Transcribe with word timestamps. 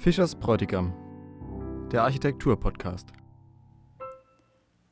Fischers 0.00 0.34
Bräutigam, 0.34 0.94
der 1.92 2.04
Architektur-Podcast. 2.04 3.08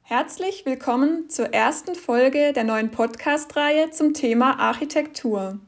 Herzlich 0.03 0.66
willkommen 0.66 1.30
zur 1.30 1.46
ersten 1.46 1.94
Folge 1.94 2.53
der 2.53 2.64
neuen 2.64 2.90
Podcast-Reihe 2.90 3.90
zum 3.90 4.12
Thema 4.12 4.58
Architektur. 4.58 5.60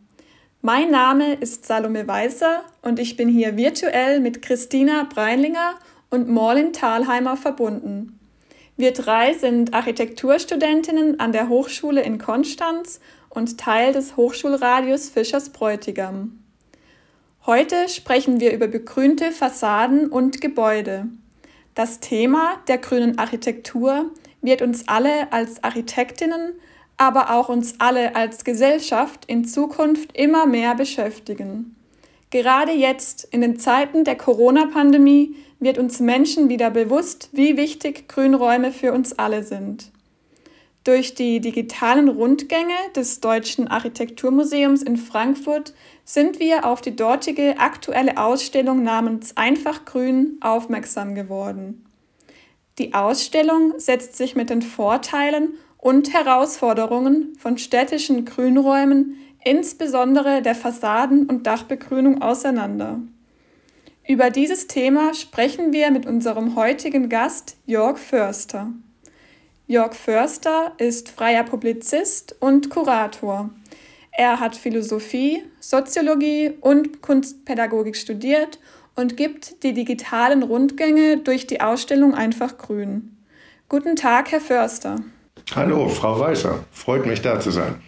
Mein 0.61 0.91
Name 0.91 1.33
ist 1.33 1.65
Salome 1.65 2.07
Weißer 2.07 2.65
und 2.83 2.99
ich 2.99 3.17
bin 3.17 3.31
hier 3.31 3.57
virtuell 3.57 4.21
mit 4.21 4.43
Christina 4.43 5.05
Breinlinger 5.05 5.77
und 6.11 6.29
Morlin 6.29 6.75
Thalheimer 6.75 7.39
verbunden. 7.39 8.21
Wir 8.77 8.93
drei 8.93 9.33
sind 9.33 9.73
Architekturstudentinnen 9.73 11.19
an 11.19 11.33
der 11.33 11.49
Hochschule 11.49 12.03
in 12.03 12.19
Konstanz 12.19 13.01
und 13.31 13.57
Teil 13.57 13.95
des 13.95 14.19
Hochschulradios 14.19 15.09
Fischers 15.09 15.49
Bräutigam. 15.49 16.41
Heute 17.47 17.89
sprechen 17.89 18.39
wir 18.39 18.53
über 18.53 18.69
begrünte 18.69 19.33
Fassaden 19.33 20.09
und 20.09 20.43
Gebäude. 20.43 21.07
Das 21.75 21.99
Thema 21.99 22.61
der 22.69 22.77
grünen 22.77 23.19
Architektur 23.19 24.11
wird 24.43 24.61
uns 24.61 24.87
alle 24.89 25.33
als 25.33 25.65
Architektinnen, 25.65 26.53
aber 26.99 27.31
auch 27.31 27.49
uns 27.49 27.77
alle 27.79 28.15
als 28.15 28.45
Gesellschaft 28.45 29.25
in 29.27 29.47
Zukunft 29.47 30.15
immer 30.15 30.45
mehr 30.45 30.75
beschäftigen. 30.75 31.77
Gerade 32.29 32.73
jetzt, 32.73 33.27
in 33.31 33.41
den 33.41 33.59
Zeiten 33.59 34.05
der 34.05 34.17
Corona-Pandemie, 34.17 35.35
wird 35.61 35.79
uns 35.79 35.99
Menschen 35.99 36.51
wieder 36.51 36.71
bewusst, 36.71 37.31
wie 37.33 37.57
wichtig 37.57 38.07
Grünräume 38.07 38.71
für 38.71 38.93
uns 38.93 39.19
alle 39.19 39.45
sind. 39.45 39.91
Durch 40.85 41.15
die 41.15 41.41
digitalen 41.41 42.09
Rundgänge 42.09 42.75
des 42.95 43.21
Deutschen 43.21 43.69
Architekturmuseums 43.69 44.83
in 44.83 44.97
Frankfurt 44.97 45.75
sind 46.13 46.41
wir 46.41 46.65
auf 46.65 46.81
die 46.81 46.97
dortige 46.97 47.59
aktuelle 47.59 48.17
Ausstellung 48.17 48.83
namens 48.83 49.37
Einfach 49.37 49.85
Grün 49.85 50.39
aufmerksam 50.41 51.15
geworden. 51.15 51.87
Die 52.79 52.95
Ausstellung 52.95 53.75
setzt 53.79 54.17
sich 54.17 54.35
mit 54.35 54.51
den 54.51 54.63
Vorteilen 54.63 55.55
und 55.79 56.13
Herausforderungen 56.13 57.35
von 57.39 57.59
städtischen 57.59 58.25
Grünräumen, 58.25 59.19
insbesondere 59.45 60.43
der 60.43 60.57
Fassaden- 60.57 61.27
und 61.27 61.47
Dachbegrünung, 61.47 62.23
auseinander. 62.23 63.01
Über 64.09 64.31
dieses 64.31 64.67
Thema 64.67 65.15
sprechen 65.15 65.73
wir 65.73 65.93
mit 65.93 66.07
unserem 66.07 66.57
heutigen 66.57 67.09
Gast 67.09 67.57
Jörg 67.67 67.99
Förster. 67.99 68.73
Jörg 69.69 69.95
Förster 69.95 70.73
ist 70.79 71.09
freier 71.09 71.45
Publizist 71.45 72.35
und 72.41 72.69
Kurator. 72.69 73.51
Er 74.13 74.41
hat 74.41 74.57
Philosophie, 74.57 75.43
Soziologie 75.61 76.53
und 76.61 77.01
Kunstpädagogik 77.01 77.97
studiert 77.97 78.59
und 78.97 79.17
gibt 79.17 79.63
die 79.63 79.73
digitalen 79.73 80.43
Rundgänge 80.43 81.19
durch 81.19 81.47
die 81.47 81.61
Ausstellung 81.61 82.15
Einfach 82.15 82.59
Grün. 82.59 83.17
Guten 83.69 83.97
Tag, 83.97 84.33
Herr 84.33 84.41
Förster. 84.41 84.97
Hallo, 85.55 85.89
Frau 85.89 86.19
Weißer. 86.19 86.65
Freut 86.73 87.07
mich, 87.07 87.23
da 87.23 87.41
zu 87.41 87.51
sein. 87.51 87.81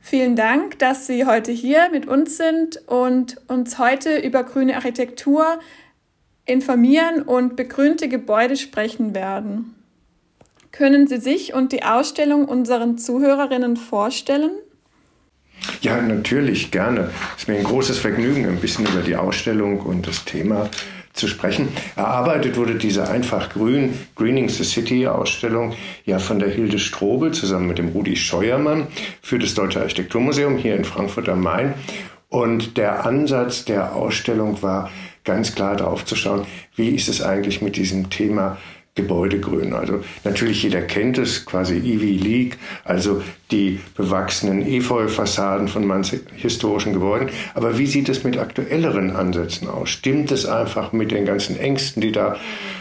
Vielen 0.00 0.36
Dank, 0.36 0.78
dass 0.80 1.06
Sie 1.06 1.24
heute 1.24 1.50
hier 1.50 1.88
mit 1.90 2.06
uns 2.06 2.36
sind 2.36 2.76
und 2.88 3.36
uns 3.48 3.78
heute 3.78 4.18
über 4.18 4.44
grüne 4.44 4.76
Architektur 4.76 5.58
informieren 6.44 7.22
und 7.22 7.56
begrünte 7.56 8.08
Gebäude 8.08 8.56
sprechen 8.56 9.14
werden. 9.14 9.74
Können 10.72 11.06
Sie 11.06 11.18
sich 11.18 11.54
und 11.54 11.72
die 11.72 11.84
Ausstellung 11.84 12.44
unseren 12.44 12.98
Zuhörerinnen 12.98 13.76
vorstellen? 13.76 14.50
Ja, 15.80 16.00
natürlich, 16.00 16.70
gerne. 16.70 17.10
Es 17.36 17.42
ist 17.42 17.48
mir 17.48 17.56
ein 17.56 17.64
großes 17.64 17.98
Vergnügen, 17.98 18.46
ein 18.46 18.56
bisschen 18.56 18.86
über 18.86 19.02
die 19.02 19.16
Ausstellung 19.16 19.80
und 19.80 20.06
das 20.06 20.24
Thema 20.24 20.68
zu 21.14 21.28
sprechen. 21.28 21.68
Erarbeitet 21.96 22.56
wurde 22.56 22.74
diese 22.74 23.08
einfach 23.08 23.50
grün 23.50 23.96
Greening 24.16 24.48
the 24.48 24.64
City 24.64 25.06
Ausstellung 25.06 25.74
ja 26.04 26.18
von 26.18 26.40
der 26.40 26.50
Hilde 26.50 26.78
Strobel 26.78 27.32
zusammen 27.32 27.68
mit 27.68 27.78
dem 27.78 27.88
Rudi 27.88 28.16
Scheuermann 28.16 28.88
für 29.22 29.38
das 29.38 29.54
Deutsche 29.54 29.80
Architekturmuseum 29.80 30.58
hier 30.58 30.74
in 30.74 30.84
Frankfurt 30.84 31.28
am 31.28 31.42
Main. 31.42 31.74
Und 32.28 32.76
der 32.76 33.06
Ansatz 33.06 33.64
der 33.64 33.94
Ausstellung 33.94 34.60
war 34.60 34.90
ganz 35.22 35.54
klar 35.54 35.76
darauf 35.76 36.04
zu 36.04 36.16
schauen, 36.16 36.46
wie 36.74 36.90
ist 36.90 37.08
es 37.08 37.22
eigentlich 37.22 37.62
mit 37.62 37.76
diesem 37.76 38.10
Thema 38.10 38.58
Gebäudegrün. 38.96 39.72
Also 39.72 40.04
natürlich 40.24 40.62
jeder 40.62 40.82
kennt 40.82 41.18
es, 41.18 41.46
quasi 41.46 41.76
Ivy 41.76 42.16
League, 42.16 42.58
also 42.84 43.22
die 43.54 43.78
bewachsenen 43.96 44.66
Efeu-Fassaden 44.66 45.68
von 45.68 45.86
manchen 45.86 46.20
historischen 46.34 46.92
Gebäuden. 46.92 47.28
Aber 47.54 47.78
wie 47.78 47.86
sieht 47.86 48.08
es 48.08 48.24
mit 48.24 48.36
aktuelleren 48.36 49.14
Ansätzen 49.14 49.68
aus? 49.68 49.90
Stimmt 49.90 50.32
es 50.32 50.44
einfach 50.44 50.92
mit 50.92 51.12
den 51.12 51.24
ganzen 51.24 51.58
Ängsten, 51.58 52.02
die 52.02 52.10
da 52.10 52.36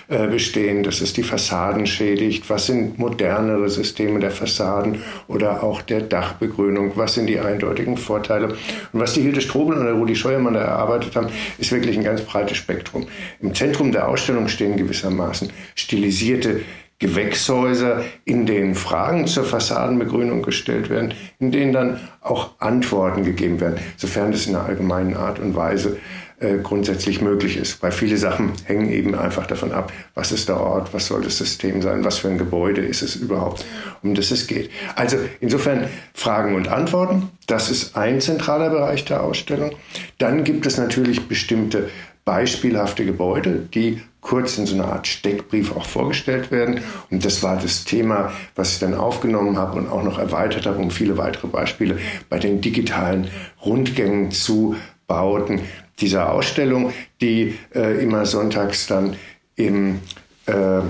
äh, 0.08 0.28
bestehen, 0.28 0.82
dass 0.82 1.00
es 1.02 1.14
die 1.14 1.22
Fassaden 1.22 1.86
schädigt? 1.86 2.50
Was 2.50 2.66
sind 2.66 2.98
modernere 2.98 3.70
Systeme 3.70 4.20
der 4.20 4.32
Fassaden 4.32 5.04
oder 5.28 5.64
auch 5.64 5.84
der 5.84 6.02
Dachbegrünung? 6.02 6.94
Was 6.96 7.14
sind 7.14 7.28
die 7.28 7.40
eindeutigen 7.40 7.96
Vorteile? 7.96 8.48
Und 8.48 9.00
was 9.00 9.14
die 9.14 9.22
Hilde 9.22 9.42
Strobel 9.42 9.78
und 9.78 9.86
der 9.86 9.94
Rudi 9.94 10.16
Scheuermann 10.16 10.56
da 10.56 10.62
erarbeitet 10.62 11.16
haben, 11.16 11.28
ist 11.60 11.72
wirklich 11.72 11.96
ein 11.96 12.04
ganz 12.04 12.22
breites 12.22 12.58
Spektrum. 12.58 13.06
Im 13.42 13.54
Zentrum 13.54 13.92
der 13.92 14.10
Ausstellung 14.10 14.48
stehen 14.48 14.76
gewissermaßen 14.76 15.52
stilisierte 15.76 16.62
Gewächshäuser, 17.04 18.02
in 18.24 18.46
denen 18.46 18.76
Fragen 18.76 19.28
zur 19.28 19.44
Fassadenbegrünung 19.44 20.42
gestellt 20.42 20.90
werden, 20.90 21.14
in 21.38 21.52
denen 21.52 21.74
dann 21.74 22.00
auch 22.22 22.52
Antworten 22.60 23.26
gegeben 23.26 23.60
werden, 23.60 23.78
sofern 23.98 24.32
das 24.32 24.48
in 24.48 24.56
einer 24.56 24.66
allgemeinen 24.66 25.18
Art 25.18 25.38
und 25.38 25.54
Weise 25.54 25.98
äh, 26.40 26.60
grundsätzlich 26.64 27.22
möglich 27.22 27.58
ist. 27.58 27.84
Weil 27.84 27.92
viele 27.92 28.16
Sachen 28.18 28.54
hängen 28.64 28.90
eben 28.90 29.16
einfach 29.16 29.46
davon 29.48 29.74
ab, 29.74 29.92
was 30.16 30.32
ist 30.32 30.48
der 30.48 30.62
Ort, 30.62 30.94
was 30.94 31.08
soll 31.08 31.22
das 31.22 31.38
System 31.38 31.82
sein, 31.82 32.06
was 32.06 32.20
für 32.20 32.30
ein 32.30 32.38
Gebäude 32.38 32.80
ist 32.80 33.02
es 33.02 33.18
überhaupt, 33.18 33.66
um 34.02 34.16
das 34.16 34.32
es 34.32 34.48
geht. 34.48 34.72
Also 34.96 35.18
insofern 35.42 35.90
Fragen 36.14 36.56
und 36.56 36.70
Antworten, 36.70 37.30
das 37.48 37.70
ist 37.70 37.98
ein 37.98 38.22
zentraler 38.22 38.70
Bereich 38.70 39.04
der 39.04 39.24
Ausstellung. 39.24 39.76
Dann 40.20 40.46
gibt 40.46 40.66
es 40.66 40.78
natürlich 40.78 41.28
bestimmte 41.28 41.90
beispielhafte 42.26 43.06
Gebäude, 43.06 43.68
die 43.74 44.02
kurz 44.22 44.58
in 44.58 44.66
so 44.66 44.76
einer 44.76 44.86
Art 44.86 45.06
Steckbrief 45.06 45.76
auch 45.76 45.86
vorgestellt 45.86 46.50
werden. 46.50 46.80
Und 47.12 47.26
das 47.26 47.44
war 47.44 47.58
das 47.58 47.84
Thema, 47.84 48.32
was 48.56 48.74
ich 48.74 48.80
dann 48.80 48.94
aufgenommen 48.94 49.58
habe 49.58 49.80
und 49.80 49.90
auch 49.90 50.04
noch 50.04 50.18
erweitert 50.18 50.66
habe, 50.66 50.80
um 50.80 50.92
viele 50.92 51.18
weitere 51.18 51.48
Beispiele 51.48 52.00
bei 52.30 52.40
den 52.40 52.62
digitalen 52.62 53.28
Rundgängen 53.64 54.32
zu 54.32 54.76
bauten 55.08 55.62
dieser 56.00 56.32
Ausstellung, 56.32 56.94
die 57.22 57.58
äh, 57.76 58.02
immer 58.02 58.26
sonntags 58.26 58.88
dann 58.88 59.16
im 59.56 60.00
äh, 60.46 60.82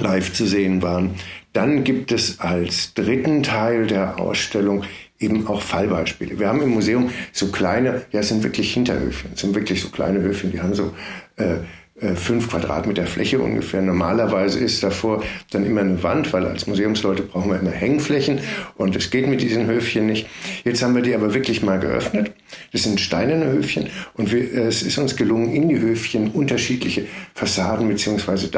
live 0.00 0.32
zu 0.32 0.46
sehen 0.46 0.82
waren. 0.82 1.14
Dann 1.52 1.84
gibt 1.84 2.12
es 2.12 2.40
als 2.40 2.94
dritten 2.94 3.42
Teil 3.42 3.86
der 3.86 4.18
Ausstellung 4.20 4.84
eben 5.20 5.46
auch 5.46 5.62
Fallbeispiele. 5.62 6.38
Wir 6.38 6.48
haben 6.48 6.62
im 6.62 6.70
Museum 6.70 7.10
so 7.32 7.48
kleine, 7.48 8.02
ja, 8.12 8.20
es 8.20 8.28
sind 8.28 8.42
wirklich 8.42 8.72
Hinterhöfchen, 8.72 9.32
es 9.34 9.40
sind 9.40 9.54
wirklich 9.54 9.80
so 9.80 9.88
kleine 9.88 10.20
Höfchen, 10.20 10.52
die 10.52 10.60
haben 10.60 10.74
so 10.74 10.94
äh, 11.36 11.56
äh, 12.00 12.14
fünf 12.14 12.48
Quadratmeter 12.48 13.06
Fläche 13.06 13.40
ungefähr. 13.40 13.82
Normalerweise 13.82 14.60
ist 14.60 14.84
davor 14.84 15.24
dann 15.50 15.66
immer 15.66 15.80
eine 15.80 16.00
Wand, 16.04 16.32
weil 16.32 16.46
als 16.46 16.68
Museumsleute 16.68 17.24
brauchen 17.24 17.50
wir 17.50 17.58
immer 17.58 17.72
Hängflächen 17.72 18.38
und 18.76 18.94
es 18.94 19.10
geht 19.10 19.26
mit 19.26 19.40
diesen 19.40 19.66
Höfchen 19.66 20.06
nicht. 20.06 20.28
Jetzt 20.62 20.80
haben 20.82 20.94
wir 20.94 21.02
die 21.02 21.14
aber 21.14 21.34
wirklich 21.34 21.62
mal 21.62 21.80
geöffnet. 21.80 22.30
Das 22.72 22.84
sind 22.84 23.00
steinerne 23.00 23.46
Höfchen 23.46 23.88
und 24.14 24.30
wir, 24.30 24.42
äh, 24.42 24.66
es 24.68 24.82
ist 24.82 24.96
uns 24.98 25.16
gelungen, 25.16 25.52
in 25.52 25.68
die 25.68 25.80
Höfchen 25.80 26.30
unterschiedliche 26.30 27.06
Fassaden 27.34 27.88
beziehungsweise 27.88 28.48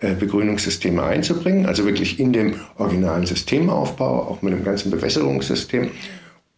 Dachbegrünungssysteme 0.00 1.02
einzubringen. 1.02 1.66
Also 1.66 1.84
wirklich 1.84 2.20
in 2.20 2.32
dem 2.32 2.54
originalen 2.76 3.26
Systemaufbau, 3.26 4.28
auch 4.28 4.42
mit 4.42 4.52
dem 4.52 4.64
ganzen 4.64 4.90
Bewässerungssystem. 4.90 5.90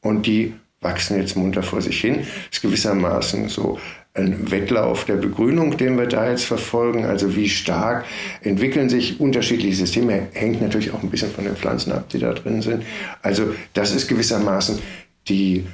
Und 0.03 0.27
die 0.27 0.55
wachsen 0.81 1.19
jetzt 1.19 1.37
munter 1.37 1.62
vor 1.62 1.83
sich 1.83 2.01
hin. 2.01 2.21
Das 2.21 2.27
ist 2.53 2.63
gewissermaßen 2.63 3.48
so 3.48 3.78
ein 4.15 4.51
Wettlauf 4.51 5.04
der 5.04 5.16
Begrünung, 5.16 5.77
den 5.77 5.97
wir 5.98 6.07
da 6.07 6.28
jetzt 6.28 6.45
verfolgen. 6.45 7.04
Also 7.04 7.37
wie 7.37 7.48
stark 7.48 8.04
entwickeln 8.42 8.89
sich 8.89 9.21
unterschiedliche 9.21 9.77
Systeme, 9.77 10.28
hängt 10.33 10.60
natürlich 10.60 10.92
auch 10.92 11.03
ein 11.03 11.10
bisschen 11.10 11.31
von 11.31 11.45
den 11.45 11.54
Pflanzen 11.54 11.92
ab, 11.92 12.09
die 12.09 12.19
da 12.19 12.33
drin 12.33 12.63
sind. 12.63 12.84
Also 13.22 13.54
das 13.75 13.95
ist 13.95 14.09
gewissermaßen 14.09 14.78
die, 15.28 15.66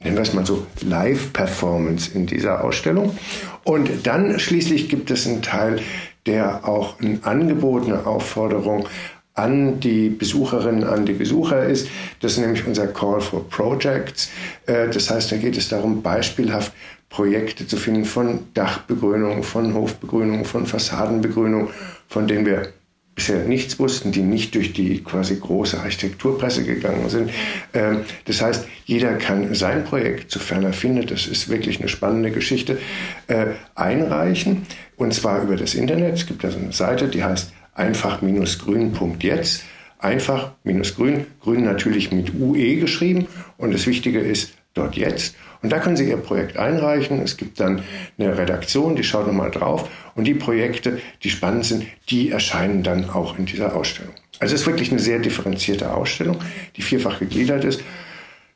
nennen 0.00 0.16
wir 0.16 0.22
es 0.22 0.34
mal 0.34 0.46
so, 0.46 0.66
Live-Performance 0.82 2.10
in 2.14 2.26
dieser 2.26 2.62
Ausstellung. 2.62 3.18
Und 3.64 4.06
dann 4.06 4.38
schließlich 4.38 4.88
gibt 4.88 5.10
es 5.10 5.26
einen 5.26 5.42
Teil, 5.42 5.80
der 6.26 6.68
auch 6.68 7.00
ein 7.00 7.22
Angebot, 7.24 7.84
eine 7.84 8.06
Aufforderung 8.06 8.88
an 9.34 9.80
die 9.80 10.08
Besucherinnen, 10.08 10.84
an 10.84 11.04
die 11.04 11.12
Besucher 11.12 11.64
ist. 11.64 11.88
Das 12.20 12.32
ist 12.32 12.38
nämlich 12.38 12.66
unser 12.66 12.86
Call 12.88 13.20
for 13.20 13.48
Projects. 13.48 14.30
Äh, 14.66 14.88
das 14.88 15.10
heißt, 15.10 15.30
da 15.30 15.36
geht 15.36 15.56
es 15.56 15.68
darum, 15.68 16.02
beispielhaft 16.02 16.72
Projekte 17.10 17.66
zu 17.66 17.76
finden 17.76 18.04
von 18.04 18.40
Dachbegrünung, 18.54 19.42
von 19.42 19.74
Hofbegrünung, 19.74 20.44
von 20.44 20.66
Fassadenbegrünung, 20.66 21.70
von 22.08 22.26
denen 22.26 22.46
wir 22.46 22.72
bisher 23.16 23.44
nichts 23.44 23.78
wussten, 23.80 24.12
die 24.12 24.20
nicht 24.20 24.54
durch 24.54 24.72
die 24.74 25.02
quasi 25.02 25.36
große 25.36 25.80
Architekturpresse 25.80 26.64
gegangen 26.64 27.08
sind. 27.08 27.30
Ähm, 27.74 28.02
das 28.26 28.42
heißt, 28.42 28.68
jeder 28.84 29.14
kann 29.14 29.52
sein 29.54 29.84
Projekt, 29.84 30.30
sofern 30.30 30.62
er 30.62 30.74
findet, 30.74 31.10
das 31.10 31.26
ist 31.26 31.48
wirklich 31.48 31.80
eine 31.80 31.88
spannende 31.88 32.30
Geschichte, 32.30 32.78
äh, 33.26 33.46
einreichen. 33.74 34.66
Und 34.96 35.14
zwar 35.14 35.42
über 35.42 35.56
das 35.56 35.74
Internet. 35.74 36.14
Es 36.14 36.26
gibt 36.26 36.44
da 36.44 36.50
so 36.50 36.58
eine 36.58 36.72
Seite, 36.72 37.08
die 37.08 37.24
heißt 37.24 37.52
einfach-grün.jetzt. 37.74 39.64
Einfach-grün, 39.98 41.26
grün 41.40 41.64
natürlich 41.64 42.12
mit 42.12 42.34
UE 42.38 42.76
geschrieben. 42.76 43.26
Und 43.56 43.72
das 43.72 43.86
Wichtige 43.86 44.20
ist 44.20 44.52
dort 44.74 44.94
jetzt. 44.94 45.36
Und 45.62 45.70
da 45.70 45.78
können 45.78 45.96
Sie 45.96 46.08
Ihr 46.08 46.16
Projekt 46.16 46.56
einreichen. 46.56 47.22
Es 47.22 47.36
gibt 47.36 47.60
dann 47.60 47.82
eine 48.18 48.36
Redaktion, 48.36 48.96
die 48.96 49.04
schaut 49.04 49.26
nochmal 49.26 49.50
drauf. 49.50 49.88
Und 50.14 50.24
die 50.24 50.34
Projekte, 50.34 51.00
die 51.22 51.30
spannend 51.30 51.64
sind, 51.64 51.86
die 52.08 52.30
erscheinen 52.30 52.82
dann 52.82 53.10
auch 53.10 53.38
in 53.38 53.46
dieser 53.46 53.74
Ausstellung. 53.76 54.14
Also 54.38 54.54
es 54.54 54.62
ist 54.62 54.66
wirklich 54.66 54.90
eine 54.90 55.00
sehr 55.00 55.18
differenzierte 55.18 55.94
Ausstellung, 55.94 56.38
die 56.76 56.82
vierfach 56.82 57.18
gegliedert 57.18 57.64
ist. 57.64 57.82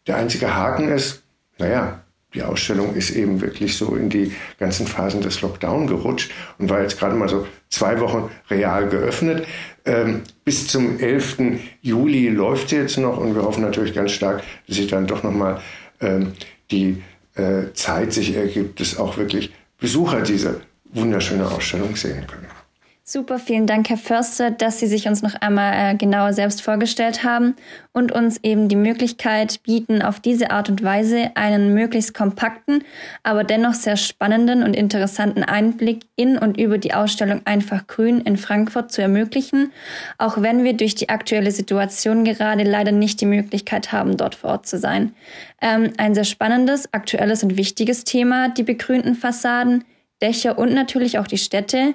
Der 0.07 0.17
einzige 0.17 0.55
Haken 0.55 0.89
ist, 0.89 1.23
naja, 1.59 2.03
die 2.35 2.43
Ausstellung 2.43 2.95
ist 2.95 3.11
eben 3.11 3.41
wirklich 3.41 3.77
so 3.77 3.97
in 3.97 4.09
die 4.09 4.33
ganzen 4.59 4.87
Phasen 4.87 5.21
des 5.21 5.41
Lockdown 5.41 5.89
gerutscht 5.89 6.31
und 6.59 6.71
war 6.71 6.81
jetzt 6.81 6.99
gerade 6.99 7.17
mal 7.17 7.29
so 7.29 7.47
zwei 7.69 8.01
Wochen 8.01 8.31
real 8.49 8.89
geöffnet. 8.89 9.47
Ähm, 9.85 10.23
bis 10.45 10.69
zum 10.69 11.01
11. 11.01 11.39
Juli 11.83 12.29
läuft 12.29 12.69
sie 12.69 12.77
jetzt 12.77 12.99
noch 12.99 13.17
und 13.19 13.35
wir 13.35 13.43
hoffen 13.43 13.63
natürlich 13.63 13.95
ganz 13.95 14.13
stark, 14.13 14.45
dass 14.69 14.77
sie 14.77 14.87
dann 14.87 15.09
doch 15.09 15.25
nochmal 15.25 15.61
ähm, 16.01 16.33
die 16.71 17.03
äh, 17.35 17.73
Zeit 17.75 18.13
sich 18.13 18.35
ergibt, 18.35 18.81
dass 18.81 18.99
auch 18.99 19.17
wirklich 19.17 19.53
Besucher 19.79 20.23
diese 20.23 20.61
wunderschöne 20.93 21.47
Ausstellung 21.47 21.97
sehen 21.97 22.27
können. 22.27 22.60
Super, 23.03 23.41
vielen 23.41 23.67
Dank, 23.67 23.89
Herr 23.89 23.97
Förster, 23.97 24.53
dass 24.53 24.79
Sie 24.79 24.87
sich 24.87 25.09
uns 25.09 25.23
noch 25.23 25.35
einmal 25.35 25.73
äh, 25.75 25.97
genauer 25.97 26.33
selbst 26.33 26.63
vorgestellt 26.63 27.25
haben 27.25 27.57
und 27.93 28.13
uns 28.13 28.39
eben 28.45 28.69
die 28.69 28.77
Möglichkeit 28.77 29.63
bieten, 29.65 30.01
auf 30.01 30.21
diese 30.21 30.51
Art 30.53 30.69
und 30.69 30.85
Weise 30.85 31.33
einen 31.35 31.75
möglichst 31.75 32.15
kompakten, 32.15 32.85
aber 33.25 33.43
dennoch 33.43 33.75
sehr 33.75 33.97
spannenden 33.97 34.63
und 34.63 34.77
interessanten 34.77 35.43
Einblick 35.43 36.03
in 36.15 36.39
und 36.39 36.61
über 36.61 36.79
die 36.79 36.95
Ausstellung 36.95 37.41
Einfach 37.47 37.87
Grün 37.89 38.21
in 38.21 38.37
Frankfurt 38.37 38.93
zu 38.93 39.03
ermöglichen, 39.03 39.73
auch 40.19 40.41
wenn 40.41 40.63
wir 40.63 40.75
durch 40.75 40.95
die 40.95 41.09
aktuelle 41.09 41.51
Situation 41.51 42.23
gerade 42.23 42.63
leider 42.63 42.93
nicht 42.93 43.21
die 43.21 43.27
Möglichkeit 43.27 43.91
haben, 43.91 44.19
dort 44.19 44.37
vor 44.37 44.51
Ort 44.51 44.67
zu 44.67 44.79
sein. 44.79 45.15
Ähm, 45.61 45.95
ein 45.97 46.15
sehr 46.15 46.25
spannendes, 46.25 46.93
aktuelles 46.93 47.43
und 47.43 47.57
wichtiges 47.57 48.05
Thema, 48.05 48.51
die 48.51 48.63
begrünten 48.63 49.17
Fassaden, 49.17 49.85
Dächer 50.23 50.59
und 50.59 50.75
natürlich 50.75 51.19
auch 51.19 51.27
die 51.27 51.39
Städte 51.39 51.95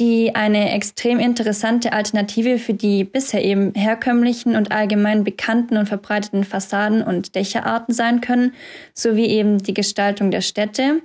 die 0.00 0.34
eine 0.34 0.72
extrem 0.72 1.20
interessante 1.20 1.92
Alternative 1.92 2.58
für 2.58 2.74
die 2.74 3.04
bisher 3.04 3.44
eben 3.44 3.72
herkömmlichen 3.74 4.56
und 4.56 4.72
allgemein 4.72 5.22
bekannten 5.22 5.76
und 5.76 5.86
verbreiteten 5.86 6.44
Fassaden 6.44 7.02
und 7.02 7.34
Dächerarten 7.36 7.94
sein 7.94 8.20
können, 8.20 8.52
sowie 8.92 9.26
eben 9.26 9.58
die 9.58 9.74
Gestaltung 9.74 10.30
der 10.30 10.40
Städte. 10.40 11.02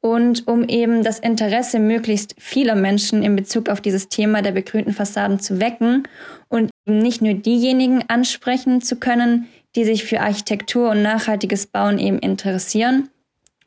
Und 0.00 0.46
um 0.48 0.68
eben 0.68 1.02
das 1.02 1.18
Interesse 1.18 1.78
möglichst 1.78 2.34
vieler 2.38 2.74
Menschen 2.74 3.22
in 3.22 3.36
Bezug 3.36 3.70
auf 3.70 3.80
dieses 3.80 4.08
Thema 4.08 4.42
der 4.42 4.52
begrünten 4.52 4.92
Fassaden 4.92 5.38
zu 5.40 5.60
wecken 5.60 6.06
und 6.48 6.70
nicht 6.84 7.22
nur 7.22 7.34
diejenigen 7.34 8.04
ansprechen 8.08 8.82
zu 8.82 8.96
können, 8.96 9.48
die 9.76 9.84
sich 9.84 10.04
für 10.04 10.20
Architektur 10.20 10.90
und 10.90 11.02
nachhaltiges 11.02 11.66
Bauen 11.66 11.98
eben 11.98 12.18
interessieren, 12.18 13.08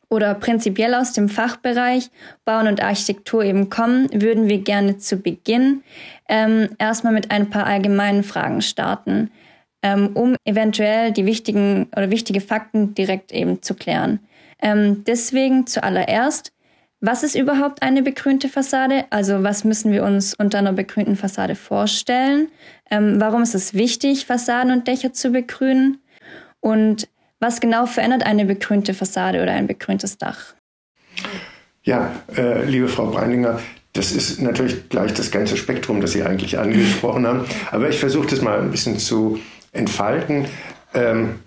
oder 0.10 0.34
prinzipiell 0.36 0.94
aus 0.96 1.14
dem 1.14 1.30
Fachbereich 1.30 2.10
Bauen 2.46 2.68
und 2.68 2.82
Architektur 2.82 3.44
eben 3.44 3.70
kommen, 3.70 4.10
würden 4.14 4.48
wir 4.48 4.60
gerne 4.60 4.98
zu 4.98 5.18
Beginn 5.18 5.84
ähm, 6.30 6.70
erstmal 6.80 7.14
mit 7.14 7.32
ein 7.32 7.50
paar 7.50 7.66
allgemeinen 7.66 8.24
Fragen 8.24 8.62
starten, 8.62 9.32
ähm, 9.84 10.12
um 10.14 10.36
eventuell 10.46 11.12
die 11.12 11.26
wichtigen 11.26 11.88
oder 11.96 12.10
wichtige 12.10 12.42
Fakten 12.42 12.96
direkt 12.96 13.32
eben 13.32 13.62
zu 13.62 13.76
klären. 13.76 14.20
Ähm, 14.62 15.04
deswegen 15.06 15.68
zuallererst, 15.68 16.52
was 17.00 17.22
ist 17.22 17.36
überhaupt 17.36 17.84
eine 17.84 18.02
begrünte 18.02 18.50
Fassade? 18.50 19.06
Also 19.12 19.44
was 19.44 19.64
müssen 19.64 19.92
wir 19.92 20.04
uns 20.04 20.34
unter 20.34 20.58
einer 20.58 20.74
begrünten 20.74 21.16
Fassade 21.16 21.54
vorstellen? 21.54 22.48
Ähm, 22.90 23.20
warum 23.20 23.44
ist 23.44 23.54
es 23.54 23.76
wichtig, 23.76 24.26
Fassaden 24.26 24.72
und 24.72 24.88
Dächer 24.88 25.14
zu 25.14 25.30
begrünen? 25.30 26.00
Und 26.60 27.08
was 27.40 27.60
genau 27.60 27.86
verändert 27.86 28.26
eine 28.26 28.46
begrünte 28.46 28.94
Fassade 28.94 29.42
oder 29.42 29.54
ein 29.54 29.68
begrüntes 29.68 30.18
Dach? 30.18 30.54
Ja, 31.84 32.12
äh, 32.36 32.66
liebe 32.66 32.88
Frau 32.88 33.08
Breininger, 33.08 33.60
das 33.94 34.12
ist 34.12 34.42
natürlich 34.42 34.90
gleich 34.90 35.14
das 35.14 35.32
ganze 35.32 35.58
Spektrum, 35.58 36.02
das 36.02 36.12
Sie 36.12 36.24
eigentlich 36.24 36.60
angesprochen 36.60 37.26
haben. 37.26 37.46
Aber 37.72 37.90
ich 37.90 38.00
versuche 38.00 38.28
das 38.28 38.42
mal 38.42 38.60
ein 38.60 38.72
bisschen 38.72 39.00
zu 39.00 39.40
entfalten. 39.72 40.46
Ähm, 40.94 41.40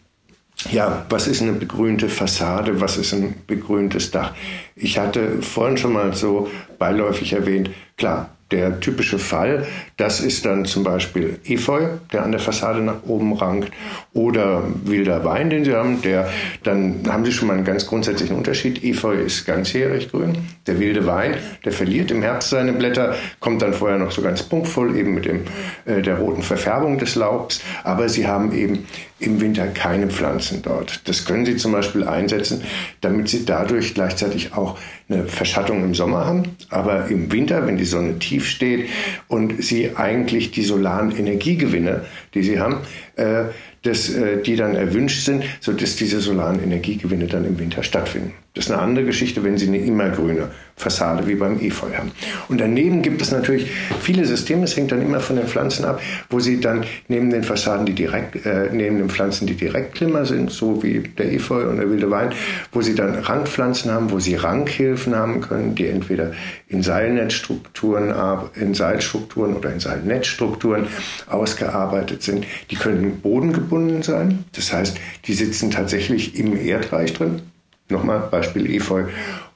ja, 0.71 1.07
was 1.09 1.27
ist 1.27 1.43
eine 1.43 1.53
begrünte 1.53 2.09
Fassade? 2.09 2.81
Was 2.81 2.97
ist 2.97 3.13
ein 3.13 3.35
begrüntes 3.47 4.11
Dach? 4.11 4.35
Ich 4.77 4.99
hatte 4.99 5.43
vorhin 5.43 5.77
schon 5.77 5.93
mal 5.93 6.13
so 6.15 6.51
beiläufig 6.79 7.33
erwähnt, 7.33 7.71
klar, 7.97 8.31
der 8.51 8.81
typische 8.81 9.19
Fall, 9.19 9.67
das 9.97 10.21
ist 10.21 10.45
dann 10.45 10.65
zum 10.65 10.83
Beispiel 10.83 11.39
Efeu, 11.45 11.87
der 12.13 12.25
an 12.25 12.33
der 12.33 12.41
Fassade 12.41 12.81
nach 12.81 13.03
oben 13.07 13.33
rankt, 13.35 13.71
oder 14.13 14.65
wilder 14.85 15.25
Wein, 15.25 15.51
den 15.51 15.65
Sie 15.65 15.75
haben, 15.75 16.03
der, 16.03 16.29
dann 16.63 17.03
haben 17.09 17.25
Sie 17.25 17.33
schon 17.33 17.49
mal 17.49 17.55
einen 17.55 17.65
ganz 17.65 17.87
grundsätzlichen 17.87 18.37
Unterschied. 18.37 18.83
Efeu 18.83 19.15
ist 19.15 19.47
ganzjährig 19.47 20.11
grün, 20.11 20.39
der 20.67 20.81
wilde 20.81 21.07
Wein, 21.07 21.37
der 21.65 21.73
verliert 21.73 22.11
im 22.11 22.23
Herbst 22.23 22.51
seine 22.51 22.73
Blätter, 22.73 23.15
kommt 23.39 23.63
dann 23.63 23.73
vorher 23.73 23.99
noch 23.99 24.11
so 24.11 24.23
ganz 24.23 24.43
punktvoll, 24.43 24.97
eben 24.97 25.15
mit 25.15 25.25
dem, 25.27 25.45
äh, 25.85 26.03
der 26.03 26.19
roten 26.19 26.43
Verfärbung 26.43 26.99
des 26.99 27.15
Laubs, 27.15 27.61
aber 27.85 28.09
Sie 28.09 28.27
haben 28.27 28.53
eben 28.53 28.87
im 29.21 29.41
Winter 29.41 29.67
keine 29.69 30.09
Pflanzen 30.09 30.63
dort. 30.63 31.07
Das 31.09 31.25
können 31.25 31.45
Sie 31.45 31.57
zum 31.57 31.73
Beispiel 31.73 32.05
einsetzen, 32.05 32.63
damit 33.01 33.29
Sie 33.29 33.45
dadurch 33.45 33.95
gleichzeitig 33.95 34.55
auch 34.55 34.79
eine 35.09 35.27
Verschattung 35.27 35.85
im 35.85 35.95
Sommer 35.95 36.25
haben, 36.25 36.57
aber 36.71 37.09
im 37.09 37.31
Winter, 37.31 37.67
wenn 37.67 37.77
die 37.77 37.85
Sonne 37.85 38.19
tief 38.19 38.49
steht 38.49 38.89
und 39.29 39.63
Sie 39.63 39.97
eigentlich 39.97 40.51
die 40.51 40.63
solaren 40.63 41.17
Energiegewinne, 41.17 42.05
die 42.35 42.43
Sie 42.43 42.59
haben, 42.59 42.79
äh, 43.17 43.45
dass 43.83 44.11
äh, 44.11 44.43
die 44.43 44.57
dann 44.57 44.75
erwünscht 44.75 45.25
sind, 45.25 45.45
sodass 45.61 45.97
diese 45.97 46.21
solaren 46.21 46.63
Energiegewinne 46.63 47.27
dann 47.27 47.45
im 47.45 47.59
Winter 47.59 47.83
stattfinden. 47.83 48.33
Das 48.55 48.65
ist 48.65 48.73
eine 48.73 48.83
andere 48.83 49.05
Geschichte, 49.05 49.45
wenn 49.45 49.57
Sie 49.59 49.69
eine 49.69 49.79
immergrüne 49.79 50.51
Fassade 50.75 51.29
wie 51.29 51.37
beim 51.37 51.61
Efeu 51.61 51.95
haben. 51.95 52.11
Und 52.49 52.61
daneben 52.61 53.01
gibt 53.01 53.23
es 53.23 53.31
natürlich 53.31 53.71
viele 54.01 54.25
Systeme, 54.25 54.65
es 54.65 54.77
hängt 54.77 54.91
dann 54.91 55.03
immer 55.03 55.21
von 55.21 55.37
den 55.37 55.47
Pflanzen 55.47 55.85
ab, 55.85 56.03
wo 56.31 56.41
Sie 56.41 56.59
dann 56.59 56.85
neben 57.07 57.31
den 57.31 57.45
Fassaden, 57.45 57.87
die 57.87 57.93
direkt, 57.93 58.45
äh, 58.45 58.71
neben 58.73 58.99
den 58.99 59.09
Pflanzen, 59.09 59.47
die 59.47 59.55
Direktklimmer 59.55 60.27
sind, 60.27 60.51
so 60.51 60.83
wie 60.83 60.99
der 60.99 61.33
Efeu 61.33 61.69
und 61.69 61.77
der 61.77 61.89
wilde 61.89 62.11
Wein, 62.11 62.31
wo 62.73 62.83
Sie 62.83 62.97
dann 62.97 63.15
Randpflanzen 63.15 63.93
haben, 63.93 64.11
wo 64.11 64.19
Sie 64.19 64.35
Rankhilfen 64.35 65.15
haben 65.15 65.43
können, 65.43 65.77
die 65.77 65.87
entweder 65.87 66.33
in 66.67 66.83
Seilnetzstrukturen, 66.83 68.13
in 68.57 68.75
Seilstrukturen 68.75 69.55
oder 69.55 69.73
in 69.73 69.79
Seilnetzstrukturen 69.79 70.89
ausgearbeitet 71.29 72.25
sind. 72.25 72.47
Die 72.73 72.77
können 72.77 73.21
bodengebunden 73.21 74.03
sein, 74.03 74.45
das 74.57 74.73
heißt, 74.73 74.99
die 75.27 75.35
sitzen 75.35 75.71
tatsächlich 75.71 76.37
im 76.37 76.57
Erdreich 76.57 77.13
drin 77.13 77.43
Nochmal 77.91 78.29
Beispiel 78.31 78.71
Efeu 78.71 79.05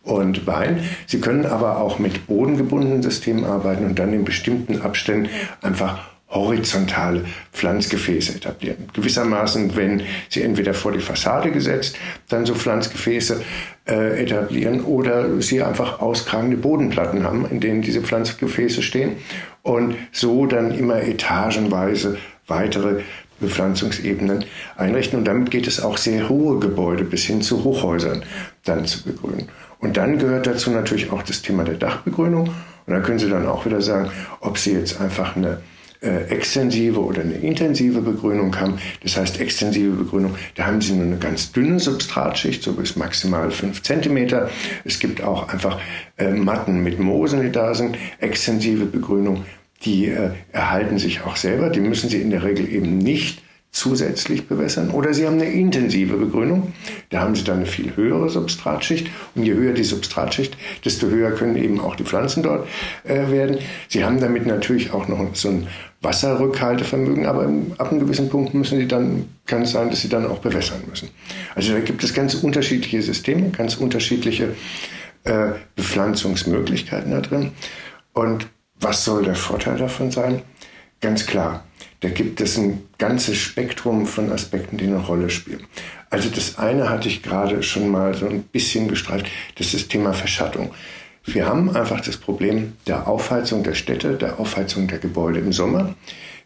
und 0.02 0.46
Wein. 0.46 0.80
Sie 1.06 1.20
können 1.20 1.46
aber 1.46 1.78
auch 1.78 1.98
mit 1.98 2.26
bodengebundenen 2.26 3.02
Systemen 3.02 3.44
arbeiten 3.44 3.84
und 3.86 3.98
dann 3.98 4.12
in 4.12 4.24
bestimmten 4.24 4.82
Abständen 4.82 5.28
einfach 5.62 6.14
horizontale 6.34 7.24
Pflanzgefäße 7.52 8.36
etablieren. 8.36 8.88
Gewissermaßen, 8.92 9.76
wenn 9.76 10.02
Sie 10.28 10.42
entweder 10.42 10.74
vor 10.74 10.92
die 10.92 11.00
Fassade 11.00 11.50
gesetzt, 11.50 11.96
dann 12.28 12.44
so 12.44 12.54
Pflanzgefäße 12.54 13.42
äh, 13.86 14.22
etablieren 14.22 14.80
oder 14.82 15.40
Sie 15.40 15.62
einfach 15.62 16.00
auskragende 16.00 16.56
Bodenplatten 16.56 17.22
haben, 17.22 17.46
in 17.46 17.60
denen 17.60 17.82
diese 17.82 18.00
Pflanzgefäße 18.00 18.82
stehen 18.82 19.16
und 19.62 19.94
so 20.12 20.46
dann 20.46 20.76
immer 20.76 21.02
etagenweise 21.02 22.18
weitere 22.46 23.02
Bepflanzungsebenen 23.44 24.44
einrichten. 24.76 25.18
Und 25.18 25.24
damit 25.26 25.50
geht 25.50 25.66
es 25.66 25.82
auch 25.82 25.96
sehr 25.96 26.28
hohe 26.28 26.58
Gebäude 26.58 27.04
bis 27.04 27.24
hin 27.24 27.42
zu 27.42 27.64
Hochhäusern 27.64 28.22
dann 28.64 28.84
zu 28.84 29.02
begrünen. 29.04 29.48
Und 29.78 29.96
dann 29.96 30.18
gehört 30.18 30.46
dazu 30.46 30.70
natürlich 30.70 31.10
auch 31.10 31.22
das 31.22 31.42
Thema 31.42 31.64
der 31.64 31.74
Dachbegrünung. 31.74 32.48
Und 32.86 32.92
da 32.92 33.00
können 33.00 33.18
Sie 33.18 33.28
dann 33.28 33.46
auch 33.46 33.66
wieder 33.66 33.80
sagen, 33.80 34.10
ob 34.40 34.58
Sie 34.58 34.72
jetzt 34.72 35.00
einfach 35.00 35.36
eine 35.36 35.58
äh, 36.04 36.24
extensive 36.28 37.02
oder 37.02 37.22
eine 37.22 37.34
intensive 37.34 38.02
Begrünung 38.02 38.58
haben. 38.60 38.78
Das 39.02 39.16
heißt, 39.16 39.40
extensive 39.40 39.92
Begrünung, 39.92 40.34
da 40.54 40.66
haben 40.66 40.80
Sie 40.80 40.92
nur 40.92 41.06
eine 41.06 41.16
ganz 41.16 41.50
dünne 41.50 41.80
Substratschicht, 41.80 42.62
so 42.62 42.72
bis 42.74 42.96
maximal 42.96 43.50
5 43.50 43.82
cm. 43.82 44.48
Es 44.84 44.98
gibt 44.98 45.22
auch 45.22 45.48
einfach 45.48 45.80
äh, 46.18 46.30
Matten 46.30 46.82
mit 46.82 46.98
Moosen, 46.98 47.40
die 47.40 47.50
da 47.50 47.74
sind. 47.74 47.96
Extensive 48.18 48.84
Begrünung 48.84 49.44
die 49.82 50.06
äh, 50.06 50.30
erhalten 50.52 50.98
sich 50.98 51.22
auch 51.22 51.36
selber. 51.36 51.70
Die 51.70 51.80
müssen 51.80 52.08
sie 52.08 52.20
in 52.20 52.30
der 52.30 52.44
Regel 52.44 52.68
eben 52.72 52.98
nicht 52.98 53.42
zusätzlich 53.74 54.46
bewässern 54.46 54.90
oder 54.90 55.12
Sie 55.12 55.26
haben 55.26 55.34
eine 55.34 55.50
intensive 55.50 56.16
Begrünung. 56.16 56.72
Da 57.10 57.20
haben 57.20 57.34
Sie 57.34 57.42
dann 57.42 57.56
eine 57.56 57.66
viel 57.66 57.96
höhere 57.96 58.30
Substratschicht. 58.30 59.08
Und 59.34 59.42
je 59.42 59.52
höher 59.54 59.72
die 59.72 59.82
Substratschicht, 59.82 60.56
desto 60.84 61.08
höher 61.08 61.32
können 61.32 61.56
eben 61.56 61.80
auch 61.80 61.96
die 61.96 62.04
Pflanzen 62.04 62.44
dort 62.44 62.68
äh, 63.02 63.30
werden. 63.32 63.58
Sie 63.88 64.04
haben 64.04 64.20
damit 64.20 64.46
natürlich 64.46 64.92
auch 64.92 65.08
noch 65.08 65.34
so 65.34 65.48
ein 65.48 65.66
Wasserrückhaltevermögen, 66.02 67.26
aber 67.26 67.50
ab 67.78 67.90
einem 67.90 68.00
gewissen 68.00 68.28
Punkt 68.28 68.54
müssen 68.54 68.78
Sie 68.78 68.86
dann, 68.86 69.28
kann 69.46 69.62
es 69.62 69.72
sein, 69.72 69.90
dass 69.90 70.02
Sie 70.02 70.08
dann 70.08 70.26
auch 70.26 70.38
bewässern 70.38 70.82
müssen. 70.88 71.08
Also 71.56 71.72
da 71.72 71.80
gibt 71.80 72.04
es 72.04 72.14
ganz 72.14 72.34
unterschiedliche 72.34 73.02
Systeme, 73.02 73.50
ganz 73.50 73.74
unterschiedliche 73.74 74.50
äh, 75.24 75.48
Bepflanzungsmöglichkeiten 75.74 77.10
da 77.10 77.20
drin. 77.20 77.50
Und 78.12 78.46
was 78.80 79.04
soll 79.04 79.24
der 79.24 79.34
Vorteil 79.34 79.78
davon 79.78 80.10
sein? 80.10 80.42
Ganz 81.00 81.26
klar, 81.26 81.64
da 82.00 82.08
gibt 82.08 82.40
es 82.40 82.56
ein 82.58 82.82
ganzes 82.98 83.36
Spektrum 83.36 84.06
von 84.06 84.32
Aspekten, 84.32 84.76
die 84.76 84.84
eine 84.84 84.98
Rolle 84.98 85.30
spielen. 85.30 85.66
Also 86.10 86.28
das 86.28 86.58
eine 86.58 86.88
hatte 86.88 87.08
ich 87.08 87.22
gerade 87.22 87.62
schon 87.62 87.88
mal 87.88 88.14
so 88.14 88.26
ein 88.26 88.42
bisschen 88.42 88.88
gestreift, 88.88 89.26
das 89.56 89.68
ist 89.68 89.74
das 89.74 89.88
Thema 89.88 90.12
Verschattung. 90.12 90.70
Wir 91.24 91.46
haben 91.46 91.74
einfach 91.74 92.00
das 92.00 92.18
Problem 92.18 92.74
der 92.86 93.08
Aufheizung 93.08 93.62
der 93.62 93.74
Städte, 93.74 94.14
der 94.14 94.38
Aufheizung 94.38 94.86
der 94.86 94.98
Gebäude 94.98 95.38
im 95.38 95.52
Sommer. 95.52 95.94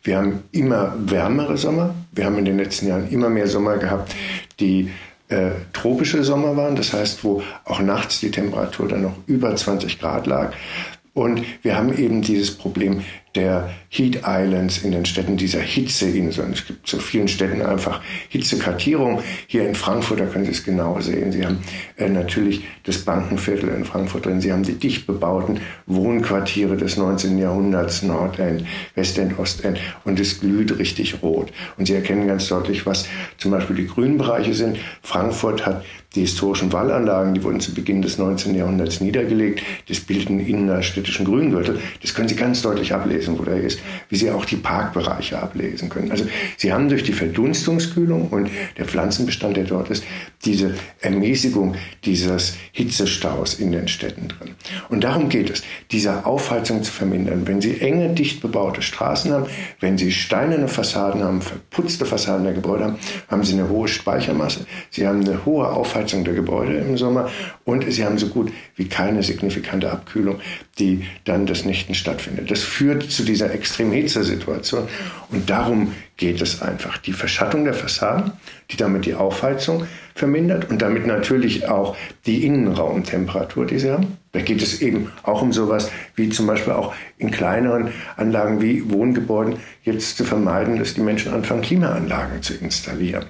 Wir 0.04 0.18
haben 0.18 0.44
immer 0.52 0.94
wärmere 0.98 1.56
Sommer. 1.56 1.94
Wir 2.12 2.24
haben 2.24 2.38
in 2.38 2.44
den 2.44 2.58
letzten 2.58 2.86
Jahren 2.86 3.08
immer 3.10 3.28
mehr 3.28 3.48
Sommer 3.48 3.76
gehabt, 3.78 4.14
die 4.60 4.90
äh, 5.28 5.50
tropische 5.72 6.22
Sommer 6.22 6.56
waren. 6.56 6.76
Das 6.76 6.92
heißt, 6.92 7.24
wo 7.24 7.42
auch 7.64 7.80
nachts 7.80 8.20
die 8.20 8.30
Temperatur 8.30 8.88
dann 8.88 9.02
noch 9.02 9.16
über 9.26 9.54
20 9.54 9.98
Grad 9.98 10.26
lag. 10.28 10.52
Und 11.18 11.42
wir 11.64 11.76
haben 11.76 11.92
eben 11.98 12.22
dieses 12.22 12.56
Problem 12.56 13.02
der 13.34 13.70
Heat 13.90 14.22
Islands 14.26 14.78
in 14.78 14.92
den 14.92 15.04
Städten, 15.04 15.36
dieser 15.36 15.60
Hitzeinseln. 15.60 16.52
Es 16.52 16.66
gibt 16.66 16.86
zu 16.86 16.98
vielen 16.98 17.28
Städten 17.28 17.62
einfach 17.62 18.00
Hitzekartierung. 18.28 19.22
Hier 19.46 19.66
in 19.66 19.74
Frankfurt, 19.74 20.20
da 20.20 20.26
können 20.26 20.44
Sie 20.44 20.50
es 20.50 20.64
genau 20.64 21.00
sehen. 21.00 21.32
Sie 21.32 21.44
haben 21.44 21.58
äh, 21.96 22.08
natürlich 22.08 22.64
das 22.84 22.98
Bankenviertel 22.98 23.68
in 23.70 23.84
Frankfurt 23.84 24.26
drin. 24.26 24.40
Sie 24.40 24.52
haben 24.52 24.62
die 24.62 24.74
dicht 24.74 25.06
bebauten 25.06 25.60
Wohnquartiere 25.86 26.76
des 26.76 26.96
19. 26.96 27.38
Jahrhunderts, 27.38 28.02
Nordend, 28.02 28.64
Westend, 28.94 29.38
Ostend. 29.38 29.78
Und 30.04 30.20
es 30.20 30.40
glüht 30.40 30.78
richtig 30.78 31.22
rot. 31.22 31.52
Und 31.76 31.86
Sie 31.86 31.94
erkennen 31.94 32.26
ganz 32.26 32.48
deutlich, 32.48 32.86
was 32.86 33.06
zum 33.38 33.50
Beispiel 33.50 33.76
die 33.76 33.86
grünen 33.86 34.18
Bereiche 34.18 34.54
sind. 34.54 34.78
Frankfurt 35.02 35.64
hat 35.66 35.84
die 36.14 36.22
historischen 36.22 36.72
Wallanlagen, 36.72 37.34
die 37.34 37.44
wurden 37.44 37.60
zu 37.60 37.74
Beginn 37.74 38.00
des 38.00 38.16
19. 38.16 38.54
Jahrhunderts 38.54 39.00
niedergelegt. 39.00 39.62
Das 39.88 40.00
bilden 40.00 40.40
innerstädtischen 40.40 41.26
Grüngürtel. 41.26 41.80
Das 42.00 42.14
können 42.14 42.28
Sie 42.28 42.36
ganz 42.36 42.62
deutlich 42.62 42.94
ablesen, 42.94 43.27
wo 43.36 43.42
der 43.42 43.56
ist. 43.56 43.80
Wie 44.08 44.14
Sie 44.14 44.30
auch 44.30 44.44
die 44.44 44.54
Parkbereiche 44.54 45.40
ablesen 45.40 45.88
können. 45.88 46.12
Also 46.12 46.26
Sie 46.56 46.72
haben 46.72 46.88
durch 46.88 47.02
die 47.02 47.12
Verdunstungskühlung 47.12 48.28
und 48.28 48.48
der 48.76 48.84
Pflanzenbestand, 48.84 49.56
der 49.56 49.64
dort 49.64 49.90
ist, 49.90 50.04
diese 50.44 50.76
Ermäßigung 51.00 51.74
dieses 52.04 52.54
Hitzestaus 52.70 53.54
in 53.54 53.72
den 53.72 53.88
Städten 53.88 54.28
drin. 54.28 54.54
Und 54.88 55.02
darum 55.02 55.28
geht 55.28 55.50
es, 55.50 55.64
diese 55.90 56.26
Aufheizung 56.26 56.84
zu 56.84 56.92
vermindern. 56.92 57.48
Wenn 57.48 57.60
Sie 57.60 57.80
enge, 57.80 58.14
dicht 58.14 58.40
bebaute 58.40 58.82
Straßen 58.82 59.32
haben, 59.32 59.46
wenn 59.80 59.98
Sie 59.98 60.12
steinerne 60.12 60.68
Fassaden 60.68 61.24
haben, 61.24 61.42
verputzte 61.42 62.06
Fassaden 62.06 62.44
der 62.44 62.52
Gebäude 62.52 62.84
haben, 62.84 62.98
haben 63.26 63.42
Sie 63.42 63.54
eine 63.54 63.68
hohe 63.68 63.88
Speichermasse. 63.88 64.64
Sie 64.90 65.04
haben 65.04 65.24
eine 65.24 65.44
hohe 65.44 65.66
Aufheizung 65.66 65.88
Aufheizung 65.88 66.22
der 66.22 66.34
Gebäude 66.34 66.74
im 66.74 66.98
Sommer 66.98 67.30
und 67.64 67.90
sie 67.90 68.04
haben 68.04 68.18
so 68.18 68.28
gut 68.28 68.52
wie 68.76 68.88
keine 68.88 69.22
signifikante 69.22 69.90
Abkühlung, 69.90 70.38
die 70.78 71.04
dann 71.24 71.46
des 71.46 71.64
Nächten 71.64 71.94
stattfindet. 71.94 72.50
Das 72.50 72.60
führt 72.60 73.07
zu 73.10 73.24
dieser 73.24 73.52
Extremhitzesituation 73.52 74.88
und 75.30 75.48
darum 75.48 75.94
geht 76.16 76.42
es 76.42 76.62
einfach. 76.62 76.98
Die 76.98 77.12
Verschattung 77.12 77.64
der 77.64 77.74
Fassaden, 77.74 78.32
die 78.70 78.76
damit 78.76 79.06
die 79.06 79.14
Aufheizung 79.14 79.86
vermindert 80.14 80.68
und 80.68 80.82
damit 80.82 81.06
natürlich 81.06 81.68
auch 81.68 81.96
die 82.26 82.44
Innenraumtemperatur, 82.44 83.66
die 83.66 83.78
sie 83.78 83.90
haben. 83.90 84.18
Da 84.32 84.40
geht 84.40 84.60
es 84.60 84.82
eben 84.82 85.12
auch 85.22 85.42
um 85.42 85.52
sowas 85.52 85.90
wie 86.16 86.28
zum 86.28 86.46
Beispiel 86.46 86.72
auch 86.72 86.92
in 87.16 87.30
kleineren 87.30 87.92
Anlagen 88.16 88.60
wie 88.60 88.90
Wohngebäuden 88.90 89.56
jetzt 89.84 90.16
zu 90.16 90.24
vermeiden, 90.24 90.78
dass 90.78 90.94
die 90.94 91.00
Menschen 91.00 91.32
anfangen, 91.32 91.62
Klimaanlagen 91.62 92.42
zu 92.42 92.54
installieren. 92.54 93.26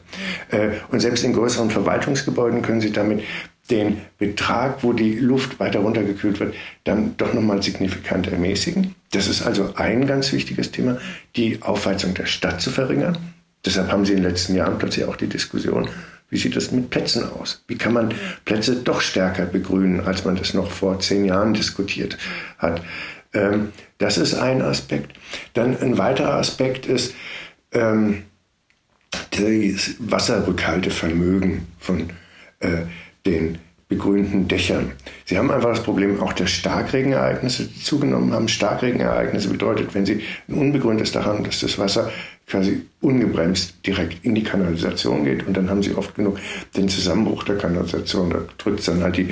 Äh, 0.51 0.71
und 0.91 1.01
selbst 1.01 1.25
in 1.25 1.35
größeren 1.35 1.71
Verwaltungsgebäuden 1.71 2.63
können 2.63 2.81
sie 2.81 2.91
damit 2.91 3.23
den 3.71 4.01
Betrag, 4.19 4.83
wo 4.83 4.93
die 4.93 5.15
Luft 5.15 5.61
weiter 5.61 5.81
runtergekühlt 5.81 6.41
wird, 6.41 6.55
dann 6.85 7.17
doch 7.17 7.35
nochmal 7.35 7.63
signifikant 7.63 8.27
ermäßigen. 8.29 8.95
Das 9.13 9.29
ist 9.29 9.43
also 9.43 9.75
ein 9.75 10.07
ganz 10.07 10.33
wichtiges 10.33 10.71
Thema, 10.71 10.99
die 11.37 11.63
Aufheizung 11.63 12.15
der 12.15 12.27
Stadt 12.27 12.61
zu 12.61 12.71
verringern. 12.71 13.19
Deshalb 13.65 13.91
haben 13.91 14.05
Sie 14.05 14.13
in 14.13 14.23
den 14.23 14.31
letzten 14.31 14.55
Jahren 14.55 14.79
plötzlich 14.79 15.05
auch 15.05 15.17
die 15.17 15.27
Diskussion, 15.27 15.89
wie 16.31 16.37
sieht 16.37 16.57
das 16.57 16.71
mit 16.71 16.91
Plätzen 16.91 17.25
aus? 17.25 17.65
Wie 17.69 17.79
kann 17.79 17.95
man 17.95 18.13
Plätze 18.45 18.77
doch 18.77 19.01
stärker 19.01 19.47
begrünen, 19.47 20.01
als 20.01 20.25
man 20.25 20.37
das 20.37 20.53
noch 20.53 20.71
vor 20.71 21.01
zehn 21.01 21.25
Jahren 21.25 21.55
diskutiert 21.55 22.19
hat? 22.59 22.83
Ähm, 23.33 23.73
das 23.99 24.19
ist 24.19 24.35
ein 24.35 24.63
Aspekt. 24.63 25.17
Dann 25.55 25.77
ein 25.79 25.97
weiterer 25.97 26.35
Aspekt 26.35 26.87
ist 26.87 27.15
ähm, 27.73 28.25
das 29.31 29.95
Wasserrückhaltevermögen 29.99 31.67
von 31.79 32.11
äh, 32.61 32.83
den 33.31 33.59
begrünten 33.89 34.49
Dächern. 34.49 34.93
Sie 35.25 35.39
haben 35.39 35.51
einfach 35.51 35.71
das 35.71 35.83
Problem 35.83 36.21
auch 36.21 36.35
der 36.35 36.47
Starkregenereignisse, 36.47 37.65
die 37.65 37.83
zugenommen 37.83 38.33
haben. 38.33 38.47
Starkregenereignisse 38.47 39.49
bedeutet, 39.49 39.95
wenn 39.95 40.05
Sie 40.05 40.21
ein 40.47 40.55
unbegrüntes 40.55 41.13
Dach 41.13 41.25
haben, 41.25 41.43
dass 41.43 41.61
das 41.61 41.79
Wasser 41.79 42.11
quasi 42.47 42.83
ungebremst 43.01 43.87
direkt 43.87 44.25
in 44.25 44.35
die 44.35 44.43
Kanalisation 44.43 45.25
geht 45.25 45.47
und 45.47 45.57
dann 45.57 45.71
haben 45.71 45.83
Sie 45.83 45.95
oft 45.95 46.15
genug 46.15 46.39
den 46.77 46.89
Zusammenbruch 46.89 47.45
der 47.45 47.57
Kanalisation. 47.57 48.29
Da 48.31 48.41
drückt 48.59 48.87
dann 48.87 49.03
halt 49.03 49.17
die 49.17 49.29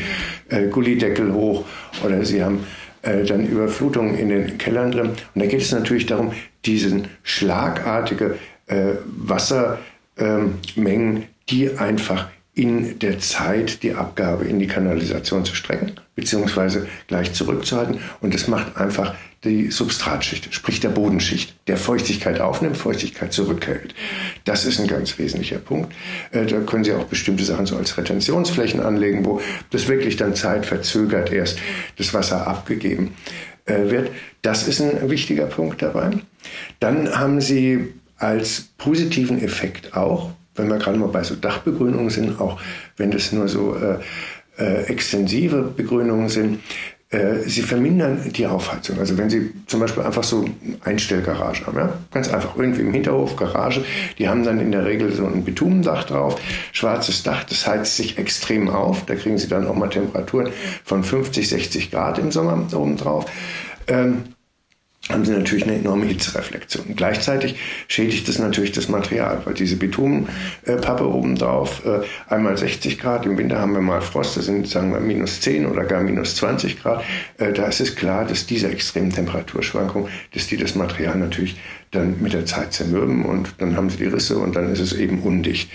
äh, 0.48 0.68
Gullideckel 0.68 1.34
hoch 1.34 1.66
oder 2.02 2.24
Sie 2.24 2.42
haben 2.42 2.66
äh, 3.02 3.24
dann 3.24 3.46
Überflutungen 3.46 4.16
in 4.16 4.30
den 4.30 4.56
Kellern 4.56 4.90
drin. 4.90 5.10
Und 5.10 5.42
da 5.42 5.46
geht 5.46 5.60
es 5.60 5.72
natürlich 5.72 6.06
darum, 6.06 6.32
diesen 6.64 7.08
schlagartige 7.22 8.36
äh, 8.68 8.94
Wassermengen, 9.04 9.78
ähm, 10.18 11.22
die 11.48 11.76
einfach 11.76 12.28
in 12.56 12.98
der 13.00 13.18
Zeit 13.18 13.82
die 13.82 13.92
Abgabe 13.92 14.46
in 14.46 14.58
die 14.58 14.66
Kanalisation 14.66 15.44
zu 15.44 15.54
strecken, 15.54 15.92
beziehungsweise 16.14 16.88
gleich 17.06 17.34
zurückzuhalten. 17.34 17.98
Und 18.22 18.32
das 18.32 18.48
macht 18.48 18.78
einfach 18.78 19.14
die 19.44 19.70
Substratschicht, 19.70 20.54
sprich 20.54 20.80
der 20.80 20.88
Bodenschicht, 20.88 21.54
der 21.66 21.76
Feuchtigkeit 21.76 22.40
aufnimmt, 22.40 22.78
Feuchtigkeit 22.78 23.34
zurückhält. 23.34 23.94
Das 24.44 24.64
ist 24.64 24.80
ein 24.80 24.86
ganz 24.86 25.18
wesentlicher 25.18 25.58
Punkt. 25.58 25.94
Äh, 26.32 26.46
da 26.46 26.60
können 26.60 26.82
Sie 26.82 26.94
auch 26.94 27.04
bestimmte 27.04 27.44
Sachen 27.44 27.66
so 27.66 27.76
als 27.76 27.98
Retentionsflächen 27.98 28.80
anlegen, 28.80 29.26
wo 29.26 29.42
das 29.70 29.86
wirklich 29.86 30.16
dann 30.16 30.34
zeitverzögert 30.34 31.30
erst 31.30 31.58
das 31.98 32.14
Wasser 32.14 32.46
abgegeben 32.46 33.14
äh, 33.66 33.90
wird. 33.90 34.10
Das 34.40 34.66
ist 34.66 34.80
ein 34.80 35.10
wichtiger 35.10 35.44
Punkt 35.44 35.82
dabei. 35.82 36.10
Dann 36.80 37.18
haben 37.18 37.42
Sie 37.42 37.92
als 38.16 38.70
positiven 38.78 39.42
Effekt 39.42 39.94
auch, 39.94 40.32
wenn 40.56 40.68
wir 40.68 40.78
gerade 40.78 40.98
mal 40.98 41.08
bei 41.08 41.22
so 41.22 41.34
Dachbegrünungen 41.34 42.10
sind, 42.10 42.40
auch 42.40 42.58
wenn 42.96 43.10
das 43.10 43.32
nur 43.32 43.48
so 43.48 43.76
äh, 43.76 43.98
äh, 44.58 44.84
extensive 44.84 45.62
Begrünungen 45.62 46.28
sind, 46.28 46.60
äh, 47.10 47.38
sie 47.46 47.62
vermindern 47.62 48.32
die 48.34 48.46
Aufheizung. 48.46 48.98
Also 48.98 49.16
wenn 49.16 49.30
Sie 49.30 49.52
zum 49.66 49.78
Beispiel 49.78 50.02
einfach 50.02 50.24
so 50.24 50.44
Einstellgarage 50.82 51.66
haben, 51.66 51.78
ja? 51.78 51.92
ganz 52.10 52.32
einfach 52.32 52.56
irgendwie 52.56 52.80
im 52.80 52.92
Hinterhof, 52.92 53.36
Garage, 53.36 53.84
die 54.18 54.28
haben 54.28 54.42
dann 54.42 54.58
in 54.58 54.72
der 54.72 54.84
Regel 54.84 55.12
so 55.12 55.24
ein 55.24 55.44
Bitumendach 55.44 56.04
drauf, 56.04 56.40
schwarzes 56.72 57.22
Dach, 57.22 57.44
das 57.44 57.66
heizt 57.66 57.96
sich 57.96 58.18
extrem 58.18 58.68
auf, 58.68 59.06
da 59.06 59.14
kriegen 59.14 59.38
Sie 59.38 59.46
dann 59.48 59.68
auch 59.68 59.76
mal 59.76 59.88
Temperaturen 59.88 60.50
von 60.84 61.04
50, 61.04 61.48
60 61.48 61.90
Grad 61.92 62.18
im 62.18 62.32
Sommer 62.32 62.66
oben 62.74 62.96
drauf. 62.96 63.26
Ähm, 63.86 64.24
haben 65.10 65.24
sie 65.24 65.32
natürlich 65.32 65.64
eine 65.64 65.76
enorme 65.76 66.06
Hitzereflexion. 66.06 66.96
Gleichzeitig 66.96 67.56
schädigt 67.86 68.28
das 68.28 68.38
natürlich 68.38 68.72
das 68.72 68.88
Material, 68.88 69.40
weil 69.44 69.54
diese 69.54 69.76
Bitumenpappe 69.76 71.08
obendrauf, 71.08 71.84
äh, 71.86 72.00
einmal 72.28 72.56
60 72.56 72.98
Grad, 72.98 73.24
im 73.24 73.38
Winter 73.38 73.60
haben 73.60 73.72
wir 73.72 73.80
mal 73.80 74.00
Frost, 74.00 74.36
das 74.36 74.46
sind 74.46 74.66
sagen 74.66 74.92
wir 74.92 75.00
minus 75.00 75.40
10 75.40 75.66
oder 75.66 75.84
gar 75.84 76.02
minus 76.02 76.34
20 76.36 76.82
Grad, 76.82 77.04
äh, 77.38 77.52
da 77.52 77.66
ist 77.66 77.80
es 77.80 77.94
klar, 77.94 78.24
dass 78.24 78.46
diese 78.46 78.68
extremen 78.68 79.12
Temperaturschwankungen, 79.12 80.10
dass 80.34 80.48
die 80.48 80.56
das 80.56 80.74
Material 80.74 81.16
natürlich 81.16 81.56
dann 81.96 82.16
mit 82.20 82.32
der 82.32 82.46
Zeit 82.46 82.72
zermürben 82.72 83.24
und 83.24 83.54
dann 83.58 83.76
haben 83.76 83.90
sie 83.90 83.96
die 83.96 84.06
Risse 84.06 84.38
und 84.38 84.54
dann 84.54 84.72
ist 84.72 84.80
es 84.80 84.92
eben 84.92 85.20
undicht. 85.22 85.70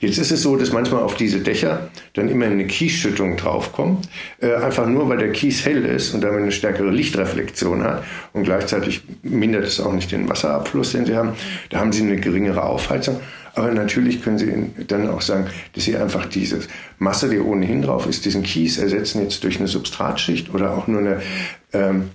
Jetzt 0.00 0.18
ist 0.18 0.30
es 0.30 0.42
so, 0.42 0.56
dass 0.56 0.72
manchmal 0.72 1.02
auf 1.02 1.14
diese 1.14 1.40
Dächer 1.40 1.90
dann 2.14 2.28
immer 2.28 2.46
eine 2.46 2.66
Kiesschüttung 2.66 3.36
draufkommt, 3.36 4.08
äh, 4.40 4.54
einfach 4.54 4.86
nur 4.86 5.08
weil 5.08 5.18
der 5.18 5.32
Kies 5.32 5.64
hell 5.64 5.84
ist 5.84 6.14
und 6.14 6.22
damit 6.22 6.42
eine 6.42 6.52
stärkere 6.52 6.90
Lichtreflexion 6.90 7.82
hat 7.82 8.04
und 8.32 8.44
gleichzeitig 8.44 9.02
mindert 9.22 9.64
es 9.64 9.80
auch 9.80 9.92
nicht 9.92 10.12
den 10.12 10.28
Wasserabfluss, 10.28 10.92
den 10.92 11.06
sie 11.06 11.16
haben. 11.16 11.32
Da 11.70 11.78
haben 11.78 11.92
sie 11.92 12.02
eine 12.02 12.16
geringere 12.16 12.62
Aufheizung. 12.62 13.20
Aber 13.54 13.72
natürlich 13.72 14.22
können 14.22 14.38
Sie 14.38 14.84
dann 14.86 15.08
auch 15.08 15.20
sagen, 15.20 15.48
dass 15.74 15.84
Sie 15.84 15.96
einfach 15.96 16.26
diese 16.26 16.60
Masse, 16.98 17.28
die 17.28 17.40
ohnehin 17.40 17.82
drauf 17.82 18.06
ist, 18.06 18.24
diesen 18.24 18.44
Kies 18.44 18.78
ersetzen 18.78 19.22
jetzt 19.22 19.42
durch 19.42 19.58
eine 19.58 19.66
Substratschicht 19.66 20.54
oder 20.54 20.76
auch 20.76 20.86
nur 20.86 21.00
eine 21.00 21.22
ähm, 21.72 22.10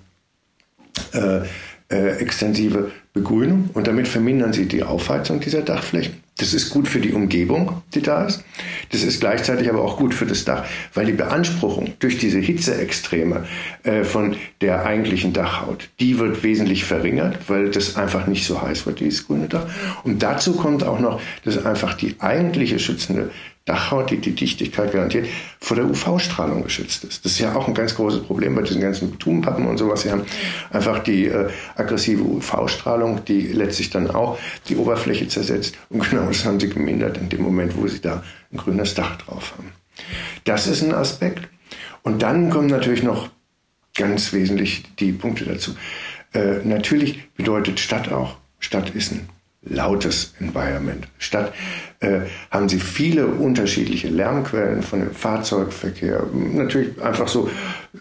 äh, 1.13 1.41
äh, 1.89 2.17
extensive 2.17 2.91
Begrünung 3.15 3.69
und 3.73 3.87
damit 3.87 4.09
vermindern 4.09 4.51
sie 4.51 4.65
die 4.65 4.83
Aufheizung 4.83 5.39
dieser 5.39 5.61
Dachflächen. 5.61 6.15
Das 6.37 6.53
ist 6.53 6.69
gut 6.69 6.85
für 6.89 6.99
die 6.99 7.13
Umgebung, 7.13 7.81
die 7.93 8.01
da 8.01 8.25
ist. 8.25 8.43
Das 8.91 9.03
ist 9.03 9.21
gleichzeitig 9.21 9.69
aber 9.69 9.83
auch 9.83 9.95
gut 9.95 10.13
für 10.13 10.25
das 10.25 10.43
Dach, 10.43 10.65
weil 10.93 11.05
die 11.05 11.13
Beanspruchung 11.13 11.93
durch 11.99 12.17
diese 12.17 12.39
Hitzeextreme 12.39 13.45
äh, 13.83 14.03
von 14.03 14.35
der 14.59 14.85
eigentlichen 14.85 15.31
Dachhaut, 15.31 15.87
die 16.01 16.19
wird 16.19 16.43
wesentlich 16.43 16.83
verringert, 16.83 17.49
weil 17.49 17.71
das 17.71 17.95
einfach 17.95 18.27
nicht 18.27 18.45
so 18.45 18.61
heiß 18.61 18.85
wird, 18.85 18.99
dieses 18.99 19.25
grüne 19.25 19.47
Dach. 19.47 19.65
Und 20.03 20.21
dazu 20.21 20.57
kommt 20.57 20.83
auch 20.83 20.99
noch, 20.99 21.21
dass 21.45 21.65
einfach 21.65 21.93
die 21.93 22.15
eigentliche 22.19 22.79
schützende 22.79 23.31
Dachhaut, 23.65 24.11
die 24.11 24.17
die 24.17 24.35
Dichtigkeit 24.35 24.91
garantiert, 24.93 25.27
vor 25.59 25.75
der 25.75 25.85
UV-Strahlung 25.87 26.63
geschützt 26.63 27.03
ist. 27.03 27.25
Das 27.25 27.31
ist 27.31 27.39
ja 27.39 27.55
auch 27.55 27.67
ein 27.67 27.73
ganz 27.73 27.95
großes 27.95 28.21
Problem 28.21 28.53
bei 28.53 28.61
diesen 28.61 28.79
ganzen 28.79 29.09
Bitumenpappen 29.09 29.65
und 29.65 29.77
sowas. 29.79 30.01
Sie 30.01 30.11
haben 30.11 30.23
einfach 30.71 30.99
die 30.99 31.25
äh, 31.25 31.49
aggressive 31.75 32.21
UV-Strahlung, 32.21 33.25
die 33.25 33.47
letztlich 33.47 33.89
dann 33.89 34.11
auch 34.11 34.37
die 34.69 34.77
Oberfläche 34.77 35.27
zersetzt. 35.27 35.75
Und 35.89 36.07
genau 36.07 36.27
das 36.27 36.45
haben 36.45 36.59
sie 36.59 36.69
gemindert 36.69 37.17
in 37.17 37.29
dem 37.29 37.41
Moment, 37.41 37.75
wo 37.75 37.87
sie 37.87 37.99
da 37.99 38.23
ein 38.53 38.57
grünes 38.57 38.93
Dach 38.93 39.15
drauf 39.17 39.55
haben. 39.57 39.71
Das 40.43 40.67
ist 40.67 40.83
ein 40.83 40.93
Aspekt. 40.93 41.49
Und 42.03 42.21
dann 42.21 42.51
kommen 42.51 42.67
natürlich 42.67 43.01
noch 43.01 43.29
ganz 43.95 44.31
wesentlich 44.31 44.83
die 44.99 45.11
Punkte 45.11 45.45
dazu. 45.45 45.75
Äh, 46.33 46.59
natürlich 46.63 47.33
bedeutet 47.33 47.79
Stadt 47.79 48.11
auch, 48.11 48.37
Stadt 48.59 48.91
ist 48.91 49.11
ein 49.11 49.27
lautes 49.65 50.33
Environment. 50.39 51.07
Statt 51.17 51.53
äh, 51.99 52.21
haben 52.51 52.69
sie 52.69 52.79
viele 52.79 53.27
unterschiedliche 53.27 54.09
Lärmquellen 54.09 54.83
von 54.83 54.99
dem 54.99 55.11
Fahrzeugverkehr. 55.11 56.23
Natürlich 56.33 57.01
einfach 57.01 57.27
so 57.27 57.49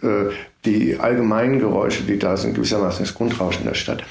äh, 0.03 0.33
die 0.65 0.99
allgemeinen 0.99 1.59
Geräusche, 1.59 2.03
die 2.03 2.19
da 2.19 2.37
sind, 2.37 2.55
gewissermaßen 2.55 3.05
das 3.05 3.15
Grundrauschen 3.15 3.65
der 3.65 3.75
Stadt. 3.75 4.05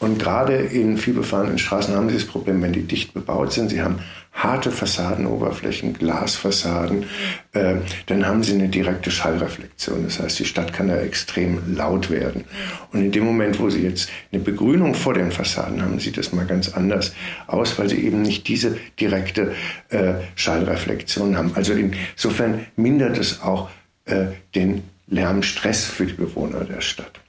Und 0.00 0.18
gerade 0.18 0.54
in 0.54 0.96
vielbefahrenen 0.96 1.58
Straßen 1.58 1.94
haben 1.94 2.08
sie 2.08 2.16
das 2.16 2.24
Problem, 2.24 2.62
wenn 2.62 2.72
die 2.72 2.82
dicht 2.82 3.12
bebaut 3.12 3.52
sind. 3.52 3.68
Sie 3.68 3.82
haben 3.82 4.00
harte 4.32 4.70
Fassadenoberflächen, 4.70 5.92
Glasfassaden, 5.92 7.04
äh, 7.52 7.76
dann 8.06 8.26
haben 8.26 8.42
sie 8.42 8.54
eine 8.54 8.68
direkte 8.68 9.10
Schallreflexion. 9.10 10.04
Das 10.04 10.20
heißt, 10.20 10.38
die 10.38 10.44
Stadt 10.44 10.72
kann 10.72 10.88
da 10.88 10.96
extrem 10.96 11.74
laut 11.74 12.10
werden. 12.10 12.44
Und 12.92 13.02
in 13.02 13.12
dem 13.12 13.24
Moment, 13.24 13.58
wo 13.60 13.68
sie 13.68 13.82
jetzt 13.82 14.08
eine 14.32 14.40
Begrünung 14.40 14.94
vor 14.94 15.14
den 15.14 15.32
Fassaden 15.32 15.82
haben, 15.82 15.98
sieht 15.98 16.16
das 16.16 16.32
mal 16.32 16.46
ganz 16.46 16.70
anders 16.70 17.12
aus, 17.46 17.78
weil 17.78 17.88
sie 17.88 18.02
eben 18.02 18.22
nicht 18.22 18.48
diese 18.48 18.78
direkte 18.98 19.52
äh, 19.90 20.14
Schallreflexion 20.36 21.36
haben. 21.36 21.52
Also 21.54 21.74
insofern 21.74 22.66
mindert 22.76 23.18
es 23.18 23.42
auch 23.42 23.68
äh, 24.06 24.26
den 24.54 24.84
Lärmstress 25.08 25.84
für 25.84 26.06
die 26.06 26.14
Bewohner 26.14 26.64
der 26.64 26.80
Stadt. 26.80 27.20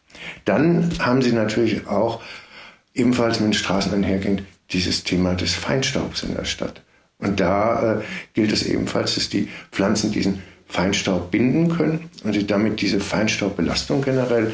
Dann 0.45 0.91
haben 0.99 1.21
sie 1.21 1.31
natürlich 1.31 1.87
auch 1.87 2.21
ebenfalls 2.93 3.39
mit 3.39 3.49
den 3.49 3.53
Straßen 3.53 3.93
einhergehend 3.93 4.43
dieses 4.71 5.03
Thema 5.03 5.35
des 5.35 5.53
Feinstaubs 5.53 6.23
in 6.23 6.35
der 6.35 6.45
Stadt. 6.45 6.81
Und 7.17 7.39
da 7.39 7.99
äh, 7.99 8.01
gilt 8.33 8.51
es 8.51 8.65
ebenfalls, 8.65 9.15
dass 9.15 9.29
die 9.29 9.47
Pflanzen 9.71 10.11
diesen 10.11 10.41
Feinstaub 10.67 11.29
binden 11.31 11.75
können 11.75 12.09
und 12.23 12.33
sie 12.33 12.47
damit 12.47 12.81
diese 12.81 12.99
Feinstaubbelastung 12.99 14.01
generell 14.01 14.51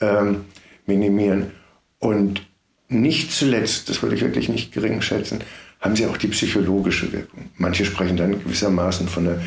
ähm, 0.00 0.44
minimieren. 0.86 1.50
Und 1.98 2.42
nicht 2.88 3.32
zuletzt, 3.32 3.88
das 3.88 4.02
würde 4.02 4.14
ich 4.14 4.22
wirklich 4.22 4.48
nicht 4.48 4.72
gering 4.72 5.02
schätzen, 5.02 5.40
haben 5.80 5.96
sie 5.96 6.06
auch 6.06 6.16
die 6.16 6.28
psychologische 6.28 7.12
Wirkung. 7.12 7.50
Manche 7.56 7.84
sprechen 7.84 8.16
dann 8.16 8.42
gewissermaßen 8.42 9.08
von 9.08 9.26
einer 9.26 9.40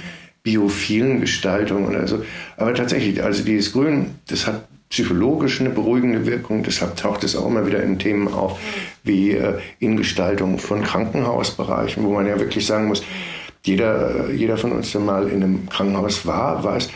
biophilen 0.44 1.22
Gestaltung 1.22 1.88
oder 1.88 2.08
so. 2.08 2.24
Aber 2.58 2.74
tatsächlich, 2.74 3.24
also 3.24 3.44
dieses 3.44 3.72
Grün, 3.72 4.15
das 4.27 4.46
hat 4.46 4.68
psychologisch 4.93 5.59
eine 5.59 5.71
beruhigende 5.71 6.27
Wirkung. 6.27 6.62
Deshalb 6.62 6.95
taucht 6.95 7.23
es 7.23 7.35
auch 7.35 7.47
immer 7.47 7.65
wieder 7.65 7.81
in 7.81 7.97
Themen 7.97 8.27
auf, 8.27 8.59
wie 9.03 9.31
äh, 9.31 9.55
in 9.79 9.97
Gestaltung 9.97 10.59
von 10.59 10.83
Krankenhausbereichen, 10.83 12.03
wo 12.03 12.13
man 12.13 12.27
ja 12.27 12.39
wirklich 12.39 12.67
sagen 12.67 12.85
muss, 12.85 13.03
jeder, 13.65 14.29
äh, 14.29 14.35
jeder 14.35 14.55
von 14.55 14.71
uns, 14.71 14.91
der 14.91 15.01
mal 15.01 15.29
in 15.29 15.41
einem 15.41 15.67
Krankenhaus 15.67 16.27
war, 16.27 16.63
weiß, 16.63 16.91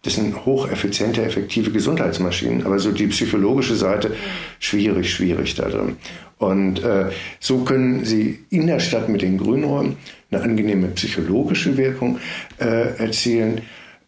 das 0.00 0.14
sind 0.14 0.46
hocheffiziente, 0.46 1.22
effektive 1.22 1.70
Gesundheitsmaschinen, 1.70 2.64
aber 2.64 2.78
so 2.78 2.90
die 2.90 3.06
psychologische 3.08 3.76
Seite 3.76 4.16
schwierig, 4.58 5.12
schwierig 5.12 5.54
da 5.54 5.68
drin. 5.68 5.96
Und 6.38 6.82
äh, 6.82 7.10
so 7.38 7.64
können 7.64 8.06
Sie 8.06 8.46
in 8.48 8.66
der 8.66 8.80
Stadt 8.80 9.10
mit 9.10 9.20
den 9.20 9.36
Grünräumen 9.36 9.96
eine 10.30 10.42
angenehme 10.42 10.88
psychologische 10.88 11.76
Wirkung 11.76 12.18
äh, 12.58 12.96
erzielen. 12.96 13.60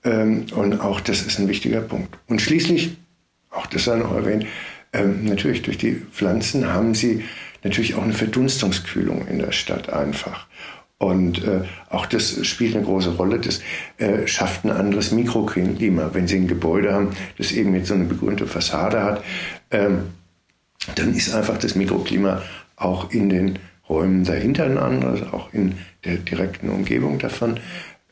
Ähm, 0.02 0.46
und 0.56 0.80
auch 0.80 1.00
das 1.00 1.20
ist 1.20 1.38
ein 1.38 1.46
wichtiger 1.46 1.82
Punkt. 1.82 2.16
Und 2.26 2.40
schließlich 2.40 2.96
auch 3.54 3.67
das 3.67 3.84
sei 3.84 3.97
noch 3.97 4.14
erwähnt, 4.14 4.47
ähm, 4.93 5.25
natürlich 5.25 5.62
durch 5.62 5.78
die 5.78 5.95
Pflanzen 5.95 6.73
haben 6.73 6.95
sie 6.95 7.25
natürlich 7.62 7.95
auch 7.95 8.02
eine 8.02 8.12
Verdunstungskühlung 8.12 9.26
in 9.26 9.38
der 9.38 9.52
Stadt 9.52 9.88
einfach. 9.90 10.47
Und 10.99 11.45
äh, 11.45 11.62
auch 11.90 12.06
das 12.06 12.47
spielt 12.47 12.76
eine 12.76 12.84
große 12.84 13.17
Rolle. 13.17 13.40
Das 13.40 13.60
äh, 13.99 14.26
schafft 14.26 14.64
ein 14.64 14.71
anderes 14.71 15.10
Mikroklima. 15.10 16.10
Wenn 16.12 16.28
Sie 16.28 16.36
ein 16.36 16.47
Gebäude 16.47 16.95
haben, 16.95 17.10
das 17.36 17.52
eben 17.52 17.75
jetzt 17.75 17.88
so 17.88 17.95
eine 17.95 18.04
begrünte 18.04 18.47
Fassade 18.47 19.02
hat, 19.02 19.25
ähm, 19.71 20.12
dann 20.95 21.14
ist 21.14 21.34
einfach 21.34 21.58
das 21.58 21.75
Mikroklima 21.75 22.43
auch 22.76 23.10
in 23.10 23.28
den 23.28 23.58
Räumen 23.88 24.25
dahinter 24.25 24.64
ein 24.64 24.78
anderes, 24.78 25.23
auch 25.32 25.52
in 25.52 25.75
der 26.04 26.17
direkten 26.17 26.69
Umgebung 26.71 27.19
davon. 27.19 27.60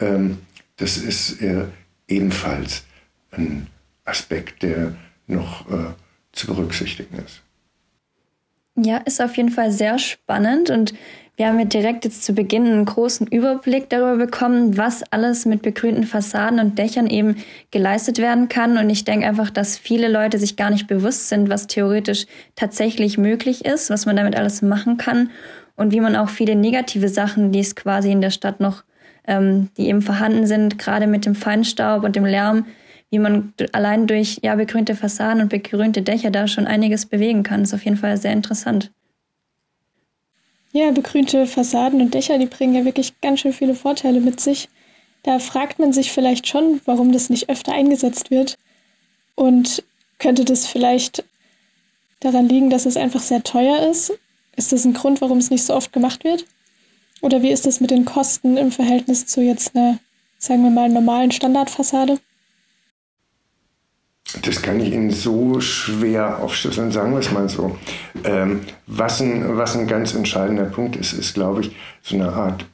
Ähm, 0.00 0.38
das 0.76 0.96
ist 0.96 1.40
äh, 1.40 1.64
ebenfalls 2.08 2.84
ein 3.30 3.68
Aspekt, 4.04 4.62
der 4.62 4.94
noch 5.26 5.68
äh, 5.70 5.92
zu 6.32 6.46
berücksichtigen 6.46 7.18
ist. 7.24 7.42
Ja, 8.74 8.98
ist 8.98 9.20
auf 9.20 9.36
jeden 9.36 9.50
Fall 9.50 9.70
sehr 9.70 9.98
spannend 9.98 10.70
und 10.70 10.94
wir 11.36 11.46
haben 11.46 11.58
ja 11.58 11.64
direkt 11.64 12.04
jetzt 12.04 12.24
zu 12.24 12.34
Beginn 12.34 12.66
einen 12.66 12.84
großen 12.84 13.26
Überblick 13.26 13.88
darüber 13.88 14.16
bekommen, 14.16 14.76
was 14.76 15.02
alles 15.10 15.46
mit 15.46 15.62
begrünten 15.62 16.04
Fassaden 16.04 16.60
und 16.60 16.78
Dächern 16.78 17.06
eben 17.06 17.36
geleistet 17.70 18.18
werden 18.18 18.48
kann. 18.48 18.76
Und 18.76 18.90
ich 18.90 19.04
denke 19.04 19.26
einfach, 19.26 19.48
dass 19.48 19.78
viele 19.78 20.08
Leute 20.08 20.38
sich 20.38 20.56
gar 20.56 20.68
nicht 20.68 20.88
bewusst 20.88 21.30
sind, 21.30 21.48
was 21.48 21.68
theoretisch 21.68 22.26
tatsächlich 22.54 23.16
möglich 23.16 23.64
ist, 23.64 23.88
was 23.88 24.04
man 24.04 24.16
damit 24.16 24.36
alles 24.36 24.60
machen 24.60 24.98
kann 24.98 25.30
und 25.74 25.90
wie 25.92 26.00
man 26.00 26.16
auch 26.16 26.28
viele 26.28 26.54
negative 26.54 27.08
Sachen, 27.08 27.50
die 27.50 27.60
es 27.60 27.76
quasi 27.76 28.12
in 28.12 28.20
der 28.20 28.30
Stadt 28.30 28.60
noch, 28.60 28.84
ähm, 29.26 29.70
die 29.78 29.88
eben 29.88 30.02
vorhanden 30.02 30.46
sind, 30.46 30.78
gerade 30.78 31.06
mit 31.06 31.24
dem 31.24 31.34
Feinstaub 31.34 32.04
und 32.04 32.14
dem 32.14 32.26
Lärm, 32.26 32.66
wie 33.12 33.18
man 33.18 33.52
allein 33.72 34.06
durch 34.06 34.40
ja, 34.42 34.54
begrünte 34.54 34.96
Fassaden 34.96 35.42
und 35.42 35.50
begrünte 35.50 36.00
Dächer 36.00 36.30
da 36.30 36.48
schon 36.48 36.66
einiges 36.66 37.04
bewegen 37.04 37.42
kann. 37.42 37.62
Ist 37.62 37.74
auf 37.74 37.84
jeden 37.84 37.98
Fall 37.98 38.16
sehr 38.16 38.32
interessant. 38.32 38.90
Ja, 40.72 40.90
begrünte 40.92 41.46
Fassaden 41.46 42.00
und 42.00 42.14
Dächer, 42.14 42.38
die 42.38 42.46
bringen 42.46 42.74
ja 42.74 42.86
wirklich 42.86 43.20
ganz 43.20 43.40
schön 43.40 43.52
viele 43.52 43.74
Vorteile 43.74 44.20
mit 44.20 44.40
sich. 44.40 44.70
Da 45.24 45.38
fragt 45.38 45.78
man 45.78 45.92
sich 45.92 46.10
vielleicht 46.10 46.48
schon, 46.48 46.80
warum 46.86 47.12
das 47.12 47.28
nicht 47.28 47.50
öfter 47.50 47.74
eingesetzt 47.74 48.30
wird. 48.30 48.56
Und 49.34 49.84
könnte 50.18 50.46
das 50.46 50.66
vielleicht 50.66 51.22
daran 52.20 52.48
liegen, 52.48 52.70
dass 52.70 52.86
es 52.86 52.96
einfach 52.96 53.20
sehr 53.20 53.42
teuer 53.42 53.90
ist? 53.90 54.18
Ist 54.56 54.72
das 54.72 54.86
ein 54.86 54.94
Grund, 54.94 55.20
warum 55.20 55.36
es 55.36 55.50
nicht 55.50 55.64
so 55.64 55.74
oft 55.74 55.92
gemacht 55.92 56.24
wird? 56.24 56.46
Oder 57.20 57.42
wie 57.42 57.50
ist 57.50 57.66
das 57.66 57.80
mit 57.80 57.90
den 57.90 58.06
Kosten 58.06 58.56
im 58.56 58.72
Verhältnis 58.72 59.26
zu 59.26 59.42
jetzt 59.42 59.76
einer, 59.76 59.98
sagen 60.38 60.62
wir 60.62 60.70
mal, 60.70 60.88
normalen 60.88 61.30
Standardfassade? 61.30 62.18
Das 64.40 64.62
kann 64.62 64.80
ich 64.80 64.92
Ihnen 64.92 65.10
so 65.10 65.60
schwer 65.60 66.42
aufschlüsseln, 66.42 66.90
sagen 66.90 67.12
wir 67.12 67.18
es 67.18 67.30
mal 67.30 67.48
so. 67.48 67.76
Ähm, 68.24 68.60
was, 68.86 69.20
ein, 69.20 69.58
was 69.58 69.76
ein 69.76 69.86
ganz 69.86 70.14
entscheidender 70.14 70.64
Punkt 70.64 70.96
ist, 70.96 71.12
ist, 71.12 71.34
glaube 71.34 71.60
ich, 71.60 71.72
so 72.02 72.16
eine 72.16 72.32
Art 72.32 72.64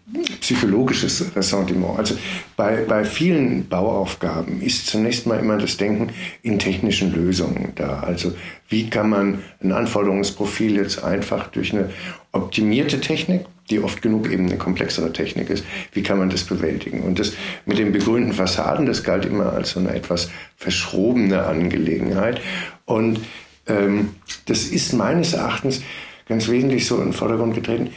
psychologisches 0.41 1.35
Ressentiment. 1.35 1.99
Also 1.99 2.17
bei, 2.57 2.85
bei 2.89 3.05
vielen 3.05 3.69
Bauaufgaben 3.69 4.63
ist 4.63 4.87
zunächst 4.87 5.27
mal 5.27 5.39
immer 5.39 5.59
das 5.59 5.77
Denken 5.77 6.11
in 6.43 6.59
technischen 6.59 7.13
Lösungen 7.13 7.73
da. 7.75 8.01
Also 8.01 8.33
wie 8.69 8.89
kann 8.89 9.11
man 9.11 9.43
ein 9.63 9.73
Anforderungsprofil 9.73 10.77
jetzt 10.77 11.03
einfach 11.03 11.49
durch 11.49 11.73
eine 11.73 11.91
optimierte 12.33 13.01
Technik, 13.01 13.47
die 13.71 13.81
oft 13.81 14.03
genug 14.03 14.31
eben 14.31 14.47
eine 14.47 14.59
komplexere 14.59 15.13
Technik 15.13 15.51
ist, 15.51 15.65
wie 15.93 16.03
kann 16.03 16.19
man 16.19 16.31
das 16.31 16.45
bewältigen? 16.45 17.03
Und 17.03 17.19
das 17.19 17.33
mit 17.67 17.79
den 17.79 17.93
begrünten 17.93 18.33
Fassaden, 18.33 18.87
das 18.87 19.05
galt 19.05 19.25
immer 19.25 19.53
als 19.53 19.71
so 19.71 19.81
eine 19.81 19.95
etwas 19.95 20.31
verschrobene 20.57 21.45
Angelegenheit. 21.45 22.41
Und 22.85 23.21
ähm, 23.67 24.11
das 24.47 24.65
ist 24.65 24.93
meines 24.93 25.35
Erachtens 25.35 25.83
ganz 26.27 26.49
wesentlich 26.49 26.87
so 26.87 26.97
in 26.97 27.05
den 27.05 27.13
Vordergrund 27.13 27.55
getreten. 27.55 27.91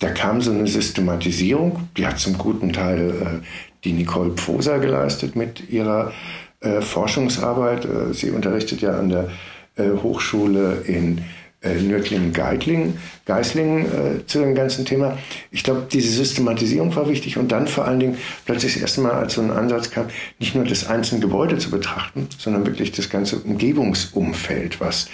Da 0.00 0.10
kam 0.10 0.40
so 0.40 0.50
eine 0.50 0.66
Systematisierung, 0.66 1.88
die 1.96 2.06
hat 2.06 2.18
zum 2.18 2.36
guten 2.36 2.72
Teil 2.72 3.10
äh, 3.10 3.46
die 3.84 3.92
Nicole 3.92 4.32
Pfoser 4.32 4.78
geleistet 4.78 5.36
mit 5.36 5.70
ihrer 5.70 6.12
äh, 6.60 6.80
Forschungsarbeit. 6.80 7.84
Äh, 7.84 8.12
sie 8.12 8.30
unterrichtet 8.30 8.80
ja 8.80 8.98
an 8.98 9.08
der 9.08 9.30
äh, 9.76 9.90
Hochschule 10.02 10.82
in 10.86 11.22
äh, 11.64 11.80
Nürtlingen-Geislingen 11.80 12.98
Geislingen, 13.26 13.86
äh, 13.86 14.26
zu 14.26 14.40
dem 14.40 14.54
ganzen 14.54 14.84
Thema. 14.84 15.16
Ich 15.50 15.62
glaube, 15.64 15.86
diese 15.90 16.10
Systematisierung 16.10 16.94
war 16.94 17.08
wichtig 17.08 17.38
und 17.38 17.50
dann 17.50 17.66
vor 17.66 17.86
allen 17.86 17.98
Dingen 17.98 18.18
plötzlich 18.44 18.74
das 18.74 18.82
erste 18.82 19.00
Mal, 19.00 19.12
als 19.12 19.34
so 19.34 19.40
ein 19.40 19.50
Ansatz 19.50 19.90
kam, 19.90 20.08
nicht 20.38 20.54
nur 20.54 20.64
das 20.64 20.86
einzelne 20.86 21.22
Gebäude 21.22 21.56
zu 21.56 21.70
betrachten, 21.70 22.28
sondern 22.36 22.66
wirklich 22.66 22.92
das 22.92 23.08
ganze 23.08 23.38
Umgebungsumfeld, 23.38 24.80
was 24.80 25.08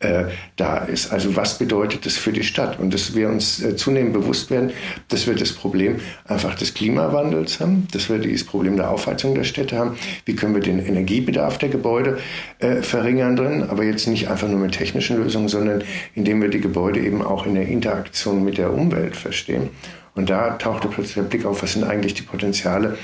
äh, 0.00 0.24
da 0.56 0.78
ist. 0.78 1.12
Also 1.12 1.36
was 1.36 1.58
bedeutet 1.58 2.04
das 2.04 2.16
für 2.16 2.32
die 2.32 2.42
Stadt? 2.42 2.78
Und 2.78 2.92
dass 2.92 3.14
wir 3.14 3.28
uns 3.28 3.62
äh, 3.62 3.76
zunehmend 3.76 4.12
bewusst 4.12 4.50
werden, 4.50 4.72
dass 5.08 5.26
wir 5.26 5.34
das 5.34 5.52
Problem 5.52 6.00
einfach 6.26 6.54
des 6.54 6.74
Klimawandels 6.74 7.60
haben, 7.60 7.88
dass 7.92 8.10
wir 8.10 8.18
dieses 8.18 8.44
Problem 8.44 8.76
der 8.76 8.90
Aufheizung 8.90 9.34
der 9.34 9.44
Städte 9.44 9.78
haben. 9.78 9.96
Wie 10.24 10.36
können 10.36 10.54
wir 10.54 10.62
den 10.62 10.84
Energiebedarf 10.84 11.58
der 11.58 11.70
Gebäude 11.70 12.18
äh, 12.58 12.82
verringern 12.82 13.36
drin? 13.36 13.62
Aber 13.62 13.84
jetzt 13.84 14.06
nicht 14.06 14.28
einfach 14.28 14.48
nur 14.48 14.60
mit 14.60 14.72
technischen 14.72 15.16
Lösungen, 15.16 15.48
sondern 15.48 15.82
indem 16.14 16.42
wir 16.42 16.48
die 16.48 16.60
Gebäude 16.60 17.00
eben 17.00 17.22
auch 17.22 17.46
in 17.46 17.54
der 17.54 17.66
Interaktion 17.66 18.44
mit 18.44 18.58
der 18.58 18.72
Umwelt 18.72 19.16
verstehen. 19.16 19.70
Und 20.14 20.30
da 20.30 20.50
tauchte 20.52 20.88
plötzlich 20.88 21.14
der 21.14 21.22
Blick 21.22 21.44
auf, 21.44 21.62
was 21.62 21.74
sind 21.74 21.84
eigentlich 21.84 22.14
die 22.14 22.22
Potenziale 22.22 22.96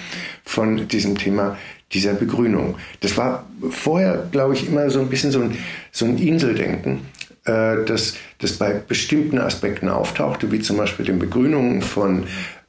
von 0.45 0.89
diesem 0.89 1.17
Thema 1.17 1.59
dieser 1.93 2.15
Begrünung. 2.15 2.77
Das 3.01 3.17
war 3.17 3.47
vorher, 3.71 4.27
glaube 4.31 4.55
ich, 4.55 4.67
immer 4.67 4.91
so 4.91 5.01
ein 5.01 5.09
bisschen 5.09 5.31
so 5.31 5.41
ein, 5.41 5.57
so 5.91 6.05
ein 6.05 6.19
Inseldenken, 6.19 7.01
äh, 7.45 7.85
dass 7.85 8.15
das 8.39 8.53
bei 8.53 8.73
bestimmten 8.73 9.39
Aspekten 9.39 9.89
auftauchte, 9.89 10.51
wie 10.53 10.61
zum 10.61 10.77
Beispiel 10.77 11.05
den 11.05 11.19
Begrünungen 11.19 11.83
von 11.83 12.25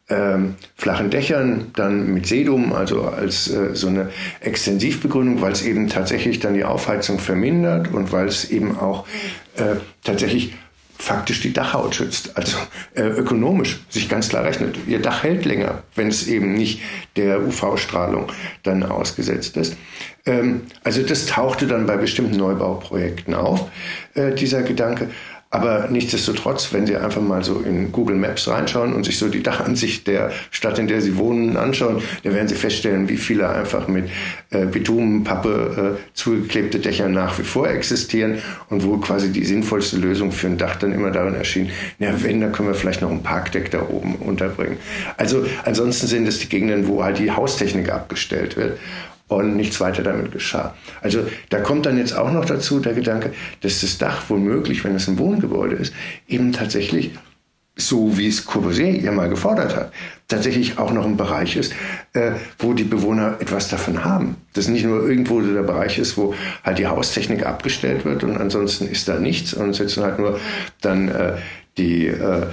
ähm, 0.10 0.56
flachen 0.76 1.10
Dächern, 1.10 1.72
dann 1.76 2.14
mit 2.14 2.28
Sedum, 2.28 2.74
also 2.74 3.04
als 3.04 3.50
äh, 3.50 3.74
so 3.74 3.88
eine 3.88 4.10
Extensivbegrünung, 4.42 5.42
weil 5.42 5.54
es 5.54 5.64
eben 5.64 5.88
tatsächlich 5.88 6.40
dann 6.40 6.54
die 6.54 6.66
Aufheizung 6.66 7.20
vermindert 7.20 7.94
und 7.94 8.12
weil 8.12 8.28
es 8.28 8.50
eben 8.52 8.78
auch 8.78 9.08
äh, 9.56 9.78
tatsächlich 10.04 10.54
faktisch 11.04 11.42
die 11.42 11.52
Dachhaut 11.52 11.96
schützt. 11.96 12.38
Also 12.38 12.58
äh, 12.96 13.04
ökonomisch 13.04 13.82
sich 13.90 14.08
ganz 14.08 14.30
klar 14.30 14.46
rechnet. 14.46 14.78
Ihr 14.88 15.00
Dach 15.00 15.24
hält 15.24 15.44
länger, 15.44 15.84
wenn 15.96 16.08
es 16.08 16.28
eben 16.28 16.54
nicht 16.54 16.82
der 17.18 17.46
UV-Strahlung 17.46 18.32
dann 18.64 18.84
ausgesetzt 18.84 19.58
ist. 19.58 19.76
Ähm, 20.26 20.62
also 20.84 21.04
das 21.04 21.26
tauchte 21.26 21.68
dann 21.68 21.86
bei 21.86 21.98
bestimmten 21.98 22.38
Neubauprojekten 22.38 23.34
auf, 23.34 23.70
äh, 24.14 24.34
dieser 24.34 24.64
Gedanke. 24.64 25.10
Aber 25.54 25.88
nichtsdestotrotz, 25.92 26.74
wenn 26.74 26.88
Sie 26.88 26.98
einfach 26.98 27.22
mal 27.22 27.44
so 27.44 27.60
in 27.60 27.92
Google 27.92 28.16
Maps 28.16 28.48
reinschauen 28.48 28.92
und 28.92 29.04
sich 29.06 29.20
so 29.20 29.30
die 29.30 29.44
Dachansicht 29.44 30.08
der 30.08 30.32
Stadt, 30.50 30.80
in 30.80 30.88
der 30.88 31.00
Sie 31.00 31.16
wohnen, 31.16 31.58
anschauen, 31.58 32.02
dann 32.24 32.34
werden 32.34 32.48
Sie 32.48 32.56
feststellen, 32.56 33.08
wie 33.08 33.18
viele 33.18 33.48
einfach 33.48 33.88
mit 33.88 34.10
äh, 34.50 34.66
Bitumenpappe 34.66 35.98
äh, 36.00 36.16
zugeklebte 36.16 36.80
Dächer 36.80 37.08
nach 37.08 37.38
wie 37.38 37.44
vor 37.44 37.70
existieren 37.70 38.40
und 38.70 38.84
wo 38.84 38.98
quasi 38.98 39.32
die 39.32 39.46
sinnvollste 39.46 39.98
Lösung 39.98 40.32
für 40.32 40.48
ein 40.48 40.58
Dach 40.58 40.76
dann 40.76 40.92
immer 40.92 41.12
darin 41.12 41.36
erschien, 41.36 41.70
na 42.00 42.12
wenn, 42.24 42.42
dann 42.42 42.52
können 42.52 42.70
wir 42.70 42.76
vielleicht 42.76 43.04
noch 43.04 43.12
ein 43.12 43.22
Parkdeck 43.22 43.70
da 43.70 43.88
oben 43.88 44.16
unterbringen. 44.16 44.78
Also 45.18 45.46
ansonsten 45.66 46.08
sind 46.08 46.28
es 46.28 46.40
die 46.40 46.50
Gegenden, 46.50 46.88
wo 46.88 47.04
halt 47.04 47.20
die 47.20 47.30
Haustechnik 47.30 47.92
abgestellt 47.92 48.58
wird 48.58 48.80
und 49.38 49.56
nichts 49.56 49.80
weiter 49.80 50.04
damit 50.04 50.32
geschah. 50.32 50.76
Also 51.02 51.26
da 51.50 51.60
kommt 51.60 51.86
dann 51.86 51.98
jetzt 51.98 52.16
auch 52.16 52.32
noch 52.32 52.46
dazu 52.46 52.80
der 52.80 52.94
Gedanke, 52.94 53.34
dass 53.62 53.82
das 53.82 53.98
Dach 53.98 54.24
womöglich, 54.28 54.84
wenn 54.84 54.96
es 54.96 55.08
ein 55.08 55.18
Wohngebäude 55.18 55.76
ist, 55.76 55.94
eben 56.28 56.54
tatsächlich 56.54 57.12
so 57.76 58.18
wie 58.18 58.28
es 58.28 58.46
Corbusier 58.46 58.92
ja 59.02 59.12
mal 59.12 59.30
gefordert 59.30 59.76
hat, 59.76 59.92
tatsächlich 60.28 60.78
auch 60.78 60.92
noch 60.92 61.06
ein 61.06 61.18
Bereich 61.18 61.56
ist, 61.56 61.74
äh, 62.14 62.34
wo 62.60 62.74
die 62.74 62.84
Bewohner 62.84 63.38
etwas 63.40 63.68
davon 63.68 64.06
haben. 64.06 64.36
Dass 64.54 64.68
nicht 64.68 64.86
nur 64.86 65.08
irgendwo 65.10 65.42
der 65.42 65.64
Bereich 65.64 65.98
ist, 65.98 66.16
wo 66.16 66.36
halt 66.64 66.78
die 66.78 66.86
Haustechnik 66.86 67.46
abgestellt 67.46 68.06
wird 68.06 68.24
und 68.24 68.38
ansonsten 68.38 68.88
ist 68.88 69.08
da 69.08 69.20
nichts 69.20 69.54
und 69.54 69.74
sitzen 69.74 70.04
halt 70.04 70.20
nur 70.20 70.40
dann 70.82 71.08
äh, 71.08 71.34
die, 71.78 72.08
äh, 72.08 72.46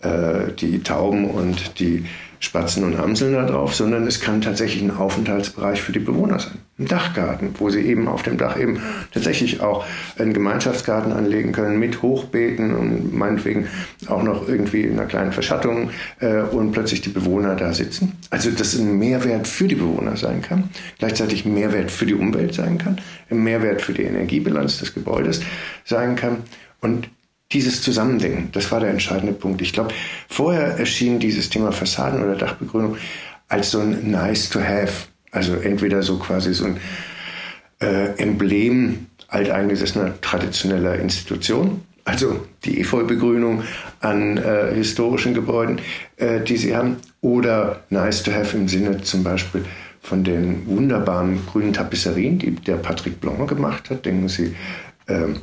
äh 0.00 0.52
die 0.58 0.82
Tauben 0.82 1.26
und 1.26 1.78
die 1.78 2.06
Spatzen 2.42 2.82
und 2.82 2.98
Amseln 2.98 3.34
da 3.34 3.46
drauf, 3.46 3.72
sondern 3.72 4.04
es 4.04 4.20
kann 4.20 4.40
tatsächlich 4.40 4.82
ein 4.82 4.90
Aufenthaltsbereich 4.90 5.80
für 5.80 5.92
die 5.92 6.00
Bewohner 6.00 6.40
sein. 6.40 6.58
Ein 6.76 6.86
Dachgarten, 6.86 7.54
wo 7.58 7.70
sie 7.70 7.82
eben 7.82 8.08
auf 8.08 8.24
dem 8.24 8.36
Dach 8.36 8.58
eben 8.58 8.80
tatsächlich 9.14 9.60
auch 9.60 9.84
einen 10.18 10.32
Gemeinschaftsgarten 10.32 11.12
anlegen 11.12 11.52
können 11.52 11.78
mit 11.78 12.02
Hochbeeten 12.02 12.74
und 12.74 13.14
meinetwegen 13.14 13.68
auch 14.08 14.24
noch 14.24 14.48
irgendwie 14.48 14.82
in 14.82 14.98
einer 14.98 15.06
kleinen 15.06 15.30
Verschattung 15.30 15.90
äh, 16.18 16.40
und 16.40 16.72
plötzlich 16.72 17.00
die 17.00 17.10
Bewohner 17.10 17.54
da 17.54 17.72
sitzen. 17.72 18.18
Also 18.30 18.50
das 18.50 18.74
ein 18.74 18.98
Mehrwert 18.98 19.46
für 19.46 19.68
die 19.68 19.76
Bewohner 19.76 20.16
sein 20.16 20.42
kann, 20.42 20.70
gleichzeitig 20.98 21.44
Mehrwert 21.44 21.92
für 21.92 22.06
die 22.06 22.14
Umwelt 22.14 22.54
sein 22.54 22.76
kann, 22.76 23.00
ein 23.30 23.44
Mehrwert 23.44 23.82
für 23.82 23.92
die 23.92 24.02
Energiebilanz 24.02 24.80
des 24.80 24.94
Gebäudes 24.94 25.42
sein 25.84 26.16
kann. 26.16 26.38
Und 26.80 27.08
dieses 27.52 27.82
Zusammendenken, 27.82 28.50
das 28.52 28.70
war 28.72 28.80
der 28.80 28.90
entscheidende 28.90 29.32
Punkt. 29.32 29.60
Ich 29.60 29.72
glaube, 29.72 29.94
vorher 30.28 30.78
erschien 30.78 31.18
dieses 31.18 31.50
Thema 31.50 31.72
Fassaden 31.72 32.22
oder 32.22 32.36
Dachbegrünung 32.36 32.96
als 33.48 33.70
so 33.70 33.80
ein 33.80 34.10
nice 34.10 34.48
to 34.48 34.60
have. 34.60 35.08
Also 35.30 35.54
entweder 35.54 36.02
so 36.02 36.18
quasi 36.18 36.54
so 36.54 36.66
ein 36.66 36.76
äh, 37.80 38.16
Emblem 38.18 39.06
alteingesessener 39.28 40.20
traditioneller 40.20 40.98
Institutionen, 40.98 41.82
also 42.04 42.44
die 42.64 42.80
Efeubegrünung 42.80 43.62
an 44.00 44.36
äh, 44.36 44.74
historischen 44.74 45.34
Gebäuden, 45.34 45.80
äh, 46.16 46.40
die 46.40 46.56
sie 46.56 46.76
haben, 46.76 46.96
oder 47.20 47.82
nice 47.90 48.22
to 48.22 48.32
have 48.32 48.56
im 48.56 48.68
Sinne 48.68 49.00
zum 49.02 49.22
Beispiel 49.22 49.64
von 50.02 50.24
den 50.24 50.66
wunderbaren 50.66 51.46
grünen 51.46 51.72
Tapisserien, 51.72 52.38
die 52.38 52.50
der 52.50 52.76
Patrick 52.76 53.20
Blanc 53.20 53.48
gemacht 53.48 53.88
hat. 53.88 54.04
Denken 54.04 54.28
Sie 54.28 54.54
ähm, 55.08 55.36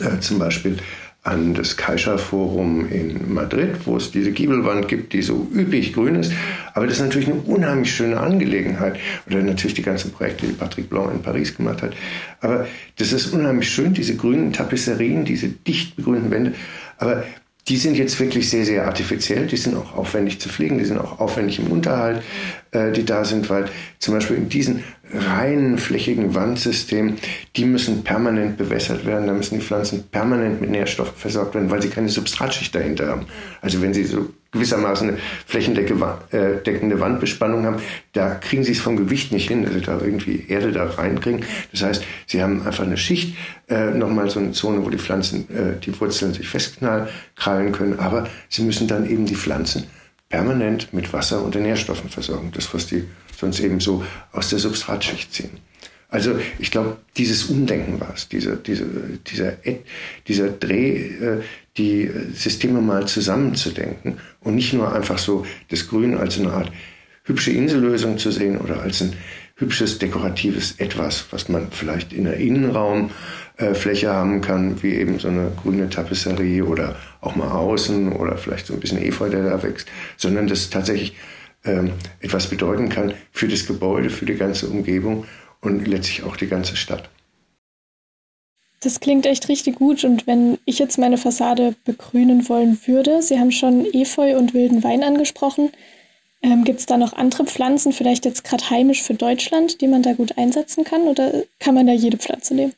äh, 0.00 0.20
zum 0.20 0.38
Beispiel 0.38 0.78
an 1.24 1.54
das 1.54 1.78
Kaiser-Forum 1.78 2.86
in 2.90 3.32
Madrid, 3.32 3.86
wo 3.86 3.96
es 3.96 4.10
diese 4.10 4.30
Giebelwand 4.30 4.88
gibt, 4.88 5.14
die 5.14 5.22
so 5.22 5.48
üppig 5.54 5.94
grün 5.94 6.16
ist. 6.16 6.32
Aber 6.74 6.86
das 6.86 6.96
ist 6.96 7.02
natürlich 7.02 7.28
eine 7.28 7.40
unheimlich 7.40 7.94
schöne 7.94 8.20
Angelegenheit. 8.20 9.00
Oder 9.26 9.42
natürlich 9.42 9.72
die 9.72 9.82
ganzen 9.82 10.12
Projekte, 10.12 10.46
die 10.46 10.52
Patrick 10.52 10.90
Blanc 10.90 11.12
in 11.12 11.22
Paris 11.22 11.56
gemacht 11.56 11.80
hat. 11.80 11.94
Aber 12.40 12.66
das 12.96 13.12
ist 13.12 13.32
unheimlich 13.32 13.70
schön, 13.70 13.94
diese 13.94 14.16
grünen 14.16 14.52
Tapisserien, 14.52 15.24
diese 15.24 15.48
dicht 15.48 15.96
begrünten 15.96 16.30
Wände. 16.30 16.52
Aber 16.98 17.24
die 17.68 17.76
sind 17.78 17.96
jetzt 17.96 18.20
wirklich 18.20 18.50
sehr, 18.50 18.64
sehr 18.64 18.84
artifiziell. 18.84 19.46
Die 19.46 19.56
sind 19.56 19.76
auch 19.76 19.96
aufwendig 19.96 20.38
zu 20.38 20.48
pflegen, 20.48 20.78
die 20.78 20.84
sind 20.84 20.98
auch 20.98 21.18
aufwendig 21.18 21.58
im 21.58 21.68
Unterhalt, 21.68 22.22
äh, 22.72 22.92
die 22.92 23.04
da 23.04 23.24
sind, 23.24 23.48
weil 23.48 23.66
zum 23.98 24.14
Beispiel 24.14 24.36
in 24.36 24.48
diesen 24.48 24.84
reinen 25.12 25.78
flächigen 25.78 26.34
Wandsystemen, 26.34 27.16
die 27.56 27.64
müssen 27.64 28.04
permanent 28.04 28.56
bewässert 28.56 29.06
werden, 29.06 29.26
da 29.26 29.32
müssen 29.32 29.58
die 29.58 29.64
Pflanzen 29.64 30.04
permanent 30.10 30.60
mit 30.60 30.70
Nährstoffen 30.70 31.16
versorgt 31.16 31.54
werden, 31.54 31.70
weil 31.70 31.80
sie 31.80 31.88
keine 31.88 32.08
Substratschicht 32.08 32.74
dahinter 32.74 33.08
haben. 33.08 33.26
Also 33.62 33.80
wenn 33.80 33.94
sie 33.94 34.04
so 34.04 34.28
gewissermaßen 34.54 35.08
eine 35.10 35.18
flächendeckende 35.46 36.94
äh, 36.94 37.00
Wandbespannung 37.00 37.66
haben, 37.66 37.82
da 38.12 38.36
kriegen 38.36 38.64
sie 38.64 38.72
es 38.72 38.80
vom 38.80 38.96
Gewicht 38.96 39.32
nicht 39.32 39.48
hin, 39.48 39.62
dass 39.62 39.74
sie 39.74 39.82
da 39.82 40.00
irgendwie 40.00 40.46
Erde 40.48 40.72
da 40.72 40.84
reinkriegen. 40.84 41.44
Das 41.72 41.82
heißt, 41.82 42.04
sie 42.26 42.42
haben 42.42 42.66
einfach 42.66 42.84
eine 42.84 42.96
Schicht, 42.96 43.36
äh, 43.68 43.90
nochmal 43.90 44.30
so 44.30 44.40
eine 44.40 44.52
Zone, 44.52 44.84
wo 44.84 44.88
die 44.88 44.98
Pflanzen, 44.98 45.48
äh, 45.50 45.78
die 45.80 46.00
Wurzeln 46.00 46.32
sich 46.32 46.48
festkrallen 46.48 47.72
können, 47.72 47.98
aber 47.98 48.28
sie 48.48 48.62
müssen 48.62 48.88
dann 48.88 49.08
eben 49.08 49.26
die 49.26 49.36
Pflanzen 49.36 49.84
permanent 50.30 50.92
mit 50.92 51.12
Wasser 51.12 51.42
und 51.42 51.54
den 51.54 51.64
Nährstoffen 51.64 52.08
versorgen. 52.08 52.50
Das, 52.54 52.72
was 52.72 52.86
die 52.86 53.04
sonst 53.36 53.60
eben 53.60 53.80
so 53.80 54.04
aus 54.32 54.48
der 54.48 54.58
Substratschicht 54.58 55.32
ziehen. 55.32 55.50
Also 56.08 56.38
ich 56.60 56.70
glaube, 56.70 56.98
dieses 57.16 57.44
Umdenken 57.46 58.00
war 58.00 58.12
es, 58.14 58.28
dieser, 58.28 58.54
dieser, 58.54 58.84
dieser, 59.26 59.54
dieser 60.28 60.48
Dreh, 60.48 61.40
die 61.76 62.10
Systeme 62.34 62.80
mal 62.80 63.06
zusammenzudenken 63.06 64.18
und 64.40 64.54
nicht 64.54 64.72
nur 64.72 64.92
einfach 64.92 65.18
so 65.18 65.44
das 65.70 65.88
Grün 65.88 66.16
als 66.16 66.38
eine 66.38 66.52
Art 66.52 66.70
hübsche 67.24 67.50
Insellösung 67.50 68.18
zu 68.18 68.30
sehen 68.30 68.58
oder 68.58 68.82
als 68.82 69.00
ein 69.00 69.14
hübsches 69.56 69.98
dekoratives 69.98 70.74
Etwas, 70.78 71.26
was 71.30 71.48
man 71.48 71.70
vielleicht 71.70 72.12
in 72.12 72.24
der 72.24 72.36
Innenraumfläche 72.36 74.12
haben 74.12 74.40
kann, 74.40 74.82
wie 74.82 74.94
eben 74.94 75.18
so 75.18 75.28
eine 75.28 75.52
grüne 75.62 75.88
Tapisserie 75.88 76.64
oder 76.64 76.96
auch 77.20 77.36
mal 77.36 77.50
außen 77.50 78.12
oder 78.12 78.36
vielleicht 78.36 78.66
so 78.66 78.74
ein 78.74 78.80
bisschen 78.80 79.02
Efeu, 79.02 79.30
der 79.30 79.48
da 79.48 79.62
wächst, 79.62 79.88
sondern 80.16 80.48
das 80.48 80.70
tatsächlich 80.70 81.16
ähm, 81.64 81.92
etwas 82.20 82.48
bedeuten 82.48 82.88
kann 82.88 83.14
für 83.32 83.48
das 83.48 83.66
Gebäude, 83.66 84.10
für 84.10 84.26
die 84.26 84.34
ganze 84.34 84.66
Umgebung 84.66 85.24
und 85.60 85.86
letztlich 85.86 86.24
auch 86.24 86.36
die 86.36 86.48
ganze 86.48 86.76
Stadt. 86.76 87.08
Das 88.84 89.00
klingt 89.00 89.24
echt 89.24 89.48
richtig 89.48 89.76
gut. 89.76 90.04
Und 90.04 90.26
wenn 90.26 90.58
ich 90.66 90.78
jetzt 90.78 90.98
meine 90.98 91.16
Fassade 91.16 91.74
begrünen 91.84 92.50
wollen 92.50 92.78
würde, 92.84 93.22
Sie 93.22 93.40
haben 93.40 93.50
schon 93.50 93.86
Efeu 93.94 94.36
und 94.36 94.52
wilden 94.52 94.84
Wein 94.84 95.02
angesprochen. 95.02 95.72
Ähm, 96.42 96.64
Gibt 96.64 96.80
es 96.80 96.86
da 96.86 96.98
noch 96.98 97.14
andere 97.14 97.46
Pflanzen, 97.46 97.92
vielleicht 97.92 98.26
jetzt 98.26 98.44
gerade 98.44 98.68
heimisch 98.68 99.02
für 99.02 99.14
Deutschland, 99.14 99.80
die 99.80 99.88
man 99.88 100.02
da 100.02 100.12
gut 100.12 100.36
einsetzen 100.36 100.84
kann? 100.84 101.02
Oder 101.02 101.32
kann 101.58 101.74
man 101.74 101.86
da 101.86 101.94
jede 101.94 102.18
Pflanze 102.18 102.54
nehmen? 102.54 102.74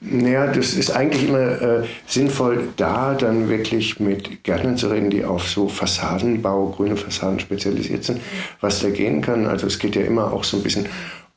Naja, 0.00 0.46
das 0.46 0.72
ist 0.72 0.90
eigentlich 0.90 1.28
immer 1.28 1.60
äh, 1.60 1.84
sinnvoll, 2.06 2.68
da 2.76 3.14
dann 3.14 3.50
wirklich 3.50 4.00
mit 4.00 4.44
Gärtnern 4.44 4.78
zu 4.78 4.88
reden, 4.88 5.10
die 5.10 5.26
auf 5.26 5.46
so 5.46 5.68
Fassadenbau, 5.68 6.68
grüne 6.68 6.96
Fassaden 6.96 7.38
spezialisiert 7.38 8.04
sind, 8.04 8.22
was 8.62 8.80
da 8.80 8.88
gehen 8.88 9.20
kann. 9.20 9.46
Also 9.46 9.66
es 9.66 9.78
geht 9.78 9.94
ja 9.94 10.02
immer 10.02 10.32
auch 10.32 10.44
so 10.44 10.56
ein 10.56 10.62
bisschen 10.62 10.86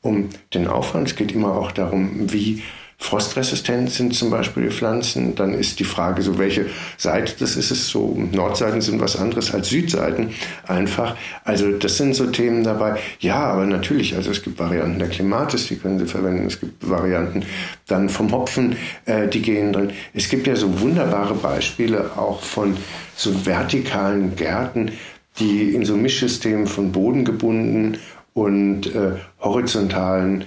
um 0.00 0.30
den 0.54 0.66
Aufwand, 0.66 1.08
es 1.08 1.16
geht 1.16 1.32
immer 1.32 1.54
auch 1.56 1.72
darum, 1.72 2.32
wie 2.32 2.62
frostresistent 3.00 3.90
sind 3.90 4.12
zum 4.12 4.30
Beispiel 4.30 4.64
die 4.64 4.74
Pflanzen. 4.74 5.36
Dann 5.36 5.54
ist 5.54 5.78
die 5.78 5.84
Frage 5.84 6.20
so, 6.20 6.38
welche 6.38 6.66
Seite 6.96 7.34
das 7.38 7.56
ist. 7.56 7.70
Es 7.70 7.88
so, 7.88 8.18
Nordseiten 8.32 8.80
sind 8.80 9.00
was 9.00 9.16
anderes 9.16 9.54
als 9.54 9.68
Südseiten 9.68 10.30
einfach. 10.66 11.16
Also 11.44 11.70
das 11.70 11.96
sind 11.96 12.14
so 12.14 12.26
Themen 12.26 12.64
dabei. 12.64 12.98
Ja, 13.20 13.36
aber 13.36 13.66
natürlich, 13.66 14.16
also 14.16 14.32
es 14.32 14.42
gibt 14.42 14.58
Varianten 14.58 14.98
der 14.98 15.08
Klimatis, 15.08 15.68
die 15.68 15.76
können 15.76 16.00
Sie 16.00 16.06
verwenden. 16.06 16.46
Es 16.46 16.58
gibt 16.58 16.88
Varianten 16.88 17.44
dann 17.86 18.08
vom 18.08 18.32
Hopfen, 18.32 18.76
äh, 19.06 19.28
die 19.28 19.42
gehen 19.42 19.72
drin. 19.72 19.92
Es 20.12 20.28
gibt 20.28 20.46
ja 20.48 20.56
so 20.56 20.80
wunderbare 20.80 21.34
Beispiele 21.34 22.10
auch 22.16 22.42
von 22.42 22.76
so 23.14 23.46
vertikalen 23.46 24.34
Gärten, 24.34 24.90
die 25.38 25.74
in 25.74 25.84
so 25.84 25.96
Mischsystemen 25.96 26.66
von 26.66 26.90
Boden 26.90 27.24
gebunden 27.24 27.98
und 28.34 28.94
äh, 28.94 29.12
horizontalen 29.40 30.44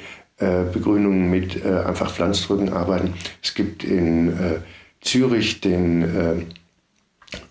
Begrünungen 0.72 1.30
mit 1.30 1.64
äh, 1.64 1.70
einfach 1.86 2.12
Pflanzdrücken 2.12 2.74
arbeiten. 2.74 3.14
Es 3.42 3.54
gibt 3.54 3.84
in 3.84 4.30
äh, 4.30 4.60
Zürich 5.02 5.62
den 5.62 6.04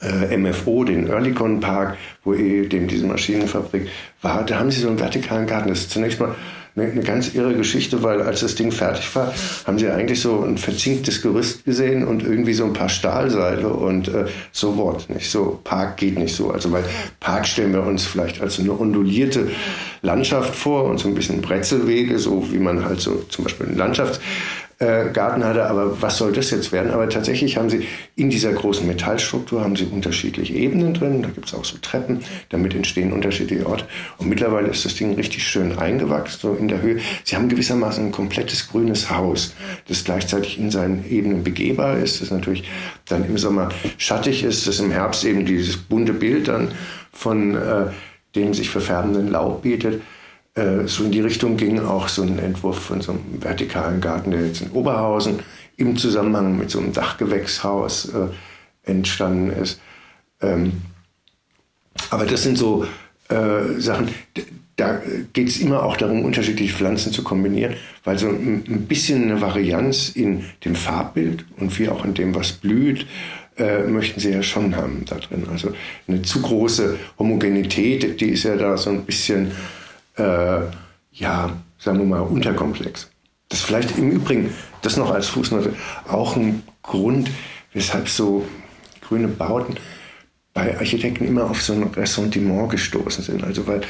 äh, 0.00 0.36
MFO, 0.36 0.84
den 0.84 1.08
Earlycon 1.08 1.60
Park, 1.60 1.96
wo 2.24 2.34
eben 2.34 2.88
diese 2.88 3.06
Maschinenfabrik 3.06 3.88
war. 4.22 4.44
Da 4.44 4.58
haben 4.58 4.70
sie 4.70 4.80
so 4.80 4.88
einen 4.88 4.98
vertikalen 4.98 5.46
Garten. 5.46 5.68
Das 5.68 5.80
ist 5.80 5.90
zunächst 5.90 6.20
mal 6.20 6.34
eine, 6.76 7.02
ganz 7.02 7.34
irre 7.34 7.54
Geschichte, 7.54 8.02
weil 8.02 8.22
als 8.22 8.40
das 8.40 8.54
Ding 8.54 8.72
fertig 8.72 9.14
war, 9.14 9.32
haben 9.66 9.78
sie 9.78 9.88
eigentlich 9.88 10.20
so 10.20 10.42
ein 10.42 10.58
verzinktes 10.58 11.22
Gerüst 11.22 11.64
gesehen 11.64 12.06
und 12.06 12.22
irgendwie 12.22 12.54
so 12.54 12.64
ein 12.64 12.72
paar 12.72 12.88
Stahlseile 12.88 13.68
und 13.68 14.08
äh, 14.08 14.26
so 14.52 14.76
Wort 14.76 15.10
nicht. 15.10 15.30
So 15.30 15.60
Park 15.64 15.96
geht 15.96 16.18
nicht 16.18 16.34
so. 16.34 16.50
Also 16.50 16.70
weil 16.72 16.84
Park 17.18 17.46
stellen 17.46 17.72
wir 17.72 17.82
uns 17.82 18.04
vielleicht 18.04 18.40
als 18.40 18.58
eine 18.58 18.78
ondulierte 18.78 19.50
Landschaft 20.02 20.54
vor 20.54 20.84
und 20.84 20.98
so 20.98 21.08
ein 21.08 21.14
bisschen 21.14 21.40
Bretzelwege, 21.42 22.18
so 22.18 22.52
wie 22.52 22.58
man 22.58 22.84
halt 22.84 23.00
so 23.00 23.24
zum 23.28 23.44
Beispiel 23.44 23.66
eine 23.66 23.76
Landschafts 23.76 24.20
äh, 24.80 25.10
Garten 25.10 25.44
hatte, 25.44 25.66
aber 25.66 26.00
was 26.00 26.16
soll 26.16 26.32
das 26.32 26.50
jetzt 26.50 26.72
werden? 26.72 26.90
Aber 26.90 27.08
tatsächlich 27.08 27.58
haben 27.58 27.68
sie 27.68 27.86
in 28.16 28.30
dieser 28.30 28.52
großen 28.52 28.86
Metallstruktur 28.86 29.62
haben 29.62 29.76
sie 29.76 29.84
unterschiedliche 29.84 30.54
Ebenen 30.54 30.94
drin, 30.94 31.22
da 31.22 31.28
gibt 31.28 31.48
es 31.48 31.54
auch 31.54 31.66
so 31.66 31.76
Treppen, 31.78 32.20
damit 32.48 32.74
entstehen 32.74 33.12
unterschiedliche 33.12 33.66
Orte. 33.66 33.84
Und 34.16 34.30
mittlerweile 34.30 34.68
ist 34.68 34.86
das 34.86 34.94
Ding 34.94 35.14
richtig 35.14 35.46
schön 35.46 35.78
eingewachsen, 35.78 36.38
so 36.40 36.54
in 36.54 36.68
der 36.68 36.80
Höhe. 36.80 36.98
Sie 37.24 37.36
haben 37.36 37.50
gewissermaßen 37.50 38.06
ein 38.06 38.12
komplettes 38.12 38.68
grünes 38.68 39.10
Haus, 39.10 39.54
das 39.86 40.02
gleichzeitig 40.02 40.58
in 40.58 40.70
seinen 40.70 41.04
Ebenen 41.10 41.44
begehbar 41.44 41.98
ist, 41.98 42.22
das 42.22 42.30
natürlich 42.30 42.64
dann 43.06 43.24
im 43.26 43.36
Sommer 43.36 43.68
schattig 43.98 44.44
ist, 44.44 44.66
das 44.66 44.80
im 44.80 44.90
Herbst 44.90 45.24
eben 45.24 45.44
dieses 45.44 45.76
bunte 45.76 46.14
Bild 46.14 46.48
dann 46.48 46.72
von 47.12 47.54
äh, 47.54 47.86
dem 48.34 48.54
sich 48.54 48.70
verfärbenden 48.70 49.30
Laub 49.30 49.60
bietet. 49.60 50.00
Äh, 50.54 50.86
so 50.86 51.04
in 51.04 51.12
die 51.12 51.20
Richtung 51.20 51.56
ging 51.56 51.80
auch 51.80 52.08
so 52.08 52.22
ein 52.22 52.38
Entwurf 52.38 52.78
von 52.78 53.00
so 53.00 53.12
einem 53.12 53.42
vertikalen 53.42 54.00
Garten, 54.00 54.30
der 54.30 54.46
jetzt 54.46 54.62
in 54.62 54.70
Oberhausen 54.72 55.40
im 55.76 55.96
Zusammenhang 55.96 56.58
mit 56.58 56.70
so 56.70 56.78
einem 56.78 56.92
Dachgewächshaus 56.92 58.06
äh, 58.06 58.28
entstanden 58.82 59.50
ist. 59.50 59.80
Ähm, 60.40 60.72
aber 62.10 62.26
das 62.26 62.42
sind 62.42 62.58
so 62.58 62.84
äh, 63.28 63.78
Sachen, 63.80 64.08
da 64.76 65.00
geht 65.32 65.48
es 65.48 65.60
immer 65.60 65.82
auch 65.82 65.96
darum, 65.96 66.24
unterschiedliche 66.24 66.74
Pflanzen 66.74 67.12
zu 67.12 67.22
kombinieren, 67.22 67.74
weil 68.02 68.18
so 68.18 68.28
ein, 68.28 68.64
ein, 68.66 68.86
bisschen 68.86 69.24
eine 69.24 69.40
Varianz 69.40 70.08
in 70.08 70.44
dem 70.64 70.74
Farbbild 70.74 71.44
und 71.58 71.78
wie 71.78 71.88
auch 71.88 72.04
in 72.04 72.14
dem, 72.14 72.34
was 72.34 72.52
blüht, 72.52 73.06
äh, 73.58 73.84
möchten 73.84 74.20
sie 74.20 74.30
ja 74.30 74.42
schon 74.42 74.74
haben 74.74 75.04
da 75.06 75.16
drin. 75.16 75.46
Also 75.50 75.72
eine 76.08 76.22
zu 76.22 76.40
große 76.40 76.98
Homogenität, 77.18 78.20
die 78.20 78.30
ist 78.30 78.44
ja 78.44 78.56
da 78.56 78.76
so 78.76 78.90
ein 78.90 79.04
bisschen 79.04 79.52
äh, 80.16 80.60
ja, 81.12 81.50
sagen 81.78 81.98
wir 81.98 82.06
mal, 82.06 82.20
unterkomplex. 82.20 83.10
Das 83.48 83.60
vielleicht 83.62 83.98
im 83.98 84.10
Übrigen, 84.10 84.54
das 84.82 84.96
noch 84.96 85.10
als 85.10 85.28
Fußnote, 85.28 85.74
auch 86.08 86.36
ein 86.36 86.62
Grund, 86.82 87.30
weshalb 87.72 88.08
so 88.08 88.46
grüne 89.00 89.28
Bauten 89.28 89.76
bei 90.54 90.76
Architekten 90.78 91.26
immer 91.26 91.50
auf 91.50 91.62
so 91.62 91.72
ein 91.72 91.84
Ressentiment 91.84 92.70
gestoßen 92.70 93.24
sind. 93.24 93.44
Also 93.44 93.66
weil 93.66 93.82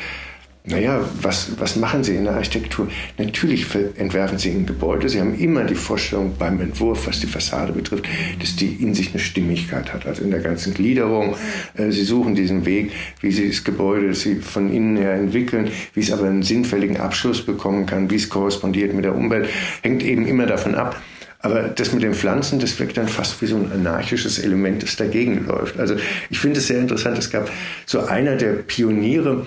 naja, 0.64 1.03
was, 1.23 1.59
was 1.59 1.77
machen 1.77 2.05
Sie 2.05 2.16
in 2.16 2.25
der 2.25 2.35
Architektur? 2.35 2.88
Natürlich 3.16 3.66
entwerfen 3.96 4.38
Sie 4.38 4.51
ein 4.51 4.66
Gebäude. 4.66 5.09
Sie 5.09 5.18
haben 5.18 5.38
immer 5.38 5.64
die 5.64 5.75
Vorstellung 5.75 6.35
beim 6.38 6.61
Entwurf, 6.61 7.07
was 7.07 7.18
die 7.20 7.27
Fassade 7.27 7.73
betrifft, 7.73 8.07
dass 8.38 8.57
die 8.57 8.75
in 8.75 8.92
sich 8.94 9.11
eine 9.11 9.20
Stimmigkeit 9.20 9.92
hat. 9.94 10.07
Also 10.07 10.23
in 10.23 10.31
der 10.31 10.40
ganzen 10.40 10.75
Gliederung. 10.75 11.35
Äh, 11.75 11.90
Sie 11.90 12.05
suchen 12.05 12.35
diesen 12.35 12.66
Weg, 12.66 12.92
wie 13.23 13.33
Sie 13.33 13.49
das 13.49 13.64
Gebäude 13.64 14.14
Sie 14.14 14.37
von 14.37 14.70
innen 14.73 14.99
her 14.99 15.14
entwickeln, 15.14 15.70
wie 15.94 16.01
es 16.01 16.12
aber 16.12 16.27
einen 16.27 16.42
sinnfälligen 16.42 16.99
Abschluss 16.99 17.44
bekommen 17.44 17.87
kann, 17.87 18.11
wie 18.11 18.16
es 18.16 18.29
korrespondiert 18.29 18.92
mit 18.92 19.07
der 19.07 19.14
Umwelt, 19.14 19.49
hängt 19.83 20.03
eben 20.03 20.27
immer 20.27 20.44
davon 20.44 20.75
ab. 20.75 21.01
Aber 21.42 21.62
das 21.62 21.92
mit 21.94 22.03
den 22.03 22.12
Pflanzen, 22.12 22.59
das 22.59 22.79
wirkt 22.79 22.99
dann 22.99 23.09
fast 23.09 23.40
wie 23.40 23.46
so 23.46 23.57
ein 23.57 23.73
anarchisches 23.73 24.38
Element, 24.38 24.83
das 24.83 24.96
dagegen 24.96 25.46
läuft. 25.46 25.81
Also 25.81 25.96
ich 26.29 26.38
finde 26.38 26.59
es 26.59 26.66
sehr 26.66 26.79
interessant. 26.79 27.16
Es 27.16 27.31
gab 27.31 27.51
so 27.87 28.01
einer 28.01 28.37
der 28.37 28.53
Pioniere, 28.53 29.46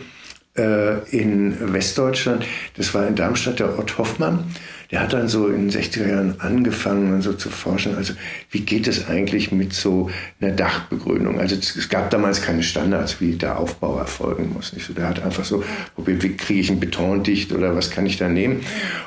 in 0.55 1.73
Westdeutschland. 1.73 2.45
Das 2.77 2.93
war 2.93 3.07
in 3.07 3.15
Darmstadt 3.15 3.59
der 3.59 3.79
Ott 3.79 3.97
Hoffmann. 3.97 4.53
Der 4.91 5.01
hat 5.01 5.13
dann 5.13 5.27
so 5.27 5.47
in 5.47 5.69
den 5.69 5.81
60er 5.81 6.07
Jahren 6.07 6.39
angefangen, 6.39 7.21
so 7.21 7.33
zu 7.33 7.49
forschen. 7.49 7.95
Also 7.95 8.13
wie 8.51 8.61
geht 8.61 8.87
es 8.87 9.07
eigentlich 9.07 9.51
mit 9.51 9.73
so 9.73 10.09
einer 10.39 10.51
Dachbegrünung? 10.51 11.39
Also 11.39 11.55
es 11.55 11.89
gab 11.89 12.09
damals 12.09 12.41
keine 12.41 12.63
Standards, 12.63 13.19
wie 13.19 13.33
der 13.33 13.59
Aufbau 13.59 13.97
erfolgen 13.97 14.51
muss. 14.53 14.73
Nicht 14.73 14.85
so, 14.85 14.93
der 14.93 15.09
hat 15.09 15.23
einfach 15.23 15.45
so 15.45 15.63
probiert, 15.95 16.23
wie 16.23 16.35
kriege 16.35 16.59
ich 16.59 16.69
einen 16.69 16.79
Beton 16.79 17.23
dicht 17.23 17.51
oder 17.51 17.75
was 17.75 17.91
kann 17.91 18.05
ich 18.05 18.17
da 18.17 18.29
nehmen? 18.29 18.61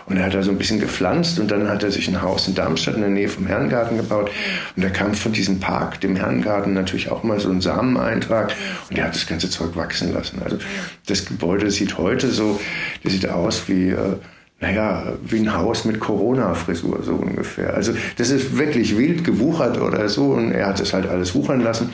Und 0.06 0.16
er 0.16 0.26
hat 0.26 0.34
da 0.34 0.42
so 0.42 0.50
ein 0.50 0.58
bisschen 0.58 0.80
gepflanzt 0.80 1.38
und 1.38 1.50
dann 1.50 1.68
hat 1.68 1.82
er 1.82 1.90
sich 1.90 2.08
ein 2.08 2.22
Haus 2.22 2.48
in 2.48 2.54
Darmstadt 2.54 2.96
in 2.96 3.02
der 3.02 3.10
Nähe 3.10 3.28
vom 3.28 3.46
Herrengarten 3.46 3.96
gebaut. 3.96 4.30
Und 4.76 4.84
da 4.84 4.90
kam 4.90 5.14
von 5.14 5.32
diesem 5.32 5.60
Park, 5.60 6.00
dem 6.00 6.16
Herrengarten, 6.16 6.74
natürlich 6.74 7.10
auch 7.10 7.22
mal 7.22 7.40
so 7.40 7.50
ein 7.50 7.60
Sameneintrag 7.60 8.54
und 8.88 8.96
der 8.96 9.04
hat 9.04 9.14
das 9.14 9.26
ganze 9.26 9.50
Zeug 9.50 9.76
wachsen 9.76 10.12
lassen. 10.12 10.40
Also 10.42 10.58
das 11.06 11.26
Gebäude 11.26 11.70
sieht 11.70 11.98
heute 11.98 12.30
so, 12.30 12.60
der 13.04 13.10
sieht 13.10 13.28
aus 13.28 13.68
wie 13.68 13.90
äh, 13.90 14.16
naja, 14.58 15.12
wie 15.22 15.40
ein 15.40 15.54
Haus 15.54 15.84
mit 15.84 16.00
Corona-Frisur, 16.00 17.02
so 17.02 17.12
ungefähr. 17.12 17.74
Also 17.74 17.92
das 18.16 18.30
ist 18.30 18.56
wirklich 18.56 18.96
wild 18.96 19.22
gewuchert 19.22 19.78
oder 19.78 20.08
so 20.08 20.32
und 20.32 20.52
er 20.52 20.66
hat 20.66 20.80
es 20.80 20.94
halt 20.94 21.06
alles 21.06 21.34
wuchern 21.34 21.60
lassen. 21.60 21.90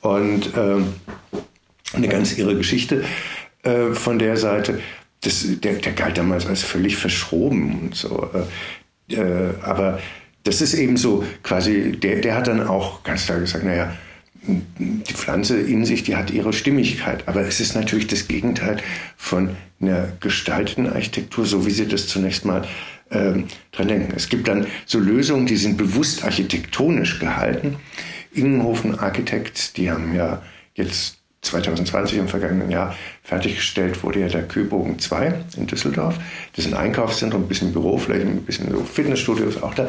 Und 0.00 0.56
äh, 0.56 0.76
eine 1.92 2.08
ganz 2.08 2.36
irre 2.36 2.56
Geschichte 2.56 3.04
äh, 3.62 3.92
von 3.92 4.18
der 4.18 4.36
Seite. 4.36 4.80
Das, 5.22 5.44
der, 5.60 5.74
der 5.74 5.92
galt 5.92 6.18
damals 6.18 6.46
als 6.46 6.62
völlig 6.62 6.96
verschroben 6.96 7.78
und 7.80 7.94
so. 7.94 8.28
Äh, 9.10 9.14
äh 9.14 9.54
aber 9.62 10.00
das 10.44 10.60
ist 10.62 10.74
eben 10.74 10.96
so 10.96 11.24
quasi, 11.42 11.92
der, 11.92 12.20
der 12.22 12.34
hat 12.34 12.46
dann 12.46 12.66
auch 12.66 13.02
ganz 13.02 13.26
klar 13.26 13.38
gesagt, 13.38 13.64
naja, 13.64 13.92
die 14.42 15.12
Pflanze 15.12 15.60
in 15.60 15.84
sich, 15.84 16.02
die 16.02 16.16
hat 16.16 16.30
ihre 16.30 16.52
Stimmigkeit. 16.52 17.28
Aber 17.28 17.42
es 17.42 17.60
ist 17.60 17.74
natürlich 17.74 18.06
das 18.06 18.28
Gegenteil 18.28 18.78
von 19.16 19.50
einer 19.80 20.08
gestalteten 20.20 20.88
Architektur, 20.88 21.44
so 21.44 21.66
wie 21.66 21.70
Sie 21.70 21.86
das 21.86 22.08
zunächst 22.08 22.44
mal 22.44 22.66
ähm, 23.10 23.46
dran 23.72 23.88
denken. 23.88 24.12
Es 24.14 24.28
gibt 24.28 24.48
dann 24.48 24.66
so 24.86 24.98
Lösungen, 24.98 25.46
die 25.46 25.56
sind 25.56 25.76
bewusst 25.76 26.24
architektonisch 26.24 27.18
gehalten. 27.18 27.76
Ingenhofen 28.32 28.98
Architects, 28.98 29.72
die 29.72 29.90
haben 29.90 30.14
ja 30.14 30.42
jetzt 30.74 31.20
2020 31.42 32.18
im 32.18 32.28
vergangenen 32.28 32.70
Jahr 32.70 32.94
fertiggestellt 33.22 34.02
wurde 34.02 34.20
ja 34.20 34.28
der 34.28 34.46
Kühlbogen 34.46 34.98
2 34.98 35.34
in 35.56 35.66
Düsseldorf. 35.66 36.16
Das 36.54 36.66
ist 36.66 36.72
ein 36.72 36.78
Einkaufszentrum, 36.78 37.42
ein 37.42 37.48
bisschen 37.48 37.72
Bürofläche, 37.72 38.26
ein 38.26 38.42
bisschen 38.42 38.70
so 38.70 38.84
Fitnessstudios 38.84 39.62
auch 39.62 39.74
da. 39.74 39.88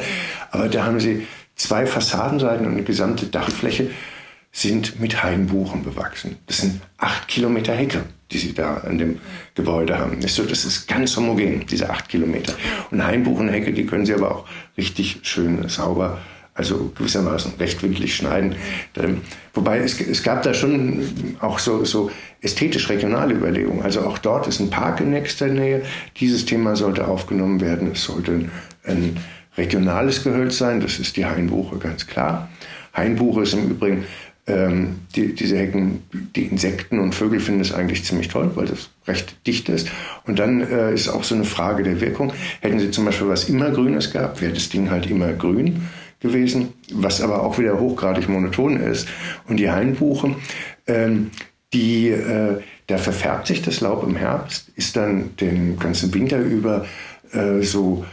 Aber 0.52 0.70
da 0.70 0.86
haben 0.86 1.00
sie 1.00 1.28
zwei 1.56 1.86
Fassadenseiten 1.86 2.66
und 2.66 2.74
eine 2.74 2.84
gesamte 2.84 3.26
Dachfläche 3.26 3.90
sind 4.52 5.00
mit 5.00 5.24
Hainbuchen 5.24 5.84
bewachsen. 5.84 6.38
Das 6.48 6.58
sind 6.58 6.82
acht 6.98 7.28
Kilometer 7.28 7.74
Hecke, 7.74 8.04
die 8.32 8.38
sie 8.38 8.54
da 8.54 8.78
an 8.78 8.98
dem 8.98 9.20
Gebäude 9.56 9.98
haben. 9.98 10.20
Das 10.20 10.38
ist 10.38 10.88
ganz 10.88 11.16
homogen, 11.16 11.66
diese 11.70 11.90
acht 11.90 12.10
Kilometer. 12.10 12.54
Und 12.92 13.04
Hainbuchenhecke, 13.06 13.72
die 13.72 13.86
können 13.86 14.06
sie 14.06 14.14
aber 14.14 14.32
auch 14.32 14.46
richtig 14.78 15.20
schön 15.24 15.70
sauber, 15.70 16.20
also 16.54 16.92
gewissermaßen 16.98 17.54
rechtwinklig 17.60 18.14
schneiden. 18.14 18.56
Wobei 19.54 19.80
es, 19.80 20.02
es 20.02 20.22
gab 20.22 20.44
da 20.44 20.54
schon 20.54 21.38
auch 21.40 21.60
so, 21.60 21.86
so 21.86 22.12
ästhetisch 22.42 22.90
regionale 22.90 23.34
Überlegungen. 23.34 23.84
Also 23.84 24.02
auch 24.02 24.18
dort 24.18 24.48
ist 24.48 24.60
ein 24.60 24.70
Park 24.70 25.00
in 25.00 25.12
nächster 25.12 25.48
Nähe. 25.48 25.84
Dieses 26.18 26.46
Thema 26.46 26.76
sollte 26.76 27.08
aufgenommen 27.08 27.62
werden. 27.62 27.92
Es 27.94 28.04
sollte 28.04 28.50
ein 28.84 29.18
regionales 29.56 30.24
Gehölz 30.24 30.58
sein. 30.58 30.82
Das 30.82 31.00
ist 31.00 31.16
die 31.16 31.26
Hainbuche, 31.26 31.78
ganz 31.78 32.06
klar. 32.06 32.50
Hainbuche 32.94 33.44
ist 33.44 33.54
im 33.54 33.70
Übrigen 33.70 34.06
ähm, 34.52 35.00
die, 35.16 35.34
diese 35.34 35.58
Hecken, 35.58 36.04
die 36.36 36.44
Insekten 36.44 37.00
und 37.00 37.16
Vögel 37.16 37.40
finden 37.40 37.62
es 37.62 37.74
eigentlich 37.74 38.04
ziemlich 38.04 38.28
toll, 38.28 38.52
weil 38.56 38.66
das 38.66 38.90
recht 39.08 39.36
dicht 39.48 39.70
ist. 39.70 39.90
Und 40.26 40.40
dann 40.40 40.62
äh, 40.62 40.94
ist 40.94 41.08
auch 41.08 41.24
so 41.24 41.36
eine 41.36 41.46
Frage 41.46 41.84
der 41.84 42.02
Wirkung. 42.02 42.34
Hätten 42.60 42.80
sie 42.80 42.92
zum 42.92 43.06
Beispiel 43.06 43.28
was 43.28 43.50
immergrünes 43.50 44.12
gehabt, 44.12 44.42
wäre 44.42 44.54
das 44.54 44.70
Ding 44.70 44.90
halt 44.90 45.08
immer 45.08 45.34
grün 45.34 45.88
gewesen, 46.20 46.74
was 46.94 47.22
aber 47.22 47.42
auch 47.44 47.58
wieder 47.58 47.80
hochgradig 47.80 48.30
monoton 48.30 48.78
ist. 48.78 49.08
Und 49.48 49.58
die 49.58 49.72
Hainbuche, 49.72 50.36
ähm, 50.88 51.32
die, 51.74 52.10
äh, 52.10 52.58
da 52.88 52.98
verfärbt 52.98 53.48
sich 53.48 53.62
das 53.62 53.82
Laub 53.82 54.04
im 54.04 54.16
Herbst, 54.16 54.70
ist 54.76 54.96
dann 54.96 55.36
den 55.38 55.80
ganzen 55.80 56.14
Winter 56.14 56.40
über 56.40 56.86
äh, 57.32 57.62
so 57.62 58.06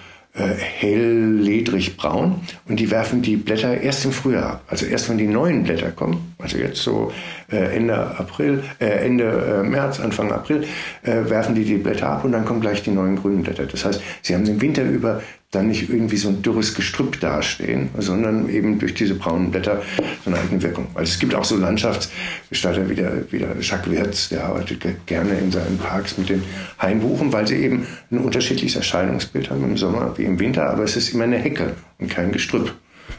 hell 0.46 1.38
ledrig 1.40 1.96
braun 1.96 2.40
und 2.68 2.78
die 2.78 2.90
werfen 2.90 3.22
die 3.22 3.36
Blätter 3.36 3.80
erst 3.80 4.04
im 4.04 4.12
Frühjahr 4.12 4.50
ab. 4.50 4.64
Also 4.68 4.86
erst 4.86 5.08
wenn 5.08 5.18
die 5.18 5.26
neuen 5.26 5.64
Blätter 5.64 5.90
kommen, 5.90 6.34
also 6.38 6.58
jetzt 6.58 6.82
so 6.82 7.12
äh, 7.47 7.47
Ende 7.56 7.94
April, 7.94 8.62
äh, 8.78 8.86
Ende 8.86 9.62
äh, 9.64 9.66
März, 9.66 10.00
Anfang 10.00 10.30
April, 10.32 10.64
äh, 11.02 11.30
werfen 11.30 11.54
die 11.54 11.64
die 11.64 11.78
Blätter 11.78 12.08
ab 12.08 12.24
und 12.24 12.32
dann 12.32 12.44
kommen 12.44 12.60
gleich 12.60 12.82
die 12.82 12.90
neuen 12.90 13.16
grünen 13.16 13.42
Blätter. 13.42 13.66
Das 13.66 13.84
heißt, 13.84 14.02
sie 14.22 14.34
haben 14.34 14.44
den 14.44 14.60
Winter 14.60 14.82
über 14.82 15.22
dann 15.50 15.68
nicht 15.68 15.88
irgendwie 15.88 16.18
so 16.18 16.28
ein 16.28 16.42
dürres 16.42 16.74
Gestrüpp 16.74 17.20
dastehen, 17.20 17.88
sondern 17.96 18.50
eben 18.50 18.78
durch 18.78 18.92
diese 18.92 19.14
braunen 19.14 19.50
Blätter 19.50 19.80
so 20.22 20.30
eine 20.30 20.38
eigene 20.38 20.62
Wirkung. 20.62 20.88
Also 20.92 21.10
es 21.10 21.18
gibt 21.18 21.34
auch 21.34 21.44
so 21.44 21.56
Landschaftsgestalter 21.56 22.88
wie 22.90 22.94
der, 22.94 23.32
wie 23.32 23.38
der 23.38 23.56
Jacques 23.60 23.90
Wirtz, 23.90 24.28
der 24.28 24.44
arbeitet 24.44 25.06
gerne 25.06 25.38
in 25.38 25.50
seinen 25.50 25.78
Parks 25.78 26.18
mit 26.18 26.28
den 26.28 26.42
Hainbuchen, 26.82 27.32
weil 27.32 27.46
sie 27.46 27.56
eben 27.56 27.86
ein 28.10 28.18
unterschiedliches 28.18 28.76
Erscheinungsbild 28.76 29.48
haben 29.48 29.64
im 29.64 29.78
Sommer 29.78 30.12
wie 30.18 30.24
im 30.24 30.38
Winter, 30.38 30.68
aber 30.68 30.84
es 30.84 30.96
ist 30.96 31.14
immer 31.14 31.24
eine 31.24 31.38
Hecke 31.38 31.72
und 31.98 32.10
kein 32.10 32.30
Gestrüpp, 32.30 32.74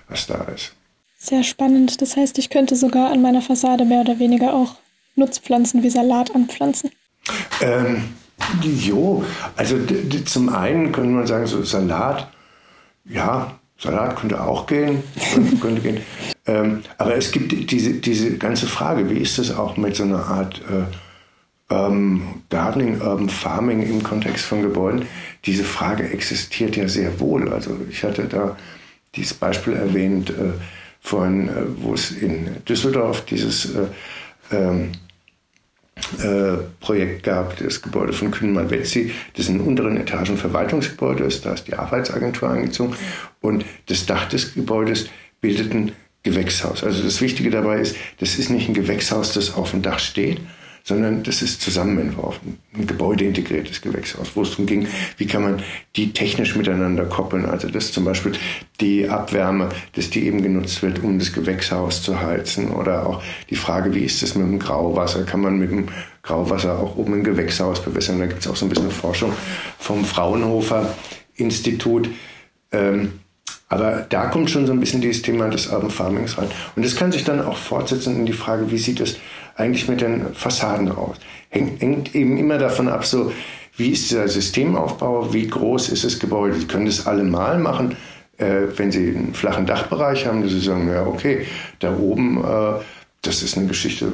was 0.07 0.27
da 0.27 0.45
ist. 0.53 0.78
Sehr 1.19 1.43
spannend. 1.43 2.01
Das 2.01 2.15
heißt, 2.15 2.37
ich 2.37 2.49
könnte 2.49 2.75
sogar 2.75 3.11
an 3.11 3.21
meiner 3.21 3.41
Fassade 3.41 3.85
mehr 3.85 4.01
oder 4.01 4.19
weniger 4.19 4.53
auch 4.53 4.75
Nutzpflanzen 5.15 5.83
wie 5.83 5.89
Salat 5.89 6.33
anpflanzen. 6.33 6.91
Ähm, 7.61 8.05
Jo, 8.63 9.23
also 9.55 9.77
zum 10.25 10.49
einen 10.49 10.91
könnte 10.91 11.09
man 11.09 11.27
sagen, 11.27 11.45
so 11.45 11.61
Salat, 11.63 12.31
ja, 13.05 13.59
Salat 13.77 14.15
könnte 14.15 14.41
auch 14.41 14.65
gehen, 14.65 15.03
könnte 15.61 15.81
gehen. 15.81 16.01
Ähm, 16.47 16.81
aber 16.97 17.15
es 17.15 17.31
gibt 17.31 17.71
diese, 17.71 17.93
diese 17.93 18.37
ganze 18.37 18.65
Frage, 18.65 19.09
wie 19.09 19.19
ist 19.19 19.37
das 19.37 19.51
auch 19.51 19.77
mit 19.77 19.95
so 19.95 20.03
einer 20.03 20.25
Art 20.25 20.61
äh, 20.69 21.73
ähm, 21.73 22.41
Gardening, 22.49 23.01
Urban 23.01 23.29
Farming 23.29 23.83
im 23.83 24.01
Kontext 24.03 24.45
von 24.45 24.61
Gebäuden? 24.61 25.05
Diese 25.45 25.63
Frage 25.63 26.09
existiert 26.09 26.75
ja 26.75 26.87
sehr 26.87 27.19
wohl. 27.19 27.53
Also 27.53 27.77
ich 27.89 28.03
hatte 28.03 28.23
da 28.23 28.57
dieses 29.15 29.33
Beispiel 29.33 29.73
erwähnt, 29.73 30.31
äh, 30.31 30.53
von, 31.09 31.49
äh, 31.49 31.51
wo 31.77 31.93
es 31.95 32.11
in 32.11 32.63
Düsseldorf 32.65 33.25
dieses 33.25 33.73
äh, 33.73 33.87
ähm, 34.51 34.91
äh, 36.23 36.57
Projekt 36.79 37.23
gab, 37.23 37.57
das 37.57 37.81
Gebäude 37.81 38.13
von 38.13 38.29
Kühnmann-Wetzi, 38.29 39.11
das 39.35 39.49
in 39.49 39.59
unteren 39.59 39.97
Etagen 39.97 40.37
Verwaltungsgebäude 40.37 41.23
ist, 41.23 41.45
da 41.45 41.53
ist 41.53 41.67
die 41.67 41.73
Arbeitsagentur 41.73 42.49
eingezogen 42.49 42.95
und 43.41 43.65
das 43.87 44.05
Dach 44.05 44.29
des 44.29 44.53
Gebäudes 44.53 45.09
bildet 45.41 45.73
ein 45.73 45.91
Gewächshaus. 46.21 46.83
Also 46.83 47.03
das 47.03 47.21
Wichtige 47.21 47.49
dabei 47.49 47.79
ist, 47.79 47.95
das 48.19 48.37
ist 48.37 48.49
nicht 48.49 48.69
ein 48.69 48.75
Gewächshaus, 48.75 49.33
das 49.33 49.55
auf 49.55 49.71
dem 49.71 49.81
Dach 49.81 49.99
steht, 49.99 50.39
sondern 50.89 51.21
das 51.21 51.43
ist 51.43 51.61
zusammenentworfen, 51.61 52.57
ein 52.73 52.87
gebäudeintegriertes 52.87 53.79
Gewächshaus, 53.81 54.31
wo 54.33 54.41
es 54.41 54.49
darum 54.49 54.65
ging, 54.65 54.87
wie 55.17 55.27
kann 55.27 55.43
man 55.43 55.61
die 55.95 56.13
technisch 56.13 56.55
miteinander 56.55 57.05
koppeln. 57.05 57.45
Also 57.45 57.69
dass 57.69 57.91
zum 57.91 58.05
Beispiel 58.05 58.31
die 58.81 59.07
Abwärme, 59.07 59.69
dass 59.93 60.09
die 60.09 60.25
eben 60.25 60.41
genutzt 60.41 60.81
wird, 60.81 61.03
um 61.03 61.19
das 61.19 61.31
Gewächshaus 61.31 62.01
zu 62.01 62.19
heizen 62.19 62.71
oder 62.71 63.05
auch 63.05 63.21
die 63.51 63.55
Frage, 63.55 63.93
wie 63.93 64.03
ist 64.03 64.23
es 64.23 64.33
mit 64.33 64.47
dem 64.47 64.57
Grauwasser, 64.57 65.25
kann 65.25 65.41
man 65.41 65.59
mit 65.59 65.69
dem 65.69 65.89
Grauwasser 66.23 66.79
auch 66.79 66.97
oben 66.97 67.13
ein 67.13 67.23
Gewächshaus 67.23 67.83
bewässern. 67.83 68.17
Da 68.17 68.25
gibt 68.25 68.41
es 68.41 68.47
auch 68.47 68.55
so 68.55 68.65
ein 68.65 68.69
bisschen 68.69 68.89
Forschung 68.89 69.31
vom 69.77 70.03
Fraunhofer 70.03 70.95
Institut. 71.35 72.09
Ähm, 72.71 73.19
aber 73.71 74.07
da 74.09 74.25
kommt 74.25 74.49
schon 74.49 74.65
so 74.65 74.73
ein 74.73 74.79
bisschen 74.79 75.01
dieses 75.01 75.21
Thema 75.21 75.47
des 75.47 75.67
Urban 75.67 75.91
Farmings 75.91 76.39
rein. 76.39 76.47
Und 76.75 76.83
das 76.83 76.95
kann 76.95 77.11
sich 77.11 77.23
dann 77.23 77.39
auch 77.39 77.57
fortsetzen 77.57 78.15
in 78.15 78.25
die 78.25 78.33
Frage, 78.33 78.71
wie 78.71 78.79
sieht 78.79 78.99
es 78.99 79.17
eigentlich 79.59 79.87
mit 79.87 80.01
den 80.01 80.33
Fassaden 80.33 80.91
aus? 80.91 81.17
Hängt, 81.49 81.81
hängt 81.81 82.15
eben 82.15 82.37
immer 82.37 82.57
davon 82.57 82.87
ab, 82.87 83.05
so, 83.05 83.31
wie 83.75 83.91
ist 83.91 84.11
der 84.11 84.27
Systemaufbau, 84.27 85.33
wie 85.33 85.47
groß 85.47 85.89
ist 85.89 86.03
das 86.03 86.19
Gebäude? 86.19 86.59
Sie 86.59 86.67
können 86.67 86.85
das 86.85 87.07
alle 87.07 87.23
mal 87.23 87.57
machen, 87.57 87.95
äh, 88.37 88.63
wenn 88.75 88.91
Sie 88.91 89.15
einen 89.15 89.33
flachen 89.33 89.65
Dachbereich 89.65 90.25
haben, 90.25 90.41
dass 90.43 90.51
Sie 90.51 90.59
sagen, 90.59 90.89
ja, 90.89 91.05
okay, 91.05 91.45
da 91.79 91.95
oben, 91.95 92.43
äh, 92.43 92.81
das 93.21 93.41
ist 93.41 93.57
eine 93.57 93.67
Geschichte, 93.67 94.11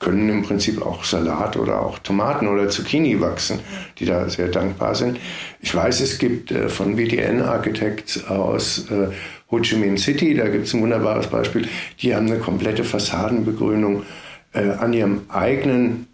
können 0.00 0.28
im 0.28 0.42
Prinzip 0.42 0.82
auch 0.82 1.04
Salat 1.04 1.56
oder 1.56 1.80
auch 1.80 1.98
Tomaten 1.98 2.46
oder 2.46 2.68
Zucchini 2.68 3.20
wachsen, 3.20 3.60
die 3.98 4.04
da 4.04 4.28
sehr 4.28 4.48
dankbar 4.48 4.94
sind. 4.94 5.18
Ich 5.60 5.74
weiß, 5.74 6.00
es 6.00 6.18
gibt 6.18 6.50
äh, 6.50 6.68
von 6.68 6.96
VDN 6.96 7.42
Architects 7.42 8.26
aus 8.26 8.90
äh, 8.90 9.08
Ho 9.50 9.60
Chi 9.60 9.76
Minh 9.76 9.96
City, 9.96 10.34
da 10.34 10.48
gibt 10.48 10.66
es 10.66 10.74
ein 10.74 10.82
wunderbares 10.82 11.28
Beispiel, 11.28 11.68
die 12.00 12.14
haben 12.14 12.26
eine 12.26 12.38
komplette 12.38 12.84
Fassadenbegrünung 12.84 14.02
äh, 14.54 14.70
an 14.70 14.92
ihrem 14.92 15.22
eigenen 15.28 16.06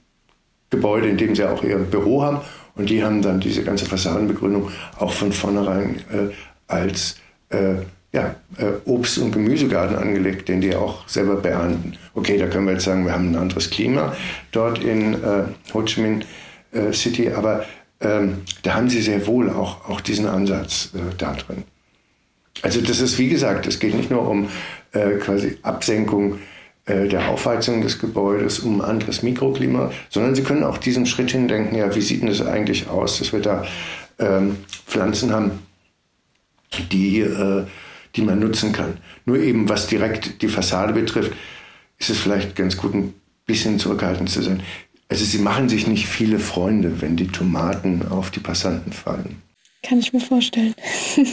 Gebäude, 0.70 1.08
in 1.08 1.16
dem 1.16 1.34
sie 1.34 1.44
auch 1.44 1.62
ihr 1.62 1.76
Büro 1.78 2.22
haben. 2.22 2.40
Und 2.74 2.88
die 2.88 3.04
haben 3.04 3.20
dann 3.20 3.40
diese 3.40 3.62
ganze 3.62 3.84
Fassadenbegrünung 3.84 4.70
auch 4.98 5.12
von 5.12 5.32
vornherein 5.32 5.96
äh, 6.10 6.32
als 6.68 7.16
äh, 7.50 7.74
ja, 8.12 8.34
äh, 8.56 8.88
Obst- 8.88 9.18
und 9.18 9.32
Gemüsegarten 9.32 9.96
angelegt, 9.96 10.48
den 10.48 10.60
die 10.60 10.74
auch 10.74 11.06
selber 11.08 11.36
beernten. 11.36 11.96
Okay, 12.14 12.38
da 12.38 12.46
können 12.46 12.66
wir 12.66 12.72
jetzt 12.72 12.84
sagen, 12.84 13.04
wir 13.04 13.12
haben 13.12 13.32
ein 13.32 13.36
anderes 13.36 13.70
Klima 13.70 14.16
dort 14.52 14.82
in 14.82 15.14
äh, 15.14 15.44
Ho 15.74 15.82
Chi 15.82 16.00
Minh 16.00 16.24
äh, 16.72 16.92
City, 16.92 17.30
aber 17.30 17.64
ähm, 18.00 18.42
da 18.62 18.74
haben 18.74 18.88
sie 18.88 19.02
sehr 19.02 19.26
wohl 19.26 19.50
auch, 19.50 19.88
auch 19.88 20.00
diesen 20.00 20.26
Ansatz 20.26 20.90
da 21.18 21.34
drin. 21.34 21.64
Also 22.62 22.80
das 22.80 23.00
ist, 23.00 23.18
wie 23.18 23.28
gesagt, 23.28 23.66
es 23.66 23.78
geht 23.78 23.94
nicht 23.94 24.10
nur 24.10 24.26
um 24.26 24.48
quasi 25.20 25.56
Absenkung 25.62 26.38
der 26.86 27.28
Aufheizung 27.28 27.82
des 27.82 27.98
Gebäudes, 27.98 28.58
um 28.60 28.80
ein 28.80 28.88
anderes 28.88 29.22
Mikroklima, 29.22 29.92
sondern 30.08 30.34
sie 30.34 30.42
können 30.42 30.64
auch 30.64 30.78
diesen 30.78 31.06
Schritt 31.06 31.30
hindenken, 31.30 31.76
ja, 31.76 31.94
wie 31.94 32.00
sieht 32.00 32.22
denn 32.22 32.28
das 32.28 32.40
eigentlich 32.44 32.88
aus, 32.88 33.18
dass 33.18 33.32
wir 33.32 33.40
da 33.40 33.64
ähm, 34.18 34.56
Pflanzen 34.86 35.32
haben, 35.32 35.60
die 36.90 37.20
äh, 37.20 37.64
die 38.16 38.22
man 38.22 38.38
nutzen 38.38 38.72
kann. 38.72 38.98
Nur 39.24 39.38
eben, 39.38 39.68
was 39.68 39.86
direkt 39.86 40.42
die 40.42 40.48
Fassade 40.48 40.92
betrifft, 40.92 41.32
ist 41.98 42.10
es 42.10 42.18
vielleicht 42.18 42.56
ganz 42.56 42.76
gut, 42.76 42.94
ein 42.94 43.14
bisschen 43.46 43.78
zurückhaltend 43.78 44.30
zu 44.30 44.42
sein. 44.42 44.62
Also 45.08 45.24
sie 45.24 45.38
machen 45.38 45.68
sich 45.68 45.86
nicht 45.86 46.06
viele 46.06 46.38
Freunde, 46.38 47.00
wenn 47.00 47.16
die 47.16 47.28
Tomaten 47.28 48.06
auf 48.08 48.30
die 48.30 48.40
Passanten 48.40 48.92
fallen. 48.92 49.42
Kann 49.82 49.98
ich 49.98 50.12
mir 50.12 50.20
vorstellen. 50.20 50.74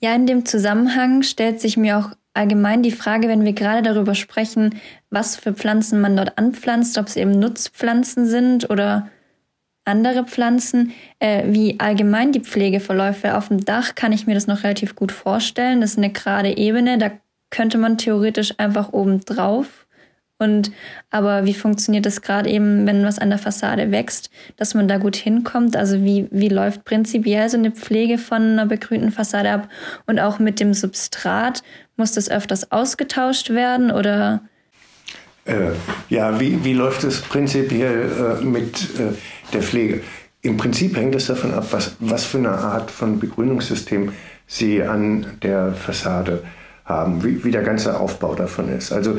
ja, 0.00 0.14
in 0.14 0.26
dem 0.26 0.46
Zusammenhang 0.46 1.22
stellt 1.22 1.60
sich 1.60 1.76
mir 1.76 1.98
auch 1.98 2.10
allgemein 2.34 2.82
die 2.82 2.90
Frage, 2.90 3.28
wenn 3.28 3.44
wir 3.44 3.52
gerade 3.52 3.82
darüber 3.82 4.14
sprechen, 4.14 4.80
was 5.10 5.36
für 5.36 5.54
Pflanzen 5.54 6.00
man 6.00 6.16
dort 6.16 6.36
anpflanzt, 6.36 6.98
ob 6.98 7.06
es 7.06 7.16
eben 7.16 7.38
Nutzpflanzen 7.38 8.26
sind 8.26 8.68
oder 8.68 9.08
andere 9.84 10.24
Pflanzen, 10.24 10.92
äh, 11.18 11.44
wie 11.46 11.78
allgemein 11.78 12.32
die 12.32 12.40
Pflegeverläufe 12.40 13.36
auf 13.36 13.48
dem 13.48 13.64
Dach, 13.64 13.94
kann 13.94 14.12
ich 14.12 14.26
mir 14.26 14.34
das 14.34 14.46
noch 14.46 14.64
relativ 14.64 14.96
gut 14.96 15.12
vorstellen. 15.12 15.80
Das 15.80 15.92
ist 15.92 15.98
eine 15.98 16.10
gerade 16.10 16.56
Ebene, 16.56 16.98
da 16.98 17.10
könnte 17.50 17.78
man 17.78 17.98
theoretisch 17.98 18.54
einfach 18.58 18.92
oben 18.92 19.20
drauf. 19.20 19.84
Und 20.38 20.72
aber 21.10 21.46
wie 21.46 21.54
funktioniert 21.54 22.06
das 22.06 22.20
gerade 22.20 22.50
eben, 22.50 22.86
wenn 22.86 23.04
was 23.04 23.20
an 23.20 23.30
der 23.30 23.38
Fassade 23.38 23.92
wächst, 23.92 24.30
dass 24.56 24.74
man 24.74 24.88
da 24.88 24.98
gut 24.98 25.14
hinkommt? 25.14 25.76
Also 25.76 26.02
wie, 26.02 26.26
wie 26.32 26.48
läuft 26.48 26.84
prinzipiell 26.84 27.48
so 27.48 27.56
eine 27.56 27.70
Pflege 27.70 28.18
von 28.18 28.42
einer 28.42 28.66
begrünten 28.66 29.12
Fassade 29.12 29.50
ab? 29.50 29.68
Und 30.06 30.18
auch 30.18 30.40
mit 30.40 30.58
dem 30.58 30.74
Substrat, 30.74 31.62
muss 31.96 32.12
das 32.12 32.30
öfters 32.30 32.70
ausgetauscht 32.72 33.50
werden 33.50 33.90
oder? 33.90 34.42
Äh, 35.44 35.72
ja, 36.08 36.40
wie, 36.40 36.64
wie 36.64 36.72
läuft 36.72 37.04
es 37.04 37.20
prinzipiell 37.20 38.38
äh, 38.40 38.44
mit 38.44 38.98
äh, 38.98 39.12
der 39.52 39.62
Pflege. 39.62 40.00
Im 40.42 40.56
Prinzip 40.56 40.96
hängt 40.96 41.14
es 41.14 41.26
davon 41.26 41.52
ab, 41.54 41.66
was, 41.70 41.96
was 42.00 42.24
für 42.24 42.38
eine 42.38 42.50
Art 42.50 42.90
von 42.90 43.18
Begrünungssystem 43.18 44.12
Sie 44.46 44.82
an 44.82 45.38
der 45.42 45.72
Fassade 45.72 46.42
haben, 46.84 47.24
wie, 47.24 47.44
wie 47.44 47.50
der 47.50 47.62
ganze 47.62 47.98
Aufbau 47.98 48.34
davon 48.34 48.68
ist. 48.68 48.92
Also 48.92 49.18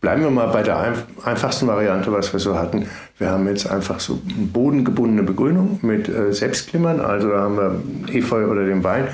bleiben 0.00 0.22
wir 0.22 0.30
mal 0.30 0.48
bei 0.48 0.62
der 0.62 0.94
einfachsten 1.24 1.66
Variante, 1.66 2.12
was 2.12 2.32
wir 2.32 2.40
so 2.40 2.58
hatten. 2.58 2.86
Wir 3.16 3.30
haben 3.30 3.46
jetzt 3.48 3.70
einfach 3.70 3.98
so 4.00 4.20
eine 4.28 4.46
bodengebundene 4.46 5.22
Begrünung 5.22 5.78
mit 5.82 6.08
äh, 6.08 6.32
Selbstklimmern, 6.32 7.00
also 7.00 7.30
da 7.30 7.40
haben 7.40 7.56
wir 7.56 8.14
Efeu 8.14 8.46
oder 8.46 8.66
den 8.66 8.84
Wein. 8.84 9.08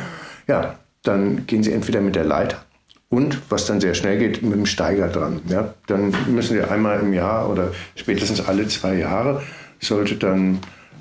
Ja, 0.48 0.76
dann 1.02 1.46
gehen 1.46 1.62
Sie 1.62 1.72
entweder 1.72 2.00
mit 2.00 2.16
der 2.16 2.24
Leiter 2.24 2.64
und, 3.08 3.38
was 3.50 3.66
dann 3.66 3.80
sehr 3.80 3.94
schnell 3.94 4.18
geht, 4.18 4.42
mit 4.42 4.54
dem 4.54 4.66
Steiger 4.66 5.08
dran. 5.08 5.40
Ja, 5.48 5.74
dann 5.86 6.14
müssen 6.28 6.54
Sie 6.54 6.62
einmal 6.62 7.00
im 7.00 7.12
Jahr 7.12 7.48
oder 7.50 7.72
spätestens 7.94 8.40
alle 8.46 8.66
zwei 8.68 8.94
Jahre 8.96 9.42
sollte 9.80 10.16
dann 10.16 10.58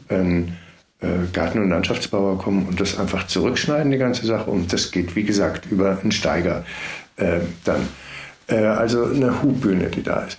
ein 0.10 0.58
äh, 1.00 1.08
Garten- 1.32 1.60
und 1.60 1.70
Landschaftsbauer 1.70 2.38
kommen 2.38 2.68
und 2.68 2.80
das 2.80 3.00
einfach 3.00 3.28
zurückschneiden, 3.28 3.92
die 3.92 3.98
ganze 3.98 4.26
Sache. 4.26 4.50
Und 4.50 4.72
das 4.74 4.92
geht, 4.92 5.16
wie 5.16 5.24
gesagt, 5.24 5.66
über 5.72 6.00
einen 6.02 6.12
Steiger 6.12 6.66
äh, 7.18 7.40
dann. 7.64 7.88
Äh, 8.48 8.66
also 8.66 9.06
eine 9.06 9.42
Hubbühne, 9.42 9.90
die 9.90 10.04
da 10.04 10.22
ist. 10.24 10.38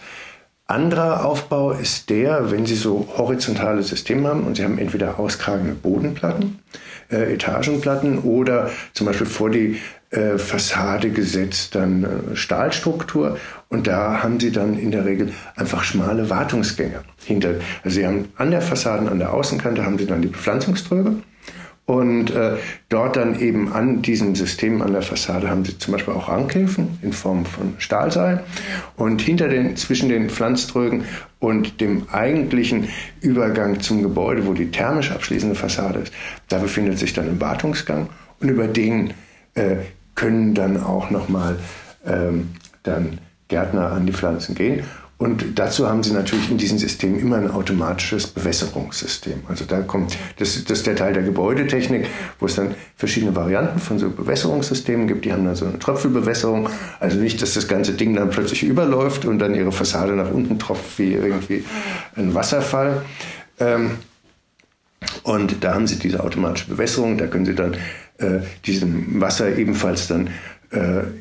Anderer 0.67 1.27
Aufbau 1.27 1.73
ist 1.73 2.09
der, 2.09 2.51
wenn 2.51 2.65
Sie 2.65 2.75
so 2.75 3.07
horizontale 3.19 3.83
Systeme 3.83 4.29
haben 4.29 4.45
und 4.45 4.57
Sie 4.57 4.65
haben 4.65 4.79
entweder 4.79 5.19
auskragende 5.19 5.75
Bodenplatten, 5.75 6.61
äh, 7.15 7.35
Etagenplatten 7.35 8.19
oder 8.19 8.71
zum 8.93 9.07
Beispiel 9.07 9.27
vor 9.27 9.51
die 9.51 9.79
äh, 10.11 10.39
Fassade 10.39 11.11
gesetzt, 11.11 11.75
dann 11.75 12.05
äh, 12.05 12.37
Stahlstruktur 12.37 13.39
und 13.69 13.87
da 13.87 14.23
haben 14.23 14.39
sie 14.39 14.53
dann 14.53 14.79
in 14.79 14.91
der 14.91 15.05
Regel 15.05 15.33
einfach 15.57 15.83
schmale 15.83 16.31
Wartungsgänge 16.31 17.01
hinter. 17.25 17.55
Also 17.83 17.97
sie 17.97 18.07
haben 18.07 18.29
an 18.37 18.51
der 18.51 18.63
Fassaden, 18.63 19.09
an 19.09 19.19
der 19.19 19.33
Außenkante 19.35 19.85
haben 19.85 19.99
sie 19.99 20.07
dann 20.07 20.23
die 20.23 20.29
Bepflanzungströge 20.29 21.17
Und 21.87 22.31
äh, 22.31 22.57
dort 22.89 23.17
dann 23.17 23.41
eben 23.41 23.73
an 23.73 24.03
diesem 24.03 24.35
System 24.35 24.81
an 24.81 24.93
der 24.93 25.03
Fassade 25.03 25.51
haben 25.51 25.65
sie 25.65 25.77
zum 25.77 25.93
Beispiel 25.93 26.15
auch 26.15 26.29
Rankhilfen 26.29 26.99
in 27.03 27.13
Form 27.13 27.45
von 27.45 27.75
Stahlseil. 27.79 28.45
Und 28.97 29.21
hinter 29.21 29.49
den, 29.49 29.77
zwischen 29.77 30.09
den 30.09 30.31
Pflanztrögen 30.31 31.05
und 31.45 31.83
dem 31.83 32.09
eigentlichen 32.11 32.89
Übergang 33.21 33.81
zum 33.81 34.03
Gebäude, 34.03 34.47
wo 34.47 34.55
die 34.55 34.71
thermisch 34.71 35.11
abschließende 35.11 35.55
Fassade 35.55 35.99
ist, 35.99 36.13
da 36.49 36.59
befindet 36.59 36.99
sich 36.99 37.13
dann 37.13 37.29
ein 37.29 37.41
Wartungsgang. 37.41 38.09
Und 38.41 38.49
über 38.49 38.67
den 38.67 39.13
äh, 39.53 39.77
können 40.15 40.55
dann 40.55 40.83
auch 40.83 41.11
nochmal 41.11 41.59
ähm, 42.07 42.49
dann 42.83 43.19
Gärtner 43.49 43.93
an 43.93 44.07
die 44.07 44.13
Pflanzen 44.15 44.55
gehen. 44.55 44.85
Und 45.17 45.59
dazu 45.59 45.89
haben 45.89 46.03
sie 46.03 46.13
natürlich 46.13 46.51
in 46.51 46.59
diesem 46.59 46.79
System 46.79 47.19
immer 47.19 47.37
ein 47.37 47.51
automatisches 47.51 48.27
Bewässerungssystem. 48.27 49.43
Also 49.49 49.65
da 49.65 49.81
kommt, 49.81 50.19
das, 50.39 50.65
das 50.65 50.79
ist 50.79 50.87
der 50.87 50.97
Teil 50.97 51.13
der 51.13 51.23
Gebäudetechnik, 51.23 52.07
wo 52.41 52.47
es 52.47 52.57
dann 52.57 52.75
verschiedene 52.97 53.35
Varianten 53.37 53.79
von 53.79 53.99
so 53.99 54.11
Bewässerungssystemen 54.11 55.07
gibt. 55.07 55.25
Die 55.25 55.33
haben 55.33 55.45
dann 55.45 55.55
so 55.55 55.67
eine 55.67 55.79
Tröpfelbewässerung. 55.79 56.69
Also 56.99 57.19
nicht, 57.19 57.41
dass 57.41 57.55
das 57.55 57.69
ganze 57.69 57.93
Ding 57.93 58.15
dann 58.15 58.31
plötzlich 58.31 58.65
überläuft 58.65 59.25
und 59.25 59.39
dann 59.39 59.55
ihre 59.55 59.71
Fassade 59.71 60.15
nach 60.15 60.31
unten 60.33 60.59
tropft 60.59 60.99
wie 60.99 61.13
irgendwie 61.13 61.65
ein 62.17 62.35
Wasserfall. 62.35 63.03
Ähm, 63.61 63.93
und 65.23 65.63
da 65.63 65.75
haben 65.75 65.87
sie 65.87 65.97
diese 65.97 66.25
automatische 66.25 66.71
Bewässerung. 66.71 67.19
Da 67.19 67.29
können 67.29 67.47
sie 67.47 67.55
dann 67.55 67.75
äh, 68.19 68.41
diesem 68.67 69.21
Wasser 69.21 69.57
ebenfalls 69.57 70.09
dann 70.09 70.31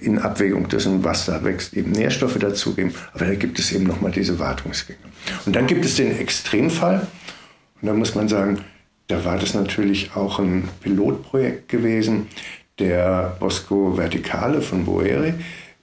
in 0.02 0.18
Abwägung 0.18 0.68
dessen, 0.68 1.04
was 1.04 1.26
da 1.26 1.44
wächst, 1.44 1.76
eben 1.76 1.92
Nährstoffe 1.92 2.40
dazugeben. 2.40 2.94
Aber 3.14 3.26
da 3.26 3.36
gibt 3.36 3.60
es 3.60 3.72
eben 3.72 3.84
nochmal 3.84 4.12
diese 4.12 4.40
Wartungsgänge. 4.40 5.00
Und 5.46 5.56
dann 5.56 5.68
gibt 5.68 5.86
es 5.86 5.96
den 5.96 6.18
Extremfall. 6.18 7.08
Und 7.82 7.88
da 7.88 7.94
muss 7.94 8.16
man 8.16 8.28
sagen, 8.28 8.64
da 9.08 9.26
war 9.26 9.38
das 9.38 9.54
natürlich 9.54 10.16
auch 10.16 10.40
ein 10.40 10.70
Pilotprojekt 10.82 11.70
gewesen, 11.70 12.28
der 12.80 13.36
Bosco 13.40 13.94
Verticale 13.96 14.62
von 14.62 14.86
Boeri 14.86 15.34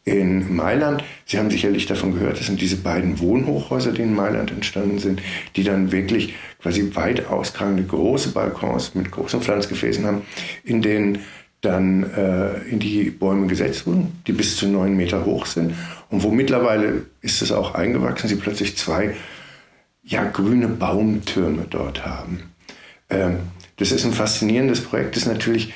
in 0.04 0.56
Mailand. 0.56 1.04
Sie 1.26 1.38
haben 1.38 1.50
sicherlich 1.50 1.86
davon 1.86 2.14
gehört, 2.14 2.38
das 2.38 2.46
sind 2.46 2.60
diese 2.60 2.76
beiden 2.76 3.20
Wohnhochhäuser, 3.20 3.92
die 3.92 4.02
in 4.02 4.14
Mailand 4.14 4.50
entstanden 4.50 4.98
sind, 4.98 5.20
die 5.56 5.62
dann 5.62 5.92
wirklich 5.92 6.34
quasi 6.60 6.94
weit 6.94 7.26
auskragende 7.26 7.84
große 7.84 8.30
Balkons 8.30 8.94
mit 8.94 9.10
großen 9.10 9.40
Pflanzgefäßen 9.40 10.04
haben, 10.04 10.22
in 10.64 10.82
denen 10.82 11.18
dann 11.60 12.04
äh, 12.14 12.58
in 12.70 12.78
die 12.78 13.10
Bäume 13.10 13.46
gesetzt 13.46 13.86
wurden, 13.86 14.22
die 14.26 14.32
bis 14.32 14.56
zu 14.56 14.66
neun 14.66 14.96
Meter 14.96 15.24
hoch 15.26 15.46
sind 15.46 15.74
und 16.08 16.22
wo 16.22 16.30
mittlerweile 16.30 17.06
ist 17.20 17.42
es 17.42 17.52
auch 17.52 17.74
eingewachsen, 17.74 18.28
sie 18.28 18.36
plötzlich 18.36 18.76
zwei 18.76 19.14
ja, 20.02 20.24
grüne 20.24 20.68
Baumtürme 20.68 21.66
dort 21.68 22.06
haben. 22.06 22.44
Ähm, 23.10 23.38
das 23.76 23.92
ist 23.92 24.04
ein 24.04 24.12
faszinierendes 24.12 24.80
Projekt, 24.82 25.16
das 25.16 25.26
natürlich 25.26 25.72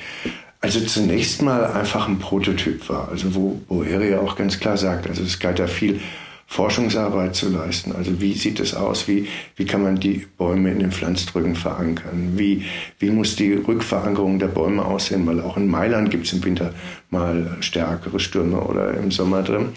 also 0.61 0.79
zunächst 0.79 1.43
mal 1.43 1.65
einfach 1.65 2.07
ein 2.07 2.17
Prototyp 2.17 2.89
war, 2.89 3.09
also 3.09 3.35
wo 3.35 3.61
Boeri 3.67 4.11
ja 4.11 4.19
auch 4.19 4.35
ganz 4.35 4.59
klar 4.59 4.77
sagt, 4.77 5.07
also 5.07 5.21
es 5.21 5.39
galt 5.39 5.59
da 5.59 5.67
viel 5.67 6.01
Forschungsarbeit 6.47 7.35
zu 7.35 7.49
leisten. 7.49 7.91
Also 7.93 8.21
wie 8.21 8.33
sieht 8.33 8.59
es 8.59 8.75
aus? 8.75 9.07
Wie, 9.07 9.27
wie 9.55 9.65
kann 9.65 9.83
man 9.83 9.99
die 9.99 10.27
Bäume 10.37 10.71
in 10.71 10.79
den 10.79 10.91
Pflanztrücken 10.91 11.55
verankern? 11.55 12.33
Wie, 12.35 12.65
wie 12.99 13.09
muss 13.09 13.35
die 13.35 13.53
Rückverankerung 13.53 14.39
der 14.39 14.47
Bäume 14.47 14.85
aussehen? 14.85 15.25
Weil 15.25 15.41
auch 15.41 15.57
in 15.57 15.67
Mailand 15.67 16.11
gibt 16.11 16.27
es 16.27 16.33
im 16.33 16.43
Winter 16.43 16.73
mal 17.09 17.57
stärkere 17.61 18.19
Stürme 18.19 18.61
oder 18.61 18.93
im 18.93 19.11
Sommer 19.11 19.41
drin. 19.41 19.69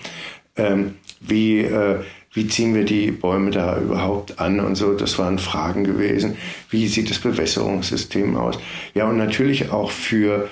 Ähm, 0.56 0.94
wie, 1.20 1.60
äh, 1.60 2.00
wie 2.32 2.46
ziehen 2.46 2.74
wir 2.74 2.84
die 2.84 3.10
Bäume 3.10 3.50
da 3.50 3.80
überhaupt 3.80 4.38
an 4.38 4.60
und 4.60 4.76
so? 4.76 4.92
Das 4.92 5.18
waren 5.18 5.38
Fragen 5.38 5.84
gewesen. 5.84 6.36
Wie 6.68 6.86
sieht 6.86 7.10
das 7.10 7.18
Bewässerungssystem 7.18 8.36
aus? 8.36 8.58
Ja, 8.94 9.08
und 9.08 9.16
natürlich 9.16 9.70
auch 9.70 9.90
für, 9.90 10.48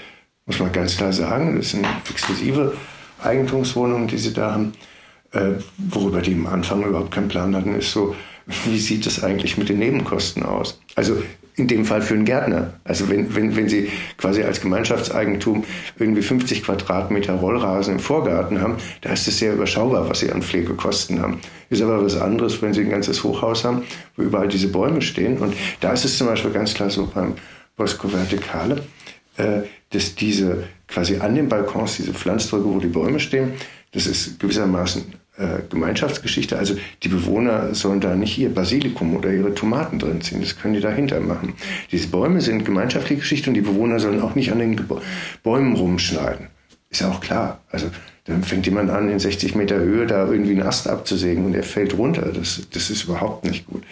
muss 0.46 0.58
man 0.58 0.72
ganz 0.72 0.96
klar 0.96 1.12
sagen, 1.12 1.56
das 1.56 1.70
sind 1.70 1.86
exklusive 2.08 2.74
Eigentumswohnungen, 3.22 4.08
die 4.08 4.18
sie 4.18 4.32
da 4.32 4.52
haben 4.52 4.72
äh, 5.36 5.58
worüber 5.78 6.22
die 6.22 6.34
am 6.34 6.46
Anfang 6.46 6.82
überhaupt 6.84 7.12
keinen 7.12 7.28
Plan 7.28 7.54
hatten, 7.54 7.74
ist 7.76 7.92
so, 7.92 8.14
wie 8.64 8.78
sieht 8.78 9.06
es 9.06 9.22
eigentlich 9.22 9.58
mit 9.58 9.68
den 9.68 9.78
Nebenkosten 9.78 10.42
aus? 10.42 10.80
Also 10.94 11.16
in 11.56 11.68
dem 11.68 11.86
Fall 11.86 12.02
für 12.02 12.14
einen 12.14 12.26
Gärtner. 12.26 12.74
Also 12.84 13.08
wenn, 13.08 13.34
wenn, 13.34 13.56
wenn 13.56 13.68
Sie 13.68 13.90
quasi 14.18 14.42
als 14.42 14.60
Gemeinschaftseigentum 14.60 15.64
irgendwie 15.98 16.22
50 16.22 16.62
Quadratmeter 16.62 17.34
Rollrasen 17.34 17.94
im 17.94 17.98
Vorgarten 17.98 18.60
haben, 18.60 18.76
da 19.00 19.12
ist 19.12 19.26
es 19.26 19.38
sehr 19.38 19.54
überschaubar, 19.54 20.08
was 20.08 20.20
Sie 20.20 20.30
an 20.30 20.42
Pflegekosten 20.42 21.20
haben. 21.20 21.40
Ist 21.70 21.82
aber 21.82 22.04
was 22.04 22.16
anderes, 22.16 22.60
wenn 22.60 22.74
Sie 22.74 22.82
ein 22.82 22.90
ganzes 22.90 23.24
Hochhaus 23.24 23.64
haben, 23.64 23.84
wo 24.16 24.22
überall 24.22 24.48
diese 24.48 24.68
Bäume 24.68 25.00
stehen. 25.00 25.38
Und 25.38 25.54
da 25.80 25.92
ist 25.92 26.04
es 26.04 26.18
zum 26.18 26.26
Beispiel 26.26 26.50
ganz 26.50 26.74
klar 26.74 26.90
so 26.90 27.06
beim 27.06 27.34
Bosco 27.76 28.08
Verticale, 28.08 28.82
äh, 29.38 29.62
dass 29.90 30.14
diese 30.14 30.64
quasi 30.88 31.16
an 31.16 31.34
den 31.34 31.48
Balkons, 31.48 31.96
diese 31.96 32.12
Pflanzdrücke, 32.12 32.66
wo 32.66 32.78
die 32.80 32.86
Bäume 32.86 33.18
stehen, 33.18 33.52
das 33.92 34.06
ist 34.06 34.38
gewissermaßen 34.38 35.04
äh, 35.38 35.62
Gemeinschaftsgeschichte. 35.68 36.58
Also 36.58 36.76
die 37.02 37.08
Bewohner 37.08 37.74
sollen 37.74 38.00
da 38.00 38.14
nicht 38.14 38.38
ihr 38.38 38.54
Basilikum 38.54 39.16
oder 39.16 39.32
ihre 39.32 39.54
Tomaten 39.54 39.98
drin 39.98 40.20
ziehen. 40.20 40.40
Das 40.40 40.58
können 40.58 40.74
die 40.74 40.80
dahinter 40.80 41.20
machen. 41.20 41.54
Diese 41.92 42.08
Bäume 42.08 42.40
sind 42.40 42.64
gemeinschaftliche 42.64 43.20
Geschichte 43.20 43.50
und 43.50 43.54
die 43.54 43.60
Bewohner 43.60 44.00
sollen 44.00 44.22
auch 44.22 44.34
nicht 44.34 44.52
an 44.52 44.58
den 44.58 44.76
Gebo 44.76 45.00
Bäumen 45.42 45.76
rumschneiden. 45.76 46.48
Ist 46.88 47.00
ja 47.00 47.10
auch 47.10 47.20
klar. 47.20 47.60
Also 47.70 47.90
dann 48.24 48.42
fängt 48.42 48.66
jemand 48.66 48.90
an, 48.90 49.08
in 49.08 49.18
60 49.18 49.54
Meter 49.54 49.76
Höhe 49.76 50.06
da 50.06 50.26
irgendwie 50.26 50.52
einen 50.52 50.62
Ast 50.62 50.88
abzusägen 50.88 51.44
und 51.44 51.54
er 51.54 51.62
fällt 51.62 51.96
runter. 51.96 52.32
Das, 52.32 52.66
das 52.72 52.90
ist 52.90 53.04
überhaupt 53.04 53.44
nicht 53.44 53.66
gut. 53.66 53.84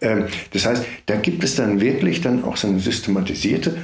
Ähm, 0.00 0.26
das 0.52 0.66
heißt, 0.66 0.84
da 1.06 1.16
gibt 1.16 1.42
es 1.42 1.56
dann 1.56 1.80
wirklich 1.80 2.20
dann 2.20 2.44
auch 2.44 2.56
so 2.56 2.68
eine 2.68 2.78
systematisierte, 2.78 3.76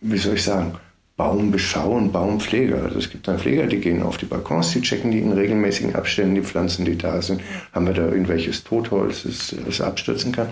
wie 0.00 0.18
soll 0.18 0.34
ich 0.34 0.42
sagen, 0.42 0.74
Baumbeschau 1.18 1.90
und 1.96 2.12
Baumpflege. 2.12 2.80
Also 2.80 2.96
es 2.96 3.10
gibt 3.10 3.26
dann 3.26 3.40
Pfleger, 3.40 3.66
die 3.66 3.80
gehen 3.80 4.02
auf 4.02 4.18
die 4.18 4.24
Balkons, 4.24 4.70
die 4.70 4.80
checken 4.80 5.10
die 5.10 5.18
in 5.18 5.32
regelmäßigen 5.32 5.96
Abständen, 5.96 6.36
die 6.36 6.42
Pflanzen, 6.42 6.84
die 6.84 6.96
da 6.96 7.20
sind. 7.20 7.42
Haben 7.72 7.86
wir 7.86 7.92
da 7.92 8.06
irgendwelches 8.06 8.62
Totholz, 8.62 9.24
das, 9.24 9.54
das 9.66 9.80
abstürzen 9.80 10.30
kann. 10.30 10.46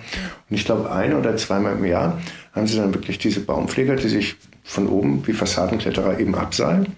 Und 0.50 0.56
ich 0.56 0.64
glaube, 0.64 0.90
ein 0.90 1.14
oder 1.14 1.36
zweimal 1.36 1.74
im 1.74 1.84
Jahr 1.84 2.20
haben 2.52 2.66
sie 2.66 2.76
dann 2.76 2.92
wirklich 2.92 3.18
diese 3.18 3.40
Baumpfleger, 3.40 3.94
die 3.94 4.08
sich 4.08 4.34
von 4.64 4.88
oben 4.88 5.24
wie 5.24 5.32
Fassadenkletterer 5.32 6.18
eben 6.18 6.34
abseilen 6.34 6.88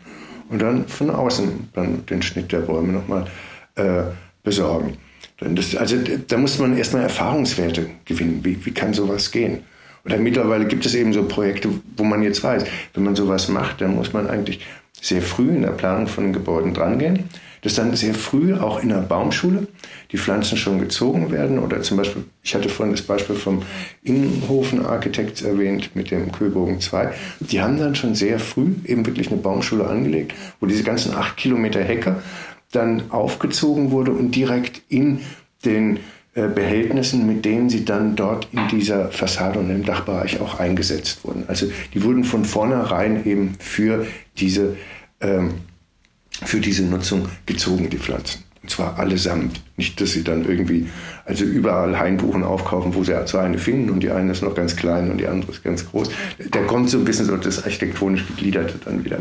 und 0.48 0.62
dann 0.62 0.88
von 0.88 1.10
außen 1.10 1.68
dann 1.74 2.06
den 2.06 2.22
Schnitt 2.22 2.50
der 2.50 2.60
Bäume 2.60 2.94
nochmal 2.94 3.26
äh, 3.74 4.04
besorgen. 4.42 4.96
Das, 5.40 5.76
also 5.76 5.96
da 6.26 6.38
muss 6.38 6.58
man 6.58 6.74
erstmal 6.74 7.02
Erfahrungswerte 7.02 7.90
gewinnen. 8.06 8.40
Wie, 8.42 8.64
wie 8.64 8.72
kann 8.72 8.94
sowas 8.94 9.30
gehen? 9.30 9.62
Oder 10.08 10.16
mittlerweile 10.16 10.64
gibt 10.64 10.86
es 10.86 10.94
eben 10.94 11.12
so 11.12 11.22
Projekte, 11.24 11.68
wo 11.98 12.02
man 12.02 12.22
jetzt 12.22 12.42
weiß, 12.42 12.64
wenn 12.94 13.04
man 13.04 13.14
sowas 13.14 13.48
macht, 13.48 13.82
dann 13.82 13.94
muss 13.94 14.14
man 14.14 14.26
eigentlich 14.26 14.60
sehr 14.98 15.20
früh 15.20 15.50
in 15.50 15.60
der 15.60 15.72
Planung 15.72 16.06
von 16.06 16.32
Gebäuden 16.32 16.72
drangehen. 16.72 17.24
Dass 17.60 17.74
dann 17.74 17.94
sehr 17.94 18.14
früh 18.14 18.54
auch 18.54 18.82
in 18.82 18.88
der 18.88 19.02
Baumschule 19.02 19.66
die 20.10 20.16
Pflanzen 20.16 20.56
schon 20.56 20.78
gezogen 20.78 21.30
werden. 21.30 21.58
Oder 21.58 21.82
zum 21.82 21.98
Beispiel, 21.98 22.24
ich 22.42 22.54
hatte 22.54 22.70
vorhin 22.70 22.94
das 22.94 23.04
Beispiel 23.04 23.36
vom 23.36 23.62
Ingenhofen 24.02 24.86
Architects 24.86 25.42
erwähnt 25.42 25.90
mit 25.94 26.10
dem 26.10 26.32
Kühlbogen 26.32 26.80
2. 26.80 27.12
Die 27.40 27.60
haben 27.60 27.78
dann 27.78 27.94
schon 27.94 28.14
sehr 28.14 28.38
früh 28.38 28.68
eben 28.86 29.04
wirklich 29.04 29.30
eine 29.30 29.42
Baumschule 29.42 29.86
angelegt, 29.86 30.32
wo 30.60 30.66
diese 30.66 30.84
ganzen 30.84 31.14
acht 31.14 31.36
Kilometer 31.36 31.82
Hecke 31.82 32.22
dann 32.72 33.10
aufgezogen 33.10 33.90
wurde 33.90 34.12
und 34.12 34.34
direkt 34.34 34.80
in 34.88 35.20
den 35.64 35.98
Behältnissen, 36.46 37.26
mit 37.26 37.44
denen 37.44 37.68
sie 37.68 37.84
dann 37.84 38.14
dort 38.14 38.48
in 38.52 38.68
dieser 38.68 39.10
Fassade 39.10 39.58
und 39.58 39.70
im 39.70 39.84
Dachbereich 39.84 40.40
auch 40.40 40.60
eingesetzt 40.60 41.24
wurden. 41.24 41.44
Also 41.48 41.66
die 41.94 42.04
wurden 42.04 42.22
von 42.22 42.44
vornherein 42.44 43.26
eben 43.26 43.54
für 43.58 44.06
diese, 44.36 44.76
ähm, 45.20 45.54
für 46.44 46.60
diese 46.60 46.84
Nutzung 46.84 47.28
gezogen, 47.46 47.90
die 47.90 47.98
Pflanzen. 47.98 48.44
Und 48.62 48.70
zwar 48.70 48.98
allesamt. 48.98 49.62
Nicht, 49.76 50.00
dass 50.00 50.12
sie 50.12 50.22
dann 50.22 50.44
irgendwie, 50.44 50.88
also 51.24 51.44
überall 51.44 51.98
Hainbuchen 51.98 52.44
aufkaufen, 52.44 52.94
wo 52.94 53.02
sie 53.02 53.14
so 53.26 53.38
eine 53.38 53.58
finden 53.58 53.90
und 53.90 54.00
die 54.00 54.10
eine 54.10 54.32
ist 54.32 54.42
noch 54.42 54.54
ganz 54.54 54.76
klein 54.76 55.10
und 55.10 55.18
die 55.18 55.26
andere 55.26 55.52
ist 55.52 55.64
ganz 55.64 55.88
groß. 55.88 56.10
Da 56.50 56.60
kommt 56.62 56.90
so 56.90 56.98
ein 56.98 57.04
bisschen 57.04 57.26
so 57.26 57.36
das 57.36 57.64
architektonisch 57.64 58.26
gegliederte 58.26 58.74
dann 58.84 59.04
wieder 59.04 59.18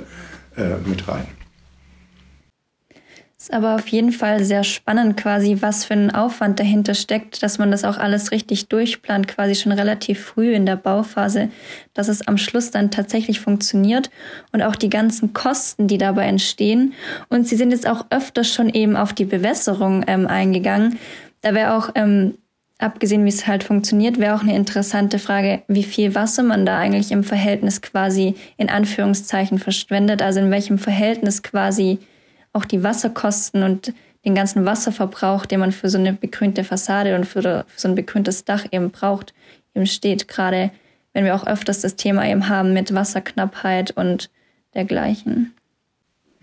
äh, 0.57 0.75
mit 0.85 1.07
rein. 1.07 1.25
Ist 3.47 3.53
aber 3.53 3.75
auf 3.75 3.87
jeden 3.87 4.11
Fall 4.11 4.43
sehr 4.43 4.65
spannend 4.65 5.15
quasi, 5.15 5.59
was 5.61 5.85
für 5.85 5.93
ein 5.93 6.13
Aufwand 6.13 6.59
dahinter 6.59 6.93
steckt, 6.93 7.41
dass 7.41 7.59
man 7.59 7.71
das 7.71 7.85
auch 7.85 7.97
alles 7.97 8.31
richtig 8.31 8.67
durchplant, 8.67 9.29
quasi 9.29 9.55
schon 9.55 9.71
relativ 9.71 10.19
früh 10.19 10.53
in 10.53 10.65
der 10.65 10.75
Bauphase, 10.75 11.47
dass 11.93 12.09
es 12.09 12.27
am 12.27 12.37
Schluss 12.37 12.71
dann 12.71 12.91
tatsächlich 12.91 13.39
funktioniert 13.39 14.09
und 14.51 14.63
auch 14.63 14.75
die 14.75 14.89
ganzen 14.89 15.31
Kosten, 15.31 15.87
die 15.87 15.97
dabei 15.97 16.25
entstehen. 16.25 16.93
Und 17.29 17.47
Sie 17.47 17.55
sind 17.55 17.71
jetzt 17.71 17.87
auch 17.87 18.07
öfters 18.09 18.53
schon 18.53 18.67
eben 18.67 18.97
auf 18.97 19.13
die 19.13 19.23
Bewässerung 19.23 20.03
ähm, 20.07 20.27
eingegangen. 20.27 20.99
Da 21.39 21.53
wäre 21.53 21.75
auch, 21.75 21.91
ähm, 21.95 22.33
abgesehen 22.79 23.23
wie 23.23 23.29
es 23.29 23.47
halt 23.47 23.63
funktioniert, 23.63 24.19
wäre 24.19 24.35
auch 24.35 24.43
eine 24.43 24.57
interessante 24.57 25.19
Frage, 25.19 25.61
wie 25.69 25.83
viel 25.83 26.15
Wasser 26.15 26.43
man 26.43 26.65
da 26.65 26.79
eigentlich 26.79 27.13
im 27.13 27.23
Verhältnis 27.23 27.81
quasi 27.81 28.35
in 28.57 28.67
Anführungszeichen 28.67 29.57
verschwendet, 29.57 30.21
also 30.21 30.41
in 30.41 30.51
welchem 30.51 30.77
Verhältnis 30.79 31.43
quasi 31.43 31.99
auch 32.57 32.65
die 32.65 32.83
Wasserkosten 32.83 33.63
und 33.63 33.93
den 34.25 34.35
ganzen 34.35 34.65
Wasserverbrauch, 34.65 35.45
den 35.45 35.59
man 35.61 35.71
für 35.71 35.89
so 35.89 35.97
eine 35.97 36.13
begrünte 36.13 36.63
Fassade 36.63 37.15
und 37.15 37.25
für, 37.25 37.41
für 37.41 37.79
so 37.79 37.87
ein 37.87 37.95
begrüntes 37.95 38.43
Dach 38.43 38.65
eben 38.71 38.91
braucht, 38.91 39.33
eben 39.73 39.85
steht. 39.85 40.27
Gerade 40.27 40.71
wenn 41.13 41.23
wir 41.23 41.33
auch 41.33 41.47
öfters 41.47 41.81
das 41.81 41.95
Thema 41.95 42.27
eben 42.27 42.49
haben 42.49 42.73
mit 42.73 42.93
Wasserknappheit 42.93 43.91
und 43.91 44.29
dergleichen. 44.75 45.53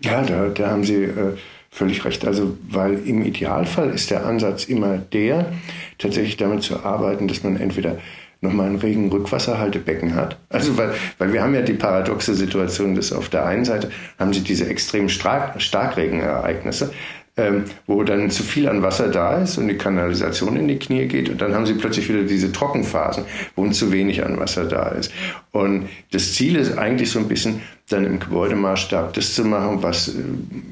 Ja, 0.01 0.23
da, 0.23 0.49
da 0.49 0.71
haben 0.71 0.83
Sie 0.83 1.03
äh, 1.03 1.37
völlig 1.69 2.03
recht. 2.05 2.25
Also, 2.25 2.57
weil 2.67 3.07
im 3.07 3.23
Idealfall 3.23 3.91
ist 3.91 4.09
der 4.09 4.25
Ansatz 4.25 4.65
immer 4.65 4.97
der, 4.97 5.53
tatsächlich 5.97 6.37
damit 6.37 6.63
zu 6.63 6.83
arbeiten, 6.83 7.27
dass 7.27 7.43
man 7.43 7.57
entweder 7.57 7.97
nochmal 8.45 8.67
ein 8.67 8.77
regen 8.77 9.11
Rückwasserhaltebecken 9.11 10.15
hat. 10.15 10.37
Also 10.49 10.77
weil, 10.77 10.93
weil 11.17 11.33
wir 11.33 11.43
haben 11.43 11.53
ja 11.53 11.61
die 11.61 11.73
paradoxe 11.73 12.33
Situation, 12.33 12.95
dass 12.95 13.11
auf 13.11 13.29
der 13.29 13.45
einen 13.45 13.65
Seite 13.65 13.89
haben 14.17 14.33
sie 14.33 14.41
diese 14.41 14.67
extrem 14.67 15.09
Starkregenereignisse, 15.09 16.91
ähm, 17.37 17.65
wo 17.85 18.03
dann 18.03 18.29
zu 18.29 18.43
viel 18.43 18.69
an 18.69 18.81
Wasser 18.81 19.09
da 19.09 19.41
ist 19.41 19.57
und 19.57 19.67
die 19.67 19.77
Kanalisation 19.77 20.55
in 20.55 20.69
die 20.69 20.79
Knie 20.79 21.07
geht. 21.07 21.29
Und 21.29 21.41
dann 21.41 21.53
haben 21.53 21.65
sie 21.65 21.73
plötzlich 21.73 22.07
wieder 22.07 22.23
diese 22.23 22.51
Trockenphasen, 22.51 23.25
wo 23.55 23.69
zu 23.71 23.91
wenig 23.91 24.23
an 24.23 24.39
Wasser 24.39 24.65
da 24.65 24.87
ist. 24.89 25.11
Und 25.51 25.89
das 26.11 26.33
Ziel 26.33 26.55
ist 26.55 26.77
eigentlich 26.77 27.11
so 27.11 27.19
ein 27.19 27.27
bisschen 27.27 27.61
dann 27.89 28.05
im 28.05 28.19
Gebäudemaßstab 28.19 29.13
das 29.13 29.33
zu 29.33 29.43
machen, 29.43 29.83
was 29.83 30.07
äh, 30.07 30.13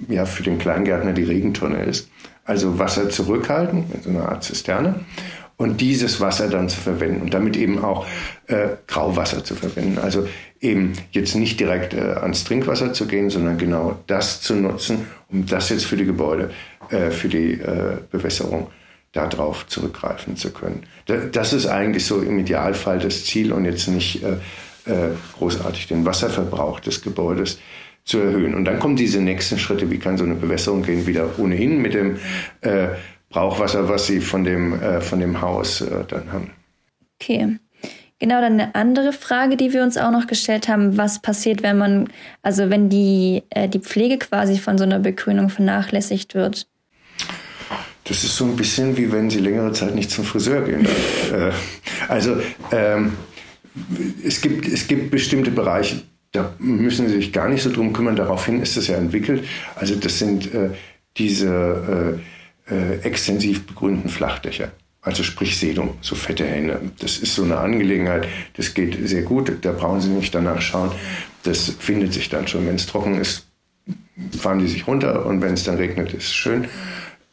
ja 0.08 0.26
für 0.26 0.44
den 0.44 0.58
Kleingärtner 0.58 1.12
die 1.12 1.24
Regentonne 1.24 1.84
ist. 1.84 2.10
Also 2.46 2.80
Wasser 2.80 3.10
zurückhalten, 3.10 3.86
in 3.94 4.02
so 4.02 4.10
einer 4.10 4.30
Art 4.30 4.44
Zisterne 4.44 4.96
und 5.58 5.82
dieses 5.82 6.20
Wasser 6.20 6.50
dann 6.50 6.70
zu 6.70 6.80
verwenden 6.80 7.22
und 7.22 7.34
damit 7.34 7.56
eben 7.58 7.84
auch 7.84 8.06
äh, 8.48 8.70
Grauwasser 8.88 9.44
zu 9.44 9.56
verwenden. 9.56 10.00
Also 10.00 10.28
eben 10.60 10.94
jetzt 11.12 11.36
nicht 11.36 11.60
direkt 11.60 11.94
äh, 11.94 12.00
ans 12.00 12.44
Trinkwasser 12.44 12.94
zu 12.94 13.08
gehen, 13.08 13.30
sondern 13.30 13.58
genau 13.58 14.00
das 14.08 14.42
zu 14.42 14.56
nutzen, 14.56 15.08
um 15.30 15.46
das 15.46 15.70
jetzt 15.70 15.86
für 15.86 15.98
die 15.98 16.06
Gebäude, 16.06 16.52
äh, 16.90 17.12
für 17.12 17.30
die 17.30 17.54
äh, 17.54 17.98
Bewässerung 18.12 18.68
darauf 19.14 19.68
zurückgreifen 19.68 20.36
zu 20.36 20.52
können. 20.52 20.84
Das 21.06 21.54
ist 21.54 21.68
eigentlich 21.68 22.06
so 22.06 22.22
im 22.22 22.40
Idealfall 22.40 22.98
das 22.98 23.26
Ziel 23.26 23.54
und 23.54 23.64
jetzt 23.64 23.88
nicht 23.88 24.24
äh, 24.24 24.38
äh, 24.86 25.12
großartig 25.38 25.88
den 25.88 26.04
Wasserverbrauch 26.06 26.80
des 26.80 27.02
Gebäudes 27.04 27.60
zu 28.04 28.20
erhöhen. 28.20 28.54
Und 28.54 28.66
dann 28.66 28.80
kommen 28.80 28.96
diese 28.96 29.22
nächsten 29.22 29.58
Schritte, 29.58 29.90
wie 29.90 30.00
kann 30.00 30.18
so 30.18 30.24
eine 30.24 30.36
Bewässerung 30.36 30.84
gehen, 30.84 31.08
wieder 31.08 31.38
ohnehin 31.38 31.82
mit 31.82 31.94
dem 31.94 32.18
äh, 32.62 32.88
Brauchwasser, 33.34 33.90
was 33.90 34.06
sie 34.06 34.22
von 34.22 34.44
dem, 34.44 34.80
äh, 34.80 35.02
von 35.02 35.20
dem 35.20 35.42
Haus 35.42 35.82
äh, 35.82 36.04
dann 36.08 36.32
haben. 36.32 36.52
Okay. 37.20 37.58
Genau, 38.20 38.40
dann 38.40 38.54
eine 38.54 38.76
andere 38.76 39.12
Frage, 39.12 39.58
die 39.58 39.74
wir 39.74 39.84
uns 39.84 39.98
auch 39.98 40.12
noch 40.12 40.28
gestellt 40.28 40.70
haben, 40.70 40.98
was 40.98 41.22
passiert, 41.22 41.64
wenn 41.64 41.78
man, 41.78 42.10
also 42.44 42.70
wenn 42.70 42.90
die, 42.90 43.44
äh, 43.50 43.68
die 43.68 43.80
Pflege 43.80 44.20
quasi 44.20 44.60
von 44.60 44.78
so 44.78 44.84
einer 44.84 45.00
Begrünung 45.00 45.50
vernachlässigt 45.50 46.36
wird? 46.36 46.68
Das 48.06 48.24
ist 48.24 48.36
so 48.36 48.46
ein 48.46 48.56
bisschen 48.56 48.98
wie 48.98 49.12
wenn 49.12 49.30
Sie 49.30 49.40
längere 49.40 49.72
Zeit 49.72 49.96
nicht 49.96 50.12
zum 50.12 50.26
Friseur 50.26 50.62
gehen. 50.62 50.86
äh, 51.34 51.52
also 52.08 52.38
ähm, 52.72 53.14
es, 54.24 54.42
gibt, 54.42 54.68
es 54.68 54.88
gibt 54.88 55.10
bestimmte 55.10 55.50
Bereiche, 55.50 56.04
da 56.34 56.54
müssen 56.60 57.08
Sie 57.08 57.16
sich 57.16 57.34
gar 57.34 57.50
nicht 57.50 57.64
so 57.64 57.72
drum 57.72 57.94
kümmern. 57.94 58.16
Daraufhin 58.16 58.62
ist 58.62 58.78
das 58.78 58.88
ja 58.88 58.96
entwickelt. 58.96 59.44
Also 59.76 59.96
das 59.96 60.20
sind 60.20 60.54
äh, 60.54 60.70
diese 61.18 62.20
äh, 62.20 62.20
äh, 62.70 63.00
extensiv 63.04 63.66
begrünten 63.66 64.10
Flachdächer. 64.10 64.72
Also 65.02 65.24
sprich 65.24 65.58
Sedum, 65.58 65.96
so 66.02 66.16
fette 66.16 66.46
Hähne. 66.46 66.80
Das 67.00 67.18
ist 67.18 67.36
so 67.36 67.44
eine 67.44 67.58
Angelegenheit, 67.58 68.28
das 68.56 68.74
geht 68.74 68.98
sehr 69.08 69.24
gut. 69.24 69.52
Da 69.62 69.74
brauchen 69.74 70.00
Sie 70.00 70.10
nicht 70.10 70.34
danach 70.34 70.62
schauen. 70.62 70.92
Das 71.44 71.70
findet 71.78 72.14
sich 72.14 72.30
dann 72.30 72.48
schon. 72.48 72.66
Wenn 72.66 72.76
es 72.76 72.88
trocken 72.88 73.20
ist, 73.20 73.46
fahren 74.38 74.60
die 74.60 74.68
sich 74.68 74.88
runter 74.88 75.26
und 75.26 75.42
wenn 75.42 75.56
es 75.56 75.66
dann 75.66 75.76
regnet, 75.76 76.14
ist 76.14 76.28
es 76.28 76.34
schön. 76.34 76.68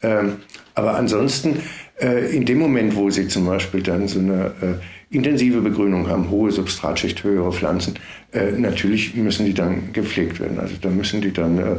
Ähm, 0.01 0.37
aber 0.75 0.95
ansonsten, 0.95 1.61
äh, 1.99 2.35
in 2.35 2.45
dem 2.45 2.59
Moment, 2.59 2.95
wo 2.95 3.09
Sie 3.09 3.27
zum 3.27 3.45
Beispiel 3.45 3.81
dann 3.83 4.07
so 4.09 4.19
eine 4.19 4.51
äh, 4.61 5.15
intensive 5.15 5.61
Begrünung 5.61 6.09
haben, 6.09 6.29
hohe 6.29 6.51
Substratschicht, 6.51 7.23
höhere 7.23 7.53
Pflanzen, 7.53 7.95
äh, 8.33 8.51
natürlich 8.51 9.15
müssen 9.15 9.45
die 9.45 9.53
dann 9.53 9.93
gepflegt 9.93 10.39
werden. 10.39 10.59
Also 10.59 10.75
da 10.81 10.89
müssen 10.89 11.21
die 11.21 11.31
dann 11.31 11.57
äh, 11.57 11.75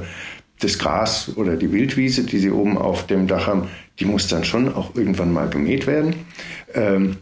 das 0.63 0.79
Gras 0.79 1.33
oder 1.37 1.57
die 1.57 1.73
Wildwiese, 1.73 2.25
die 2.25 2.39
sie 2.39 2.51
oben 2.51 2.79
auf 2.79 3.07
dem 3.07 3.27
Dach 3.27 3.47
haben, 3.47 3.69
die 3.99 4.05
muss 4.05 4.29
dann 4.29 4.45
schon 4.45 4.73
auch 4.75 4.95
irgendwann 4.95 5.33
mal 5.33 5.49
gemäht 5.49 5.87
werden. 5.87 6.15
Ähm, 6.75 7.17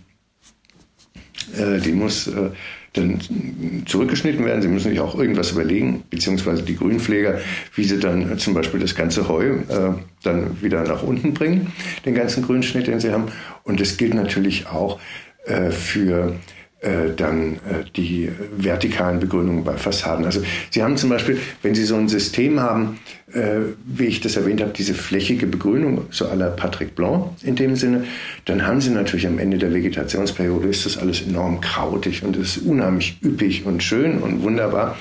äh, 1.56 1.80
die 1.80 1.92
muss 1.92 2.26
äh, 2.28 2.50
dann 2.92 3.20
zurückgeschnitten 3.86 4.44
werden. 4.44 4.62
Sie 4.62 4.68
müssen 4.68 4.90
sich 4.90 5.00
auch 5.00 5.16
irgendwas 5.16 5.52
überlegen, 5.52 6.02
beziehungsweise 6.10 6.62
die 6.62 6.76
Grünpfleger, 6.76 7.40
wie 7.74 7.84
sie 7.84 7.98
dann 7.98 8.38
zum 8.38 8.54
Beispiel 8.54 8.80
das 8.80 8.94
ganze 8.94 9.28
Heu 9.28 9.44
äh, 9.44 9.94
dann 10.22 10.60
wieder 10.62 10.82
nach 10.82 11.02
unten 11.02 11.34
bringen, 11.34 11.72
den 12.04 12.14
ganzen 12.14 12.42
Grünschnitt, 12.42 12.88
den 12.88 13.00
sie 13.00 13.10
haben. 13.10 13.26
Und 13.62 13.80
das 13.80 13.96
gilt 13.96 14.14
natürlich 14.14 14.66
auch 14.66 14.98
äh, 15.44 15.70
für 15.70 16.34
äh, 16.80 17.10
dann 17.14 17.56
äh, 17.56 17.84
die 17.94 18.30
vertikalen 18.56 19.20
Begrünungen 19.20 19.64
bei 19.64 19.76
Fassaden. 19.76 20.24
Also 20.24 20.42
Sie 20.70 20.82
haben 20.82 20.96
zum 20.96 21.10
Beispiel, 21.10 21.38
wenn 21.62 21.74
Sie 21.74 21.84
so 21.84 21.96
ein 21.96 22.08
System 22.08 22.60
haben, 22.60 22.98
äh, 23.32 23.60
wie 23.84 24.06
ich 24.06 24.20
das 24.20 24.36
erwähnt 24.36 24.62
habe, 24.62 24.72
diese 24.74 24.94
flächige 24.94 25.46
Begrünung, 25.46 26.06
so 26.10 26.26
à 26.26 26.34
la 26.34 26.48
Patrick 26.48 26.94
Blanc 26.94 27.32
in 27.42 27.54
dem 27.54 27.76
Sinne, 27.76 28.04
dann 28.46 28.66
haben 28.66 28.80
Sie 28.80 28.90
natürlich 28.90 29.26
am 29.26 29.38
Ende 29.38 29.58
der 29.58 29.74
Vegetationsperiode 29.74 30.68
ist 30.68 30.86
das 30.86 30.96
alles 30.96 31.20
enorm 31.20 31.60
krautig 31.60 32.22
und 32.22 32.36
es 32.36 32.56
ist 32.56 32.66
unheimlich 32.66 33.18
üppig 33.22 33.66
und 33.66 33.82
schön 33.82 34.18
und 34.18 34.42
wunderbar. 34.42 34.96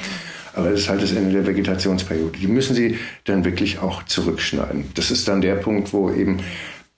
Aber 0.56 0.72
das 0.72 0.82
ist 0.82 0.90
halt 0.90 1.02
das 1.02 1.14
Ende 1.14 1.32
der 1.32 1.48
Vegetationsperiode. 1.48 2.40
Die 2.40 2.48
müssen 2.48 2.76
Sie 2.76 2.98
dann 3.24 3.46
wirklich 3.46 3.80
auch 3.80 4.04
zurückschneiden. 4.04 4.86
Das 4.96 5.12
ist 5.12 5.30
dann 5.30 5.40
der 5.40 5.56
Punkt, 5.56 5.94
wo 5.94 6.12
eben 6.12 6.40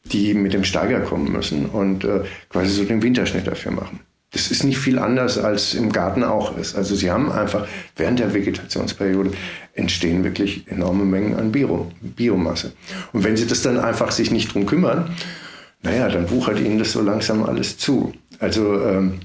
die 0.06 0.34
mit 0.34 0.54
dem 0.54 0.64
Steiger 0.64 1.02
kommen 1.02 1.32
müssen 1.32 1.68
und 1.68 2.04
äh, 2.04 2.22
quasi 2.50 2.72
so 2.72 2.84
den 2.84 3.04
Winterschnitt 3.04 3.46
dafür 3.46 3.72
machen. 3.74 4.00
Das 4.32 4.50
ist 4.50 4.64
nicht 4.64 4.78
viel 4.78 4.98
anders, 4.98 5.38
als 5.38 5.74
im 5.74 5.92
Garten 5.92 6.24
auch 6.24 6.58
ist. 6.58 6.76
Also 6.76 6.96
sie 6.96 7.12
haben 7.12 7.32
einfach 7.32 7.68
während 7.98 8.20
der 8.20 8.34
Vegetationsperiode 8.34 9.32
entstehen 9.74 10.24
wirklich 10.24 10.68
enorme 10.68 11.04
Mengen 11.04 11.36
an 11.36 11.52
Bio, 11.52 11.92
Biomasse. 12.02 12.72
Und 13.12 13.26
wenn 13.26 13.36
sie 13.36 13.46
das 13.46 13.62
dann 13.62 13.78
einfach 13.78 14.12
sich 14.12 14.32
nicht 14.32 14.54
drum 14.54 14.66
kümmern, 14.66 15.14
naja, 15.84 16.08
dann 16.08 16.30
wuchert 16.30 16.60
ihnen 16.60 16.80
das 16.80 16.94
so 16.94 17.02
langsam 17.02 17.44
alles 17.44 17.78
zu. 17.78 18.14
Also 18.40 18.82
ähm, 18.86 19.20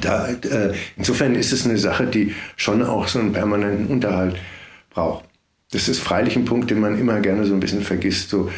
da, 0.00 0.28
äh, 0.28 0.72
insofern 0.96 1.34
ist 1.34 1.52
es 1.52 1.66
eine 1.66 1.76
Sache, 1.76 2.06
die 2.06 2.34
schon 2.56 2.82
auch 2.82 3.08
so 3.08 3.18
einen 3.18 3.32
permanenten 3.32 3.88
Unterhalt 3.88 4.36
braucht. 4.90 5.24
Das 5.70 5.88
ist 5.88 6.00
freilich 6.00 6.36
ein 6.36 6.44
Punkt, 6.44 6.70
den 6.70 6.80
man 6.80 6.98
immer 6.98 7.20
gerne 7.20 7.44
so 7.44 7.52
ein 7.52 7.60
bisschen 7.60 7.82
vergisst. 7.82 8.30
So 8.30 8.50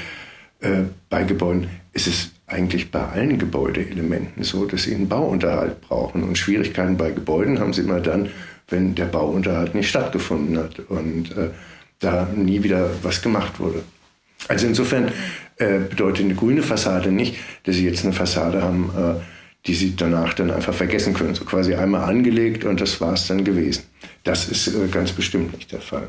äh, 0.61 0.83
bei 1.11 1.25
Gebäuden 1.25 1.69
ist 1.93 2.07
es 2.07 2.31
eigentlich 2.55 2.91
bei 2.91 3.01
allen 3.01 3.39
Gebäudeelementen 3.39 4.45
so, 4.45 4.65
dass 4.65 4.85
sie 4.85 4.95
einen 4.95 5.09
Bauunterhalt 5.09 5.81
brauchen. 5.81 6.23
Und 6.23 6.39
Schwierigkeiten 6.39 6.97
bei 6.97 7.11
Gebäuden 7.11 7.59
haben 7.59 7.73
sie 7.73 7.83
immer 7.83 8.01
dann, 8.01 8.31
wenn 8.69 8.95
der 8.95 9.07
Bauunterhalt 9.07 9.75
nicht 9.75 9.89
stattgefunden 9.89 10.57
hat 10.59 10.79
und 10.89 11.37
äh, 11.37 11.51
da 11.99 12.29
nie 12.35 12.63
wieder 12.63 12.91
was 13.03 13.21
gemacht 13.21 13.59
wurde. 13.61 13.83
Also 14.49 14.67
insofern 14.67 15.11
äh, 15.57 15.79
bedeutet 15.79 16.25
eine 16.25 16.35
grüne 16.35 16.63
Fassade 16.63 17.11
nicht, 17.11 17.37
dass 17.65 17.77
sie 17.77 17.85
jetzt 17.85 18.05
eine 18.05 18.13
Fassade 18.13 18.63
haben, 18.63 18.91
äh, 18.97 19.21
die 19.67 19.75
sie 19.75 19.97
danach 19.97 20.35
dann 20.35 20.51
einfach 20.51 20.75
vergessen 20.75 21.15
können. 21.15 21.35
So 21.35 21.45
quasi 21.45 21.75
einmal 21.75 22.09
angelegt 22.09 22.65
und 22.65 22.81
das 22.81 23.01
war 23.01 23.15
es 23.15 23.27
dann 23.27 23.45
gewesen. 23.45 23.85
Das 24.23 24.49
ist 24.49 24.69
äh, 24.69 24.89
ganz 24.89 25.13
bestimmt 25.13 25.55
nicht 25.55 25.73
der 25.73 25.81
Fall. 25.81 26.09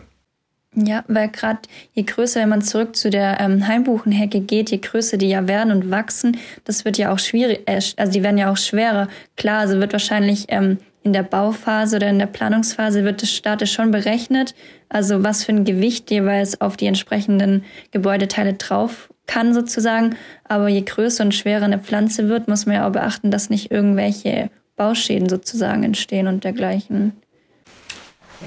Ja, 0.76 1.05
weil 1.07 1.30
gerade 1.30 1.59
je 1.93 2.03
größer, 2.03 2.41
wenn 2.41 2.49
man 2.49 2.61
zurück 2.61 2.97
zu 2.97 3.09
der 3.09 3.39
ähm, 3.39 3.65
Heimbuchenhecke 3.65 4.41
geht, 4.41 4.71
je 4.71 4.78
größer 4.78 5.15
die 5.15 5.30
ja 5.30 5.47
werden 5.47 5.71
und 5.71 5.89
wachsen, 5.89 6.38
das 6.65 6.84
wird 6.84 6.97
ja 6.97 7.13
auch 7.13 7.19
schwierig, 7.19 7.61
äh, 7.65 7.80
also 7.95 8.11
die 8.11 8.23
werden 8.23 8.38
ja 8.38 8.51
auch 8.51 8.57
schwerer. 8.57 9.07
Klar, 9.38 9.59
also 9.59 9.80
wird 9.80 9.93
wahrscheinlich 9.93 10.47
ähm, 10.49 10.80
in 11.03 11.13
der 11.13 11.23
Bauphase 11.23 11.95
oder 11.95 12.09
in 12.09 12.19
der 12.19 12.26
Planungsphase 12.26 13.05
wird 13.05 13.21
das 13.21 13.32
statisch 13.32 13.71
schon 13.71 13.91
berechnet, 13.91 14.53
also 14.89 15.23
was 15.23 15.45
für 15.45 15.53
ein 15.53 15.63
Gewicht 15.63 16.11
jeweils 16.11 16.59
auf 16.59 16.76
die 16.76 16.88
entsprechenden 16.88 17.63
Gebäudeteile 17.91 18.53
drauf 18.53 19.09
kann 19.28 19.53
sozusagen. 19.53 20.15
Aber 20.43 20.67
je 20.67 20.82
größer 20.82 21.23
und 21.23 21.34
schwerer 21.34 21.65
eine 21.65 21.80
Pflanze 21.80 22.28
wird, 22.28 22.47
muss 22.47 22.65
man 22.65 22.76
ja 22.76 22.88
auch 22.88 22.91
beachten, 22.91 23.32
dass 23.32 23.49
nicht 23.49 23.71
irgendwelche 23.71 24.49
Bauschäden 24.76 25.30
sozusagen 25.30 25.84
entstehen 25.84 26.28
und 26.28 26.43
dergleichen. 26.43 27.13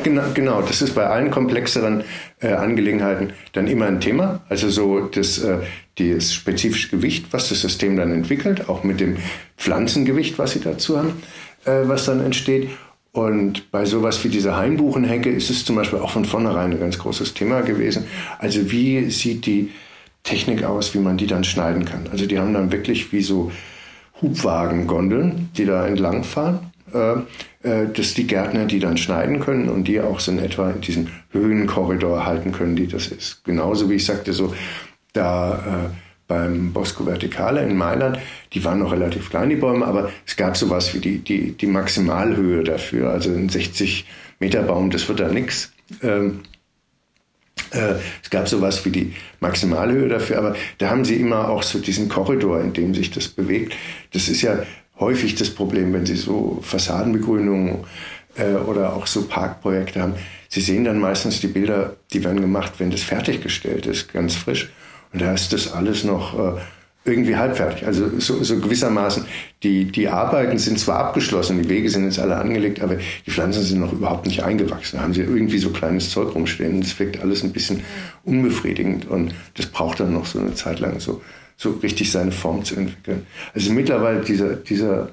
Genau, 0.05 0.23
genau, 0.33 0.63
das 0.63 0.81
ist 0.81 0.95
bei 0.95 1.07
allen 1.07 1.31
komplexeren 1.31 2.05
äh, 2.41 2.53
Angelegenheiten 2.53 3.33
dann 3.53 3.67
immer 3.67 3.87
ein 3.87 4.01
Thema. 4.01 4.41
Also 4.49 4.71
so 4.71 5.01
das, 5.01 5.39
äh, 5.39 5.59
das 5.99 6.33
spezifische 6.33 6.91
Gewicht, 6.91 7.27
was 7.33 7.49
das 7.49 7.61
System 7.61 7.97
dann 7.97 8.13
entwickelt, 8.13 8.69
auch 8.69 8.85
mit 8.85 9.01
dem 9.01 9.17
Pflanzengewicht, 9.57 10.39
was 10.39 10.53
sie 10.53 10.61
dazu 10.61 10.99
haben, 10.99 11.23
äh, 11.65 11.89
was 11.89 12.05
dann 12.05 12.25
entsteht. 12.25 12.71
Und 13.13 13.73
bei 13.73 13.85
sowas 13.85 14.23
wie 14.23 14.29
dieser 14.29 14.57
Hainbuchenhecke 14.57 15.31
ist 15.31 15.51
es 15.51 15.65
zum 15.65 15.75
Beispiel 15.75 15.99
auch 15.99 16.11
von 16.11 16.25
vornherein 16.25 16.73
ein 16.73 16.81
ganz 16.81 16.99
großes 16.99 17.35
Thema 17.35 17.63
gewesen. 17.63 18.05
Also 18.39 18.71
wie 18.71 19.11
sieht 19.11 19.47
die 19.47 19.73
Technik 20.23 20.63
aus, 20.63 20.95
wie 20.95 20.99
man 20.99 21.17
die 21.17 21.27
dann 21.27 21.43
schneiden 21.43 21.85
kann? 21.85 22.09
Also 22.13 22.27
die 22.27 22.39
haben 22.39 22.55
dann 22.55 22.71
wirklich 22.71 23.13
wie 23.13 23.23
so 23.23 23.51
Hubwagengondeln, 24.21 25.49
die 25.57 25.65
da 25.65 25.87
entlangfahren 25.87 26.68
dass 26.91 28.15
die 28.15 28.27
Gärtner 28.27 28.65
die 28.65 28.79
dann 28.79 28.97
schneiden 28.97 29.41
können 29.41 29.69
und 29.69 29.85
die 29.85 30.01
auch 30.01 30.21
so 30.21 30.31
in 30.31 30.39
etwa 30.39 30.71
in 30.71 30.81
diesem 30.81 31.09
Höhenkorridor 31.31 32.25
halten 32.25 32.53
können, 32.53 32.77
die 32.77 32.87
das 32.87 33.09
ist. 33.09 33.45
Genauso 33.45 33.91
wie 33.91 33.95
ich 33.95 34.07
sagte, 34.07 34.33
so 34.33 34.55
da 35.13 35.87
äh, 35.87 35.97
beim 36.29 36.73
Bosco 36.73 37.05
Verticale 37.05 37.63
in 37.63 37.77
Mailand. 37.77 38.19
Die 38.53 38.63
waren 38.65 38.79
noch 38.79 38.93
relativ 38.93 39.31
klein, 39.31 39.49
die 39.49 39.57
Bäume, 39.57 39.87
aber 39.87 40.11
es 40.27 40.37
gab 40.37 40.57
sowas 40.57 40.95
wie 40.95 41.01
die, 41.01 41.19
die, 41.19 41.53
die 41.53 41.67
Maximalhöhe 41.67 42.63
dafür. 42.63 43.11
Also 43.11 43.31
ein 43.31 43.49
60 43.49 44.07
Meter 44.39 44.63
Baum, 44.63 44.91
das 44.91 45.09
wird 45.09 45.21
da 45.21 45.29
nichts. 45.29 45.73
Ähm, 46.03 46.41
äh, 47.71 47.95
es 48.23 48.31
gab 48.31 48.49
sowas 48.49 48.85
wie 48.85 48.91
die 48.91 49.15
Maximalhöhe 49.41 50.09
dafür, 50.09 50.39
aber 50.39 50.57
da 50.77 50.91
haben 50.91 51.05
sie 51.05 51.17
immer 51.17 51.49
auch 51.49 51.63
so 51.63 51.79
diesen 51.81 52.09
Korridor, 52.09 52.61
in 52.61 52.73
dem 52.75 52.95
sich 52.95 53.11
das 53.11 53.29
bewegt. 53.29 53.75
Das 54.13 54.29
ist 54.29 54.43
ja 54.43 54.63
häufig 55.01 55.35
das 55.35 55.51
Problem, 55.51 55.93
wenn 55.93 56.07
sie 56.07 56.17
so 56.17 56.59
Fassadenbegrünungen 56.63 57.85
äh, 58.37 58.55
oder 58.55 58.95
auch 58.95 59.07
so 59.07 59.23
Parkprojekte 59.23 60.03
haben. 60.03 60.15
Sie 60.49 60.61
sehen 60.61 60.85
dann 60.85 60.99
meistens 60.99 61.41
die 61.41 61.47
Bilder, 61.47 61.97
die 62.13 62.25
werden 62.25 62.41
gemacht, 62.41 62.75
wenn 62.79 62.91
das 62.91 63.03
fertiggestellt 63.03 63.87
ist, 63.87 64.13
ganz 64.13 64.35
frisch. 64.35 64.71
Und 65.13 65.23
da 65.23 65.33
ist 65.33 65.53
das 65.53 65.73
alles 65.73 66.05
noch 66.05 66.39
äh, 66.39 66.61
irgendwie 67.05 67.37
halbfertig. 67.37 67.87
Also 67.87 68.19
so, 68.19 68.43
so 68.43 68.59
gewissermaßen, 68.59 69.25
die, 69.63 69.87
die 69.87 70.09
Arbeiten 70.09 70.59
sind 70.59 70.79
zwar 70.79 70.99
abgeschlossen, 70.99 71.63
die 71.63 71.69
Wege 71.69 71.89
sind 71.89 72.05
jetzt 72.05 72.19
alle 72.19 72.37
angelegt, 72.37 72.81
aber 72.83 72.97
die 72.97 73.31
Pflanzen 73.31 73.63
sind 73.63 73.81
noch 73.81 73.93
überhaupt 73.93 74.27
nicht 74.27 74.43
eingewachsen. 74.43 74.99
Da 74.99 75.03
haben 75.03 75.15
sie 75.15 75.23
irgendwie 75.23 75.59
so 75.59 75.71
kleines 75.71 76.11
Zeug 76.11 76.35
rumstehen. 76.35 76.81
Das 76.81 76.99
wirkt 76.99 77.21
alles 77.21 77.43
ein 77.43 77.53
bisschen 77.53 77.83
unbefriedigend 78.25 79.09
und 79.09 79.35
das 79.55 79.67
braucht 79.67 80.01
dann 80.01 80.13
noch 80.13 80.27
so 80.27 80.39
eine 80.39 80.55
Zeit 80.55 80.81
lang 80.81 81.01
so, 81.01 81.23
so 81.59 81.73
richtig 81.83 82.11
seine 82.11 82.33
Form 82.33 82.65
zu 82.65 82.77
entwickeln. 82.77 83.27
Also 83.53 83.73
mittlerweile 83.73 84.21
dieser, 84.21 84.55
dieser 84.55 85.11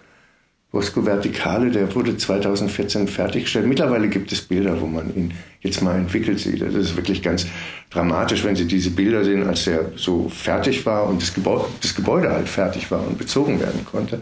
Bosco 0.71 1.01
Verticale, 1.01 1.71
der 1.71 1.93
wurde 1.95 2.15
2014 2.15 3.07
fertiggestellt. 3.07 3.65
Mittlerweile 3.65 4.09
gibt 4.09 4.31
es 4.31 4.41
Bilder, 4.41 4.79
wo 4.79 4.85
man 4.85 5.13
ihn 5.15 5.33
jetzt 5.61 5.81
mal 5.81 5.97
entwickelt 5.97 6.39
sieht. 6.39 6.61
Das 6.61 6.75
ist 6.75 6.95
wirklich 6.95 7.23
ganz 7.23 7.47
dramatisch, 7.89 8.43
wenn 8.43 8.55
Sie 8.55 8.67
diese 8.67 8.91
Bilder 8.91 9.23
sehen, 9.23 9.47
als 9.47 9.65
er 9.67 9.91
so 9.95 10.29
fertig 10.29 10.85
war 10.85 11.07
und 11.07 11.21
das 11.21 11.33
Gebäude, 11.33 11.65
das 11.81 11.95
Gebäude 11.95 12.29
halt 12.29 12.47
fertig 12.47 12.91
war 12.91 13.05
und 13.05 13.17
bezogen 13.17 13.59
werden 13.59 13.85
konnte. 13.89 14.17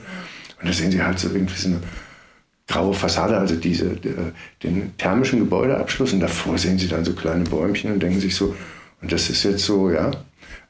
Und 0.62 0.70
da 0.70 0.72
sehen 0.72 0.92
Sie 0.92 1.04
halt 1.04 1.20
so 1.20 1.28
irgendwie 1.30 1.60
so 1.60 1.68
eine 1.68 1.80
graue 2.68 2.94
Fassade, 2.94 3.38
also 3.38 3.56
diese, 3.56 3.88
äh, 3.88 4.32
den 4.62 4.96
thermischen 4.98 5.40
Gebäudeabschluss. 5.40 6.14
Und 6.14 6.22
davor 6.22 6.58
sehen 6.58 6.80
Sie 6.80 6.88
dann 6.88 7.04
so 7.04 7.14
kleine 7.14 7.44
Bäumchen 7.44 7.92
und 7.92 8.02
denken 8.02 8.22
sich 8.22 8.36
so, 8.36 8.56
und 9.02 9.12
das 9.12 9.30
ist 9.30 9.44
jetzt 9.44 9.66
so, 9.66 9.90
ja. 9.90 10.12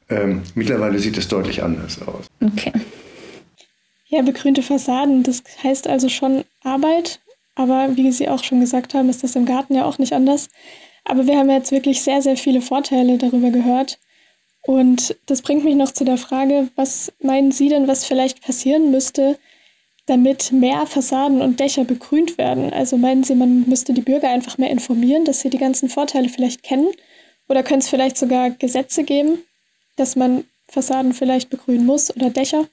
Ähm, 0.08 0.42
mittlerweile 0.54 0.98
sieht 0.98 1.16
es 1.16 1.28
deutlich 1.28 1.62
anders 1.62 2.00
aus. 2.02 2.26
Okay. 2.42 2.72
Ja, 4.06 4.22
begrünte 4.22 4.62
Fassaden, 4.62 5.22
das 5.22 5.42
heißt 5.62 5.88
also 5.88 6.08
schon 6.08 6.44
Arbeit, 6.62 7.20
aber 7.54 7.96
wie 7.96 8.12
Sie 8.12 8.28
auch 8.28 8.44
schon 8.44 8.60
gesagt 8.60 8.94
haben, 8.94 9.08
ist 9.08 9.22
das 9.22 9.36
im 9.36 9.46
Garten 9.46 9.74
ja 9.74 9.84
auch 9.84 9.98
nicht 9.98 10.12
anders. 10.12 10.48
Aber 11.04 11.26
wir 11.26 11.36
haben 11.38 11.50
jetzt 11.50 11.72
wirklich 11.72 12.02
sehr, 12.02 12.22
sehr 12.22 12.36
viele 12.36 12.60
Vorteile 12.60 13.18
darüber 13.18 13.50
gehört. 13.50 13.98
Und 14.66 15.16
das 15.26 15.42
bringt 15.42 15.64
mich 15.64 15.74
noch 15.74 15.92
zu 15.92 16.04
der 16.04 16.16
Frage, 16.16 16.68
was 16.76 17.12
meinen 17.20 17.52
Sie 17.52 17.68
denn, 17.68 17.86
was 17.86 18.06
vielleicht 18.06 18.42
passieren 18.42 18.90
müsste, 18.90 19.38
damit 20.06 20.52
mehr 20.52 20.86
Fassaden 20.86 21.42
und 21.42 21.60
Dächer 21.60 21.84
begrünt 21.84 22.38
werden? 22.38 22.72
Also 22.72 22.96
meinen 22.96 23.24
Sie, 23.24 23.34
man 23.34 23.68
müsste 23.68 23.92
die 23.92 24.00
Bürger 24.00 24.30
einfach 24.30 24.58
mehr 24.58 24.70
informieren, 24.70 25.24
dass 25.24 25.40
sie 25.40 25.50
die 25.50 25.58
ganzen 25.58 25.88
Vorteile 25.88 26.28
vielleicht 26.28 26.62
kennen? 26.62 26.88
Oder 27.48 27.62
könnte 27.62 27.80
es 27.80 27.88
vielleicht 27.88 28.16
sogar 28.16 28.50
Gesetze 28.50 29.04
geben, 29.04 29.38
dass 29.96 30.16
man 30.16 30.44
Fassaden 30.68 31.12
vielleicht 31.12 31.50
begrünen 31.50 31.86
muss 31.86 32.14
oder 32.14 32.30
Dächer? 32.30 32.66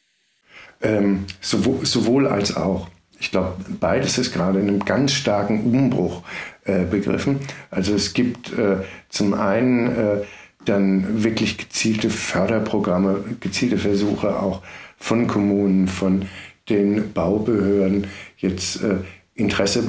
Ähm, 0.82 1.26
sowohl, 1.39 1.86
sowohl, 1.86 2.28
als 2.28 2.55
auch. 2.55 2.88
Ich 3.19 3.30
glaube, 3.30 3.55
beides 3.80 4.17
ist 4.17 4.34
gerade 4.34 4.59
in 4.59 4.67
einem 4.67 4.84
ganz 4.84 5.13
starken 5.13 5.63
Umbruch 5.63 6.24
äh, 6.65 6.86
begriffen. 6.86 7.39
Also 7.69 7.93
es 7.93 8.13
gibt 8.13 8.51
äh, 8.57 8.78
zum 9.09 9.36
einen 9.36 9.95
äh, 9.95 10.24
dann 10.65 11.24
wirklich 11.24 11.57
gezielte 11.57 12.09
Förderprogramme, 12.09 13.24
gezielte 13.39 13.78
Versuche 13.78 14.38
auch 14.39 14.61
von 14.97 15.28
Kommunen, 15.28 15.88
von 15.88 16.26
den 16.69 17.13
Baubehörden, 17.13 18.07
jetzt 18.38 18.84
äh, 18.84 18.97
Interesse, 19.36 19.84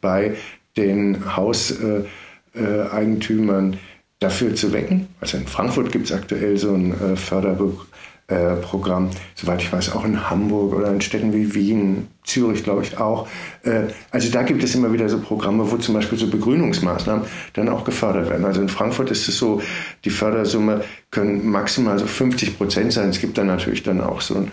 bei 0.00 0.36
den 0.76 1.36
Hauseigentümern 1.36 3.78
dafür 4.20 4.54
zu 4.54 4.72
wecken. 4.72 5.08
Also 5.20 5.38
in 5.38 5.46
Frankfurt 5.46 5.90
gibt 5.90 6.06
es 6.06 6.12
aktuell 6.12 6.56
so 6.56 6.74
ein 6.74 6.92
äh, 6.92 7.16
Förderprogramm 7.16 9.08
äh, 9.08 9.14
soweit 9.34 9.62
ich 9.62 9.72
weiß, 9.72 9.92
auch 9.92 10.04
in 10.04 10.30
Hamburg 10.30 10.74
oder 10.74 10.92
in 10.92 11.00
Städten 11.00 11.32
wie 11.32 11.54
Wien, 11.54 12.06
Zürich, 12.22 12.62
glaube 12.62 12.82
ich 12.82 12.98
auch. 12.98 13.26
Äh, 13.62 13.84
also 14.10 14.30
da 14.30 14.42
gibt 14.42 14.62
es 14.62 14.74
immer 14.74 14.92
wieder 14.92 15.08
so 15.08 15.18
Programme, 15.20 15.70
wo 15.70 15.78
zum 15.78 15.94
Beispiel 15.94 16.18
so 16.18 16.28
Begrünungsmaßnahmen 16.28 17.24
dann 17.54 17.68
auch 17.70 17.82
gefördert 17.84 18.28
werden. 18.28 18.44
Also 18.44 18.60
in 18.60 18.68
Frankfurt 18.68 19.10
ist 19.10 19.26
es 19.26 19.38
so, 19.38 19.62
die 20.04 20.10
Fördersumme 20.10 20.84
können 21.10 21.50
maximal 21.50 21.98
so 21.98 22.06
50 22.06 22.58
Prozent 22.58 22.92
sein. 22.92 23.08
Es 23.08 23.20
gibt 23.20 23.38
dann 23.38 23.46
natürlich 23.46 23.82
dann 23.82 24.02
auch 24.02 24.20
so, 24.20 24.36
ein, 24.36 24.50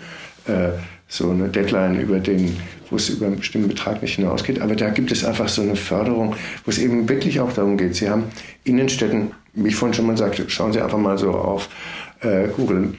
äh, 0.52 0.70
so 1.08 1.30
eine 1.30 1.50
Deadline, 1.50 2.00
über 2.00 2.20
den, 2.20 2.56
wo 2.88 2.96
es 2.96 3.10
über 3.10 3.26
einen 3.26 3.36
bestimmten 3.36 3.68
Betrag 3.68 4.00
nicht 4.00 4.16
hinausgeht. 4.16 4.62
Aber 4.62 4.74
da 4.74 4.88
gibt 4.88 5.12
es 5.12 5.26
einfach 5.26 5.48
so 5.48 5.60
eine 5.60 5.76
Förderung, 5.76 6.34
wo 6.64 6.70
es 6.70 6.78
eben 6.78 7.06
wirklich 7.06 7.38
auch 7.40 7.52
darum 7.52 7.76
geht. 7.76 7.96
Sie 7.96 8.08
haben 8.08 8.24
Innenstädten, 8.64 9.32
wie 9.64 9.68
ich 9.68 9.76
vorhin 9.76 9.94
schon 9.94 10.06
mal 10.06 10.16
sagte, 10.16 10.48
schauen 10.48 10.72
Sie 10.72 10.80
einfach 10.80 10.98
mal 10.98 11.18
so 11.18 11.30
auf 11.30 11.68
äh, 12.20 12.48
Google 12.56 12.94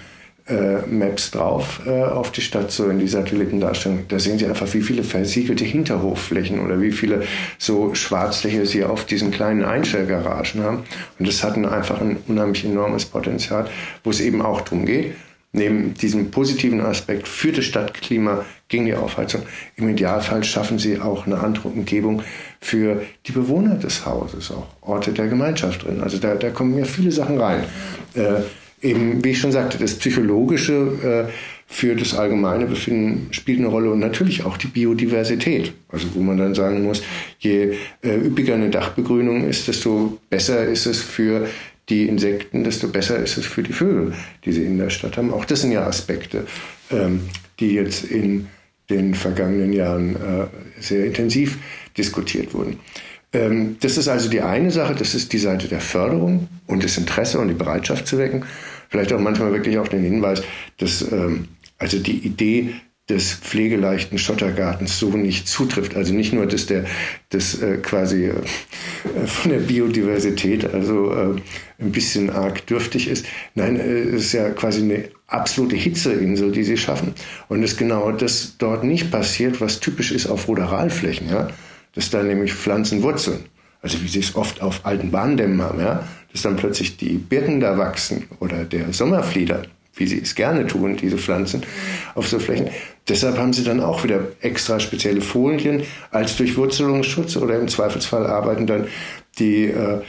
äh, 0.50 0.86
Maps 0.88 1.32
drauf 1.32 1.82
äh, 1.86 2.04
auf 2.04 2.32
die 2.32 2.42
Stadt, 2.42 2.72
so 2.72 2.90
in 2.90 3.00
die 3.00 3.08
Satellitendarstellung. 3.08 4.06
Da 4.08 4.20
sehen 4.20 4.40
Sie 4.40 4.48
einfach, 4.48 4.74
wie 4.74 4.82
viele 4.82 5.04
versiegelte 5.04 5.64
Hinterhofflächen 5.64 6.60
oder 6.60 6.82
wie 6.82 6.92
viele 6.92 7.24
so 7.58 7.94
Schwarzfläche 7.94 8.66
Sie 8.66 8.84
auf 8.84 9.06
diesen 9.06 9.32
kleinen 9.32 9.64
Einstellgaragen 9.64 10.64
haben. 10.64 10.84
Und 11.20 11.28
das 11.28 11.44
hat 11.44 11.58
einfach 11.58 12.02
ein 12.02 12.18
unheimlich 12.28 12.66
enormes 12.66 13.06
Potenzial, 13.06 13.70
wo 14.04 14.10
es 14.10 14.22
eben 14.22 14.42
auch 14.42 14.62
darum 14.62 14.86
geht, 14.86 15.14
neben 15.52 15.94
diesem 15.96 16.32
positiven 16.32 16.82
Aspekt 16.82 17.28
für 17.28 17.52
das 17.52 17.66
Stadtklima 17.66 18.46
gegen 18.68 18.86
die 18.86 18.94
Aufheizung, 18.94 19.42
im 19.78 19.90
Idealfall 19.90 20.44
schaffen 20.44 20.78
sie 20.78 21.00
auch 21.00 21.26
eine 21.26 21.40
andere 21.40 21.70
Umgebung 21.70 22.22
für 22.62 23.02
die 23.26 23.32
Bewohner 23.32 23.76
des 23.76 24.06
Hauses, 24.06 24.52
auch 24.52 24.68
Orte 24.82 25.12
der 25.12 25.28
Gemeinschaft 25.28 25.86
drin. 25.86 26.02
Also 26.02 26.18
da, 26.18 26.36
da 26.36 26.52
kommen 26.52 26.78
ja 26.78 26.86
viele 26.86 27.12
Sachen 27.12 27.40
rein. 27.40 27.64
Äh, 28.14 28.42
eben, 28.82 29.24
wie 29.24 29.32
ich 29.32 29.40
schon 29.40 29.52
sagte, 29.52 29.78
das 29.78 29.96
Psychologische 29.96 31.28
äh, 31.28 31.32
für 31.72 31.96
das 31.96 32.16
allgemeine 32.16 32.66
Befinden 32.66 33.32
spielt 33.32 33.60
eine 33.60 33.68
Rolle 33.68 33.92
und 33.92 34.00
natürlich 34.00 34.44
auch 34.44 34.58
die 34.58 34.68
Biodiversität. 34.68 35.74
Also 35.90 36.08
wo 36.16 36.22
man 36.22 36.38
dann 36.38 36.56
sagen 36.56 36.84
muss, 36.84 37.04
je 37.38 37.76
äh, 38.02 38.16
üppiger 38.16 38.56
eine 38.56 38.70
Dachbegrünung 38.70 39.48
ist, 39.48 39.68
desto 39.68 40.18
besser 40.30 40.66
ist 40.66 40.88
es 40.88 41.00
für 41.00 41.48
die 41.90 42.08
Insekten, 42.08 42.64
desto 42.64 42.88
besser 42.88 43.18
ist 43.18 43.38
es 43.38 43.46
für 43.46 43.64
die 43.64 43.74
Vögel, 43.74 44.14
die 44.46 44.52
sie 44.52 44.64
in 44.64 44.78
der 44.78 44.90
Stadt 44.90 45.18
haben. 45.18 45.34
Auch 45.34 45.46
das 45.46 45.62
sind 45.62 45.72
ja 45.72 45.86
Aspekte, 45.86 46.46
ähm, 46.92 47.22
die 47.60 47.74
jetzt 47.74 48.04
in 48.04 48.48
den 48.90 49.14
vergangenen 49.14 49.74
Jahren 49.74 50.16
äh, 50.16 50.48
sehr 50.80 51.06
intensiv 51.06 51.58
diskutiert 51.98 52.54
wurden. 52.54 52.80
Ähm, 53.34 53.78
das 53.82 53.98
ist 53.98 54.08
also 54.08 54.30
die 54.30 54.42
eine 54.42 54.72
Sache, 54.72 54.96
das 54.96 55.14
ist 55.14 55.34
die 55.34 55.38
Seite 55.38 55.68
der 55.68 55.82
Förderung 55.82 56.48
und 56.66 56.84
das 56.84 56.98
Interesse 56.98 57.40
und 57.40 57.48
die 57.48 57.54
Bereitschaft 57.54 58.08
zu 58.08 58.18
wecken. 58.18 58.46
Vielleicht 58.90 59.14
auch 59.14 59.20
manchmal 59.20 59.52
wirklich 59.52 59.78
auch 59.78 59.88
den 59.88 60.04
Hinweis, 60.04 60.42
dass 60.78 61.02
ähm, 61.12 61.48
also 61.78 62.00
die 62.00 62.18
Idee 62.26 62.74
des 63.10 63.34
pflegeleichten 63.34 64.18
Schottergartens 64.18 65.00
so 65.00 65.10
nicht 65.10 65.48
zutrifft. 65.48 65.96
Also 65.96 66.14
nicht 66.14 66.32
nur, 66.32 66.46
dass 66.46 66.68
der 66.68 66.86
das 67.30 67.62
äh, 67.62 67.78
quasi 67.78 68.26
äh, 68.26 69.26
von 69.26 69.52
der 69.52 69.60
Biodiversität 69.60 70.72
also 70.74 71.12
äh, 71.12 71.42
ein 71.80 71.92
bisschen 71.92 72.30
arg 72.30 72.66
dürftig 72.68 73.08
ist. 73.08 73.26
Nein, 73.56 73.76
es 73.76 74.26
ist 74.26 74.34
ja 74.34 74.50
quasi 74.52 74.82
eine 74.82 75.06
absolute 75.28 75.76
Hitzeinsel, 75.76 76.52
die 76.52 76.64
sie 76.64 76.78
schaffen. 76.78 77.14
Und 77.48 77.64
es 77.64 77.78
genau 77.78 78.12
das 78.12 78.56
dort 78.58 78.84
nicht 78.84 79.12
passiert, 79.12 79.60
was 79.60 79.80
typisch 79.80 80.12
ist 80.12 80.28
auf 80.28 80.48
Ruderalflächen. 80.48 81.30
Ja? 81.30 81.50
dass 81.94 82.10
da 82.10 82.24
nämlich 82.24 82.54
Pflanzen 82.54 83.04
wurzeln. 83.04 83.46
Also 83.82 84.02
wie 84.02 84.08
sie 84.08 84.20
es 84.20 84.36
oft 84.36 84.62
auf 84.62 84.86
alten 84.86 85.12
Bahndämmen 85.12 85.62
haben, 85.62 85.80
ja, 85.80 86.08
dass 86.32 86.42
dann 86.42 86.58
plötzlich 86.58 86.98
die 86.98 87.18
Birken 87.18 87.60
da 87.60 87.78
wachsen 87.78 88.26
oder 88.40 88.66
der 88.66 88.92
Sommerflieder, 88.92 89.64
wie 90.00 90.08
sie 90.08 90.20
es 90.22 90.36
gerne 90.36 90.66
tun, 90.66 90.98
diese 90.98 91.18
Pflanzen 91.18 91.64
auf 92.16 92.28
so 92.28 92.40
Flächen. 92.40 92.70
Deshalb 93.08 93.38
haben 93.38 93.54
sie 93.54 93.64
dann 93.64 93.82
auch 93.82 94.04
wieder 94.04 94.22
extra 94.42 94.80
spezielle 94.80 95.22
Folien 95.22 95.84
als 96.12 96.38
Durchwurzelungsschutz 96.38 97.38
oder 97.38 97.60
im 97.60 97.68
Zweifelsfall 97.68 98.26
arbeiten 98.26 98.68
dann 98.68 98.88
die 99.38 99.66
äh, 99.66 100.02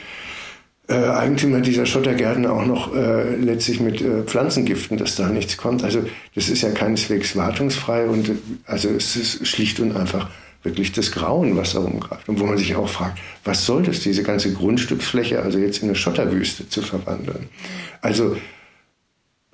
äh, 0.87 0.93
Eigentümer 0.93 1.61
dieser 1.61 1.85
Schottergärten 1.85 2.45
auch 2.45 2.65
noch 2.65 2.95
äh, 2.95 3.35
letztlich 3.35 3.79
mit 3.79 4.01
äh, 4.01 4.23
Pflanzengiften, 4.23 4.97
dass 4.97 5.15
da 5.15 5.29
nichts 5.29 5.57
kommt. 5.57 5.83
Also 5.83 6.03
das 6.35 6.49
ist 6.49 6.61
ja 6.63 6.71
keineswegs 6.71 7.35
wartungsfrei 7.35 8.05
und 8.05 8.29
äh, 8.29 8.33
also 8.65 8.89
es 8.89 9.15
ist 9.15 9.47
schlicht 9.47 9.79
und 9.79 9.95
einfach 9.95 10.29
wirklich 10.63 10.91
das 10.91 11.11
Grauen, 11.11 11.55
was 11.55 11.73
da 11.73 11.79
rumgreift. 11.79 12.27
Und 12.29 12.39
wo 12.39 12.45
man 12.45 12.57
sich 12.57 12.75
auch 12.75 12.89
fragt, 12.89 13.19
was 13.43 13.65
soll 13.65 13.83
das, 13.83 14.01
diese 14.01 14.23
ganze 14.23 14.53
Grundstücksfläche, 14.53 15.41
also 15.41 15.57
jetzt 15.57 15.81
in 15.81 15.89
eine 15.89 15.95
Schotterwüste 15.95 16.67
zu 16.69 16.81
verwandeln? 16.81 17.49
Also 18.01 18.37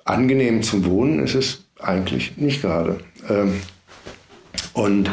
angenehm 0.08 0.62
zum 0.62 0.84
Wohnen 0.86 1.20
ist 1.20 1.34
es 1.34 1.64
eigentlich 1.78 2.36
nicht 2.36 2.62
gerade. 2.62 2.98
Ähm, 3.28 3.60
und 4.72 5.10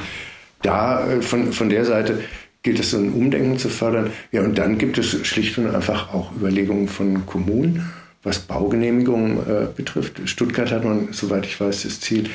da 0.62 1.08
äh, 1.08 1.22
von, 1.22 1.54
von 1.54 1.70
der 1.70 1.86
Seite 1.86 2.20
gilt 2.64 2.80
es 2.80 2.92
so 2.92 2.98
ein 2.98 3.14
Umdenken 3.14 3.60
zu 3.60 3.70
fördern. 3.70 4.12
Ja, 4.32 4.42
und 4.42 4.58
dann 4.58 4.78
gibt 4.78 4.98
es 4.98 5.26
schlicht 5.28 5.58
und 5.58 5.74
einfach 5.74 6.14
auch 6.14 6.32
Überlegungen 6.36 6.88
von 6.88 7.26
Kommunen, 7.26 7.92
was 8.24 8.40
Baugenehmigungen 8.40 9.38
äh, 9.38 9.68
betrifft. 9.76 10.22
Stuttgart 10.26 10.72
hat 10.72 10.84
man, 10.84 11.10
soweit 11.12 11.46
ich 11.46 11.60
weiß, 11.60 11.84
das 11.84 12.00
Ziel, 12.00 12.30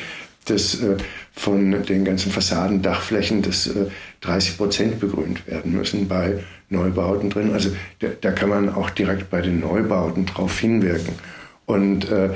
dass 0.44 0.80
äh, 0.82 0.96
von 1.32 1.82
den 1.82 2.04
ganzen 2.04 2.30
Fassaden, 2.30 2.82
Dachflächen, 2.82 3.42
dass 3.42 3.66
äh, 3.66 3.86
30 4.20 4.56
Prozent 4.56 5.00
begrünt 5.00 5.46
werden 5.46 5.72
müssen 5.72 6.06
bei 6.06 6.38
Neubauten 6.68 7.30
drin. 7.30 7.52
Also 7.52 7.70
da, 7.98 8.08
da, 8.20 8.30
kann 8.30 8.48
man 8.48 8.68
auch 8.68 8.90
direkt 8.90 9.30
bei 9.30 9.40
den 9.40 9.60
Neubauten 9.60 10.26
drauf 10.26 10.60
hinwirken. 10.60 11.14
Und 11.70 12.10
äh, 12.10 12.30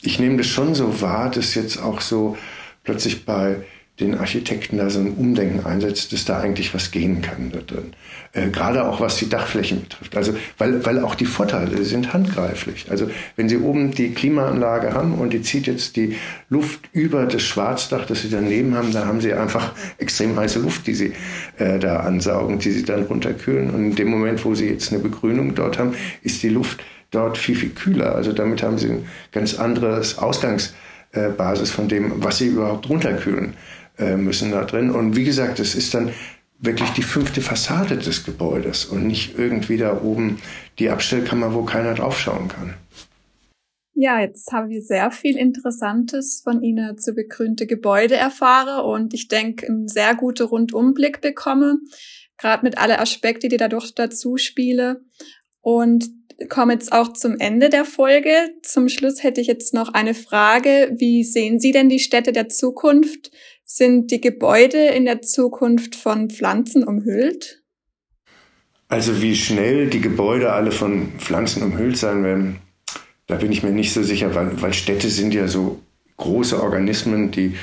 ich 0.00 0.20
nehme 0.20 0.36
das 0.36 0.46
schon 0.46 0.76
so 0.76 1.00
wahr, 1.00 1.28
dass 1.28 1.56
jetzt 1.56 1.82
auch 1.82 2.00
so 2.00 2.36
plötzlich 2.84 3.24
bei 3.24 3.56
den 3.98 4.14
Architekten 4.14 4.78
da 4.78 4.88
so 4.88 5.00
ein 5.00 5.14
Umdenken 5.14 5.66
einsetzt, 5.66 6.12
dass 6.12 6.24
da 6.24 6.40
eigentlich 6.40 6.72
was 6.72 6.92
gehen 6.92 7.20
kann 7.20 7.50
da 7.52 7.58
drin. 7.58 7.92
Äh, 8.32 8.48
gerade 8.48 8.88
auch 8.88 9.00
was 9.00 9.16
die 9.16 9.28
Dachflächen 9.28 9.82
betrifft. 9.82 10.16
Also, 10.16 10.34
weil, 10.56 10.86
weil 10.86 11.00
auch 11.00 11.16
die 11.16 11.26
Vorteile 11.26 11.84
sind 11.84 12.12
handgreiflich. 12.12 12.86
Also, 12.90 13.10
wenn 13.34 13.48
Sie 13.48 13.58
oben 13.58 13.90
die 13.90 14.14
Klimaanlage 14.14 14.94
haben 14.94 15.14
und 15.14 15.32
die 15.32 15.42
zieht 15.42 15.66
jetzt 15.66 15.96
die 15.96 16.16
Luft 16.48 16.80
über 16.92 17.26
das 17.26 17.42
Schwarzdach, 17.42 18.06
das 18.06 18.22
Sie 18.22 18.30
daneben 18.30 18.76
haben, 18.76 18.92
da 18.92 19.04
haben 19.04 19.20
Sie 19.20 19.34
einfach 19.34 19.72
extrem 19.98 20.36
heiße 20.36 20.60
Luft, 20.60 20.86
die 20.86 20.94
Sie 20.94 21.12
äh, 21.58 21.80
da 21.80 21.98
ansaugen, 22.00 22.60
die 22.60 22.70
Sie 22.70 22.84
dann 22.84 23.02
runterkühlen. 23.02 23.70
Und 23.70 23.84
in 23.84 23.94
dem 23.96 24.08
Moment, 24.08 24.44
wo 24.44 24.54
Sie 24.54 24.68
jetzt 24.68 24.92
eine 24.92 25.02
Begrünung 25.02 25.56
dort 25.56 25.78
haben, 25.78 25.94
ist 26.22 26.42
die 26.44 26.50
Luft 26.50 26.84
dort 27.10 27.38
viel, 27.38 27.56
viel 27.56 27.70
kühler. 27.70 28.14
Also, 28.14 28.32
damit 28.32 28.62
haben 28.62 28.78
Sie 28.78 28.90
ein 28.90 29.06
ganz 29.32 29.58
anderes 29.58 30.18
Ausgangsbasis 30.18 31.70
von 31.70 31.88
dem, 31.88 32.22
was 32.22 32.38
Sie 32.38 32.48
überhaupt 32.48 32.88
runterkühlen 32.88 33.54
äh, 33.98 34.16
müssen 34.16 34.50
da 34.50 34.64
drin. 34.64 34.90
Und 34.90 35.16
wie 35.16 35.24
gesagt, 35.24 35.60
es 35.60 35.74
ist 35.74 35.94
dann 35.94 36.10
wirklich 36.58 36.90
die 36.90 37.02
fünfte 37.02 37.40
Fassade 37.40 37.96
des 37.96 38.24
Gebäudes 38.24 38.84
und 38.84 39.06
nicht 39.06 39.38
irgendwie 39.38 39.78
da 39.78 40.02
oben 40.02 40.38
die 40.78 40.90
Abstellkammer, 40.90 41.54
wo 41.54 41.64
keiner 41.64 41.94
draufschauen 41.94 42.48
kann. 42.48 42.74
Ja, 43.94 44.20
jetzt 44.20 44.50
haben 44.52 44.70
wir 44.70 44.80
sehr 44.80 45.10
viel 45.10 45.36
Interessantes 45.36 46.40
von 46.42 46.62
Ihnen 46.62 46.96
zu 46.96 47.12
begrünte 47.12 47.66
Gebäude 47.66 48.16
erfahren 48.16 48.84
und 48.84 49.12
ich 49.12 49.28
denke, 49.28 49.66
einen 49.66 49.88
sehr 49.88 50.14
guten 50.14 50.46
Rundumblick 50.46 51.20
bekomme, 51.20 51.78
gerade 52.38 52.64
mit 52.64 52.78
alle 52.78 52.98
Aspekte, 52.98 53.48
die 53.48 53.58
dadurch 53.58 53.94
dazu 53.94 54.36
spiele. 54.36 55.02
Und 55.60 56.08
komme 56.48 56.72
jetzt 56.72 56.92
auch 56.92 57.12
zum 57.12 57.38
Ende 57.38 57.68
der 57.68 57.84
Folge. 57.84 58.32
Zum 58.62 58.88
Schluss 58.88 59.22
hätte 59.22 59.40
ich 59.40 59.46
jetzt 59.46 59.74
noch 59.74 59.92
eine 59.92 60.14
Frage. 60.14 60.92
Wie 60.96 61.24
sehen 61.24 61.60
Sie 61.60 61.72
denn 61.72 61.88
die 61.88 61.98
Städte 61.98 62.32
der 62.32 62.48
Zukunft? 62.48 63.30
Sind 63.64 64.10
die 64.10 64.20
Gebäude 64.20 64.78
in 64.78 65.04
der 65.04 65.22
Zukunft 65.22 65.94
von 65.94 66.30
Pflanzen 66.30 66.84
umhüllt? 66.84 67.62
Also 68.88 69.22
wie 69.22 69.36
schnell 69.36 69.88
die 69.88 70.00
Gebäude 70.00 70.52
alle 70.52 70.72
von 70.72 71.12
Pflanzen 71.18 71.62
umhüllt 71.62 71.96
sein 71.96 72.24
werden, 72.24 72.58
da 73.28 73.36
bin 73.36 73.52
ich 73.52 73.62
mir 73.62 73.70
nicht 73.70 73.92
so 73.92 74.02
sicher, 74.02 74.34
weil, 74.34 74.60
weil 74.60 74.72
Städte 74.72 75.08
sind 75.08 75.32
ja 75.32 75.46
so 75.46 75.80
große 76.16 76.60
Organismen, 76.60 77.30
die 77.30 77.54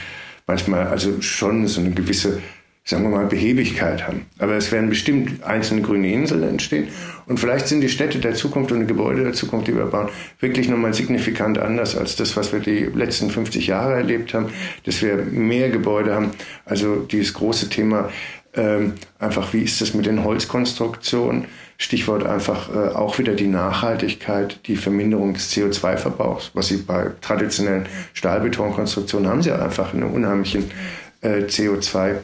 manchmal 0.48 0.88
also 0.88 1.22
schon 1.22 1.68
so 1.68 1.82
eine 1.82 1.92
gewisse 1.92 2.42
sagen 2.88 3.04
wir 3.04 3.10
mal, 3.10 3.26
Behebigkeit 3.26 4.08
haben. 4.08 4.28
Aber 4.40 4.54
es 4.54 4.72
werden 4.72 4.88
bestimmt 4.88 5.44
einzelne 5.44 5.82
grüne 5.82 6.10
Inseln 6.10 6.44
entstehen. 6.44 6.88
Und 7.26 7.38
vielleicht 7.38 7.68
sind 7.68 7.82
die 7.82 7.90
Städte 7.90 8.20
der 8.20 8.34
Zukunft 8.34 8.72
und 8.72 8.80
die 8.80 8.88
Gebäude 8.88 9.24
der 9.24 9.34
Zukunft, 9.34 9.68
die 9.68 9.76
wir 9.76 9.88
bauen, 9.88 10.08
wirklich 10.40 10.70
nochmal 10.70 10.94
signifikant 10.94 11.60
anders 11.60 11.98
als 11.98 12.16
das, 12.16 12.38
was 12.38 12.54
wir 12.54 12.62
die 12.62 12.86
letzten 12.96 13.30
50 13.30 13.68
Jahre 13.68 13.96
erlebt 13.96 14.34
haben, 14.34 14.48
dass 14.86 15.02
wir 15.02 15.18
mehr 15.18 15.70
Gebäude 15.70 16.16
haben. 16.16 16.32
Also 16.64 16.96
dieses 16.96 17.34
große 17.34 17.68
Thema, 17.68 18.10
ähm, 18.56 18.94
einfach, 19.20 19.52
wie 19.52 19.64
ist 19.64 19.82
das 19.82 19.94
mit 19.94 20.06
den 20.06 20.24
Holzkonstruktionen? 20.24 21.46
Stichwort 21.78 22.26
einfach 22.26 22.74
äh, 22.74 22.96
auch 22.96 23.20
wieder 23.20 23.34
die 23.34 23.48
Nachhaltigkeit, 23.48 24.62
die 24.66 24.78
Verminderung 24.78 25.34
des 25.34 25.52
CO2-Verbrauchs, 25.52 26.52
was 26.54 26.70
Sie 26.70 26.78
bei 26.78 27.12
traditionellen 27.20 27.86
Stahlbetonkonstruktionen 28.14 29.30
haben, 29.30 29.42
Sie 29.42 29.52
einfach 29.52 29.94
einen 29.94 30.04
unheimlichen 30.04 30.72
äh, 31.20 31.42
CO2 31.42 32.16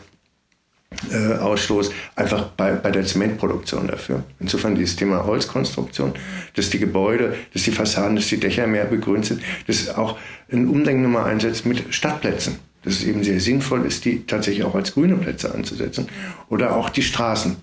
äh, 1.11 1.33
Ausstoß 1.35 1.91
einfach 2.15 2.49
bei, 2.49 2.73
bei 2.73 2.91
der 2.91 3.05
Zementproduktion 3.05 3.87
dafür. 3.87 4.23
Insofern 4.39 4.75
dieses 4.75 4.95
Thema 4.95 5.25
Holzkonstruktion, 5.25 6.13
dass 6.55 6.69
die 6.69 6.79
Gebäude, 6.79 7.35
dass 7.53 7.63
die 7.63 7.71
Fassaden, 7.71 8.15
dass 8.15 8.27
die 8.27 8.39
Dächer 8.39 8.67
mehr 8.67 8.85
begrünt 8.85 9.25
sind, 9.25 9.41
dass 9.67 9.89
auch 9.89 10.17
ein 10.51 10.67
Umdenken 10.67 11.03
nochmal 11.03 11.31
einsetzt 11.31 11.65
mit 11.65 11.93
Stadtplätzen. 11.93 12.59
Dass 12.83 12.95
es 12.95 13.03
eben 13.05 13.23
sehr 13.23 13.39
sinnvoll 13.39 13.85
ist, 13.85 14.03
die 14.03 14.25
tatsächlich 14.25 14.65
auch 14.65 14.75
als 14.75 14.93
grüne 14.93 15.15
Plätze 15.15 15.53
anzusetzen. 15.53 16.09
Oder 16.49 16.75
auch 16.75 16.89
die 16.89 17.01
Straßen. 17.01 17.55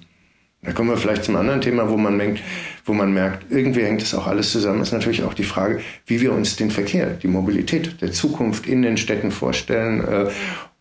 Da 0.62 0.72
kommen 0.72 0.90
wir 0.90 0.96
vielleicht 0.98 1.24
zum 1.24 1.36
anderen 1.36 1.62
Thema, 1.62 1.88
wo 1.88 1.96
man 1.96 2.16
merkt, 2.16 2.40
wo 2.84 2.92
man 2.92 3.12
merkt, 3.12 3.50
irgendwie 3.50 3.82
hängt 3.82 4.02
das 4.02 4.14
auch 4.14 4.26
alles 4.26 4.52
zusammen, 4.52 4.82
ist 4.82 4.92
natürlich 4.92 5.22
auch 5.22 5.32
die 5.32 5.44
Frage, 5.44 5.80
wie 6.06 6.20
wir 6.20 6.32
uns 6.32 6.56
den 6.56 6.70
Verkehr, 6.70 7.10
die 7.10 7.28
Mobilität 7.28 8.02
der 8.02 8.12
Zukunft 8.12 8.66
in 8.66 8.82
den 8.82 8.98
Städten 8.98 9.30
vorstellen. 9.30 10.04
Äh, 10.04 10.30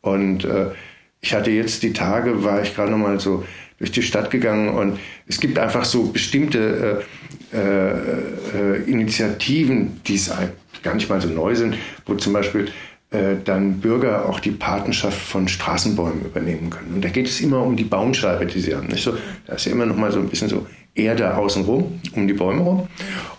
und 0.02 0.46
äh, 0.46 0.68
ich 1.22 1.34
hatte 1.34 1.52
jetzt 1.52 1.84
die 1.84 1.94
Tage, 1.94 2.44
war 2.44 2.62
ich 2.62 2.76
gerade 2.76 2.92
noch 2.92 2.98
mal 2.98 3.20
so 3.20 3.44
durch 3.78 3.92
die 3.92 4.02
Stadt 4.02 4.30
gegangen 4.30 4.70
und 4.70 5.00
es 5.28 5.40
gibt 5.40 5.58
einfach 5.58 5.86
so 5.86 6.08
bestimmte 6.08 7.04
äh, 7.54 7.58
äh, 7.58 8.84
Initiativen, 8.86 10.02
die 10.06 10.20
gar 10.84 10.96
nicht 10.96 11.10
mal 11.10 11.22
so 11.22 11.30
neu 11.30 11.56
sind, 11.56 11.76
wo 12.06 12.16
zum 12.16 12.34
Beispiel 12.34 12.70
äh, 13.12 13.36
dann 13.44 13.80
Bürger 13.80 14.30
auch 14.30 14.40
die 14.40 14.52
Patenschaft 14.52 15.20
von 15.20 15.48
Straßenbäumen 15.48 16.26
übernehmen 16.26 16.70
können. 16.70 16.94
Und 16.96 17.06
da 17.06 17.10
geht 17.10 17.28
es 17.28 17.42
immer 17.42 17.64
um 17.64 17.76
die 17.76 17.86
Baumscheibe, 17.86 18.46
die 18.46 18.60
sie 18.60 18.76
haben. 18.76 18.88
Nicht 18.88 19.04
so, 19.04 19.18
da 19.48 19.54
ist 19.56 19.66
ja 19.66 19.72
immer 19.72 19.86
noch 19.86 19.96
mal 19.96 20.12
so 20.12 20.20
ein 20.20 20.30
bisschen 20.30 20.50
so 20.50 20.68
Erde 20.94 21.36
außenrum, 21.36 22.02
um 22.14 22.28
die 22.28 22.34
Bäume 22.34 22.62
rum. 22.62 22.88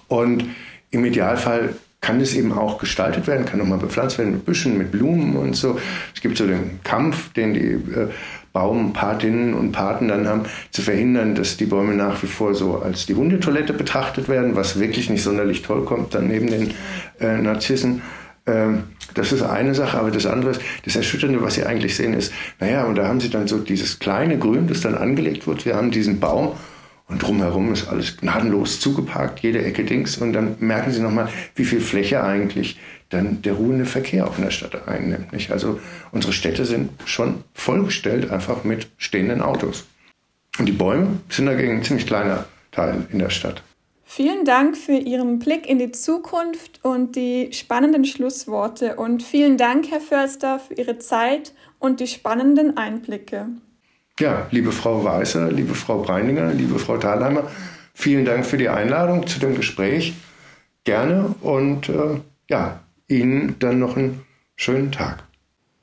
Und 0.08 0.44
im 0.90 1.04
Idealfall 1.04 1.74
kann 2.00 2.20
es 2.20 2.34
eben 2.34 2.52
auch 2.52 2.78
gestaltet 2.78 3.26
werden, 3.26 3.44
kann 3.44 3.58
nochmal 3.58 3.78
bepflanzt 3.78 4.18
werden 4.18 4.32
mit 4.32 4.46
Büschen, 4.46 4.78
mit 4.78 4.90
Blumen 4.90 5.36
und 5.36 5.54
so. 5.54 5.78
Es 6.14 6.20
gibt 6.20 6.38
so 6.38 6.46
den 6.46 6.80
Kampf, 6.82 7.32
den 7.34 7.54
die 7.54 7.72
äh, 7.72 8.08
Baumpatinnen 8.52 9.54
und 9.54 9.72
Paten 9.72 10.08
dann 10.08 10.26
haben, 10.26 10.42
zu 10.70 10.82
verhindern, 10.82 11.34
dass 11.34 11.56
die 11.56 11.66
Bäume 11.66 11.94
nach 11.94 12.22
wie 12.22 12.26
vor 12.26 12.54
so 12.54 12.78
als 12.78 13.06
die 13.06 13.14
Hundetoilette 13.14 13.72
betrachtet 13.72 14.28
werden, 14.28 14.56
was 14.56 14.80
wirklich 14.80 15.08
nicht 15.10 15.22
sonderlich 15.22 15.62
toll 15.62 15.84
kommt, 15.84 16.14
dann 16.14 16.26
neben 16.26 16.48
den 16.48 16.74
äh, 17.20 17.36
Narzissen. 17.36 18.02
Ähm, 18.46 18.84
das 19.14 19.32
ist 19.32 19.42
eine 19.42 19.74
Sache, 19.74 19.98
aber 19.98 20.10
das 20.10 20.26
andere 20.26 20.52
ist, 20.52 20.62
das 20.84 20.96
Erschütternde, 20.96 21.42
was 21.42 21.54
Sie 21.54 21.64
eigentlich 21.64 21.96
sehen, 21.96 22.14
ist, 22.14 22.32
naja, 22.58 22.84
und 22.84 22.96
da 22.96 23.06
haben 23.06 23.20
Sie 23.20 23.30
dann 23.30 23.46
so 23.46 23.58
dieses 23.58 23.98
kleine 23.98 24.38
Grün, 24.38 24.66
das 24.66 24.80
dann 24.80 24.94
angelegt 24.94 25.46
wird. 25.46 25.64
Wir 25.66 25.76
haben 25.76 25.90
diesen 25.90 26.18
Baum 26.18 26.52
und 27.10 27.22
drumherum 27.22 27.72
ist 27.72 27.88
alles 27.88 28.16
gnadenlos 28.16 28.80
zugeparkt, 28.80 29.40
jede 29.40 29.64
Ecke 29.64 29.84
Dings. 29.84 30.18
Und 30.18 30.32
dann 30.32 30.56
merken 30.60 30.92
Sie 30.92 31.00
nochmal, 31.00 31.28
wie 31.56 31.64
viel 31.64 31.80
Fläche 31.80 32.22
eigentlich 32.22 32.78
dann 33.08 33.42
der 33.42 33.54
ruhende 33.54 33.84
Verkehr 33.84 34.28
auch 34.28 34.38
in 34.38 34.44
der 34.44 34.52
Stadt 34.52 34.86
einnimmt. 34.86 35.32
Nicht? 35.32 35.50
Also 35.50 35.80
unsere 36.12 36.32
Städte 36.32 36.64
sind 36.64 36.90
schon 37.04 37.42
vollgestellt 37.52 38.30
einfach 38.30 38.62
mit 38.62 38.88
stehenden 38.96 39.42
Autos. 39.42 39.86
Und 40.58 40.66
die 40.66 40.72
Bäume 40.72 41.18
sind 41.28 41.46
dagegen 41.46 41.78
ein 41.78 41.82
ziemlich 41.82 42.06
kleiner 42.06 42.44
Teil 42.70 43.06
in 43.10 43.18
der 43.18 43.30
Stadt. 43.30 43.62
Vielen 44.04 44.44
Dank 44.44 44.76
für 44.76 44.96
Ihren 44.96 45.38
Blick 45.38 45.68
in 45.68 45.78
die 45.78 45.92
Zukunft 45.92 46.84
und 46.84 47.16
die 47.16 47.52
spannenden 47.52 48.04
Schlussworte. 48.04 48.96
Und 48.96 49.22
vielen 49.22 49.56
Dank, 49.56 49.90
Herr 49.90 50.00
Förster, 50.00 50.60
für 50.60 50.74
Ihre 50.74 50.98
Zeit 50.98 51.54
und 51.78 52.00
die 52.00 52.06
spannenden 52.06 52.76
Einblicke. 52.76 53.46
Ja, 54.20 54.46
liebe 54.50 54.70
Frau 54.70 55.02
Weißer, 55.02 55.50
liebe 55.50 55.74
Frau 55.74 56.02
Breininger, 56.02 56.52
liebe 56.52 56.78
Frau 56.78 56.98
Thalheimer, 56.98 57.44
vielen 57.94 58.26
Dank 58.26 58.44
für 58.44 58.58
die 58.58 58.68
Einladung 58.68 59.26
zu 59.26 59.40
dem 59.40 59.54
Gespräch. 59.54 60.12
Gerne 60.84 61.34
und 61.40 61.88
äh, 61.88 62.20
ja, 62.50 62.80
Ihnen 63.08 63.56
dann 63.60 63.78
noch 63.78 63.96
einen 63.96 64.20
schönen 64.56 64.92
Tag. 64.92 65.24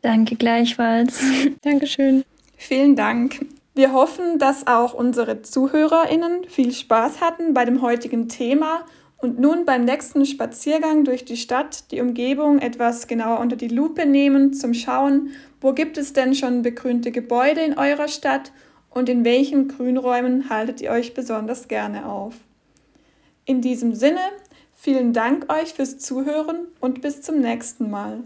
Danke 0.04 0.36
gleichfalls. 0.36 1.20
Dankeschön. 1.64 2.24
Vielen 2.56 2.96
Dank. 2.96 3.44
Wir 3.74 3.92
hoffen, 3.92 4.38
dass 4.38 4.68
auch 4.68 4.94
unsere 4.94 5.42
ZuhörerInnen 5.42 6.44
viel 6.48 6.74
Spaß 6.74 7.22
hatten 7.22 7.56
bei 7.56 7.66
dem 7.66 7.82
heutigen 7.82 8.30
Thema 8.30 8.86
und 9.18 9.40
nun 9.40 9.66
beim 9.66 9.84
nächsten 9.84 10.28
Spaziergang 10.28 11.06
durch 11.06 11.26
die 11.26 11.38
Stadt 11.38 11.92
die 11.92 12.02
Umgebung 12.02 12.60
etwas 12.60 13.08
genauer 13.08 13.40
unter 13.40 13.56
die 13.56 13.68
Lupe 13.68 14.06
nehmen, 14.06 14.54
zum 14.54 14.76
Schauen, 14.76 15.32
wo 15.60 15.74
gibt 15.74 15.97
es 15.97 16.14
denn 16.14 16.36
schon 16.36 16.62
begrünte 16.62 17.12
Gebäude 17.12 17.62
in 17.62 17.78
eurer 17.78 18.08
Stadt 18.08 18.51
und 18.89 19.10
in 19.10 19.26
welchen 19.26 19.68
Grünräumen 19.68 20.49
haltet 20.49 20.82
ihr 20.82 20.91
euch 20.91 21.14
besonders 21.14 21.68
gerne 21.68 22.08
auf? 22.08 22.36
In 23.45 23.62
diesem 23.62 23.95
Sinne, 23.95 24.22
vielen 24.76 25.14
Dank 25.14 25.51
euch 25.51 25.74
fürs 25.74 25.97
Zuhören 25.99 26.68
und 26.80 27.01
bis 27.01 27.22
zum 27.22 27.39
nächsten 27.39 27.89
Mal. 27.89 28.24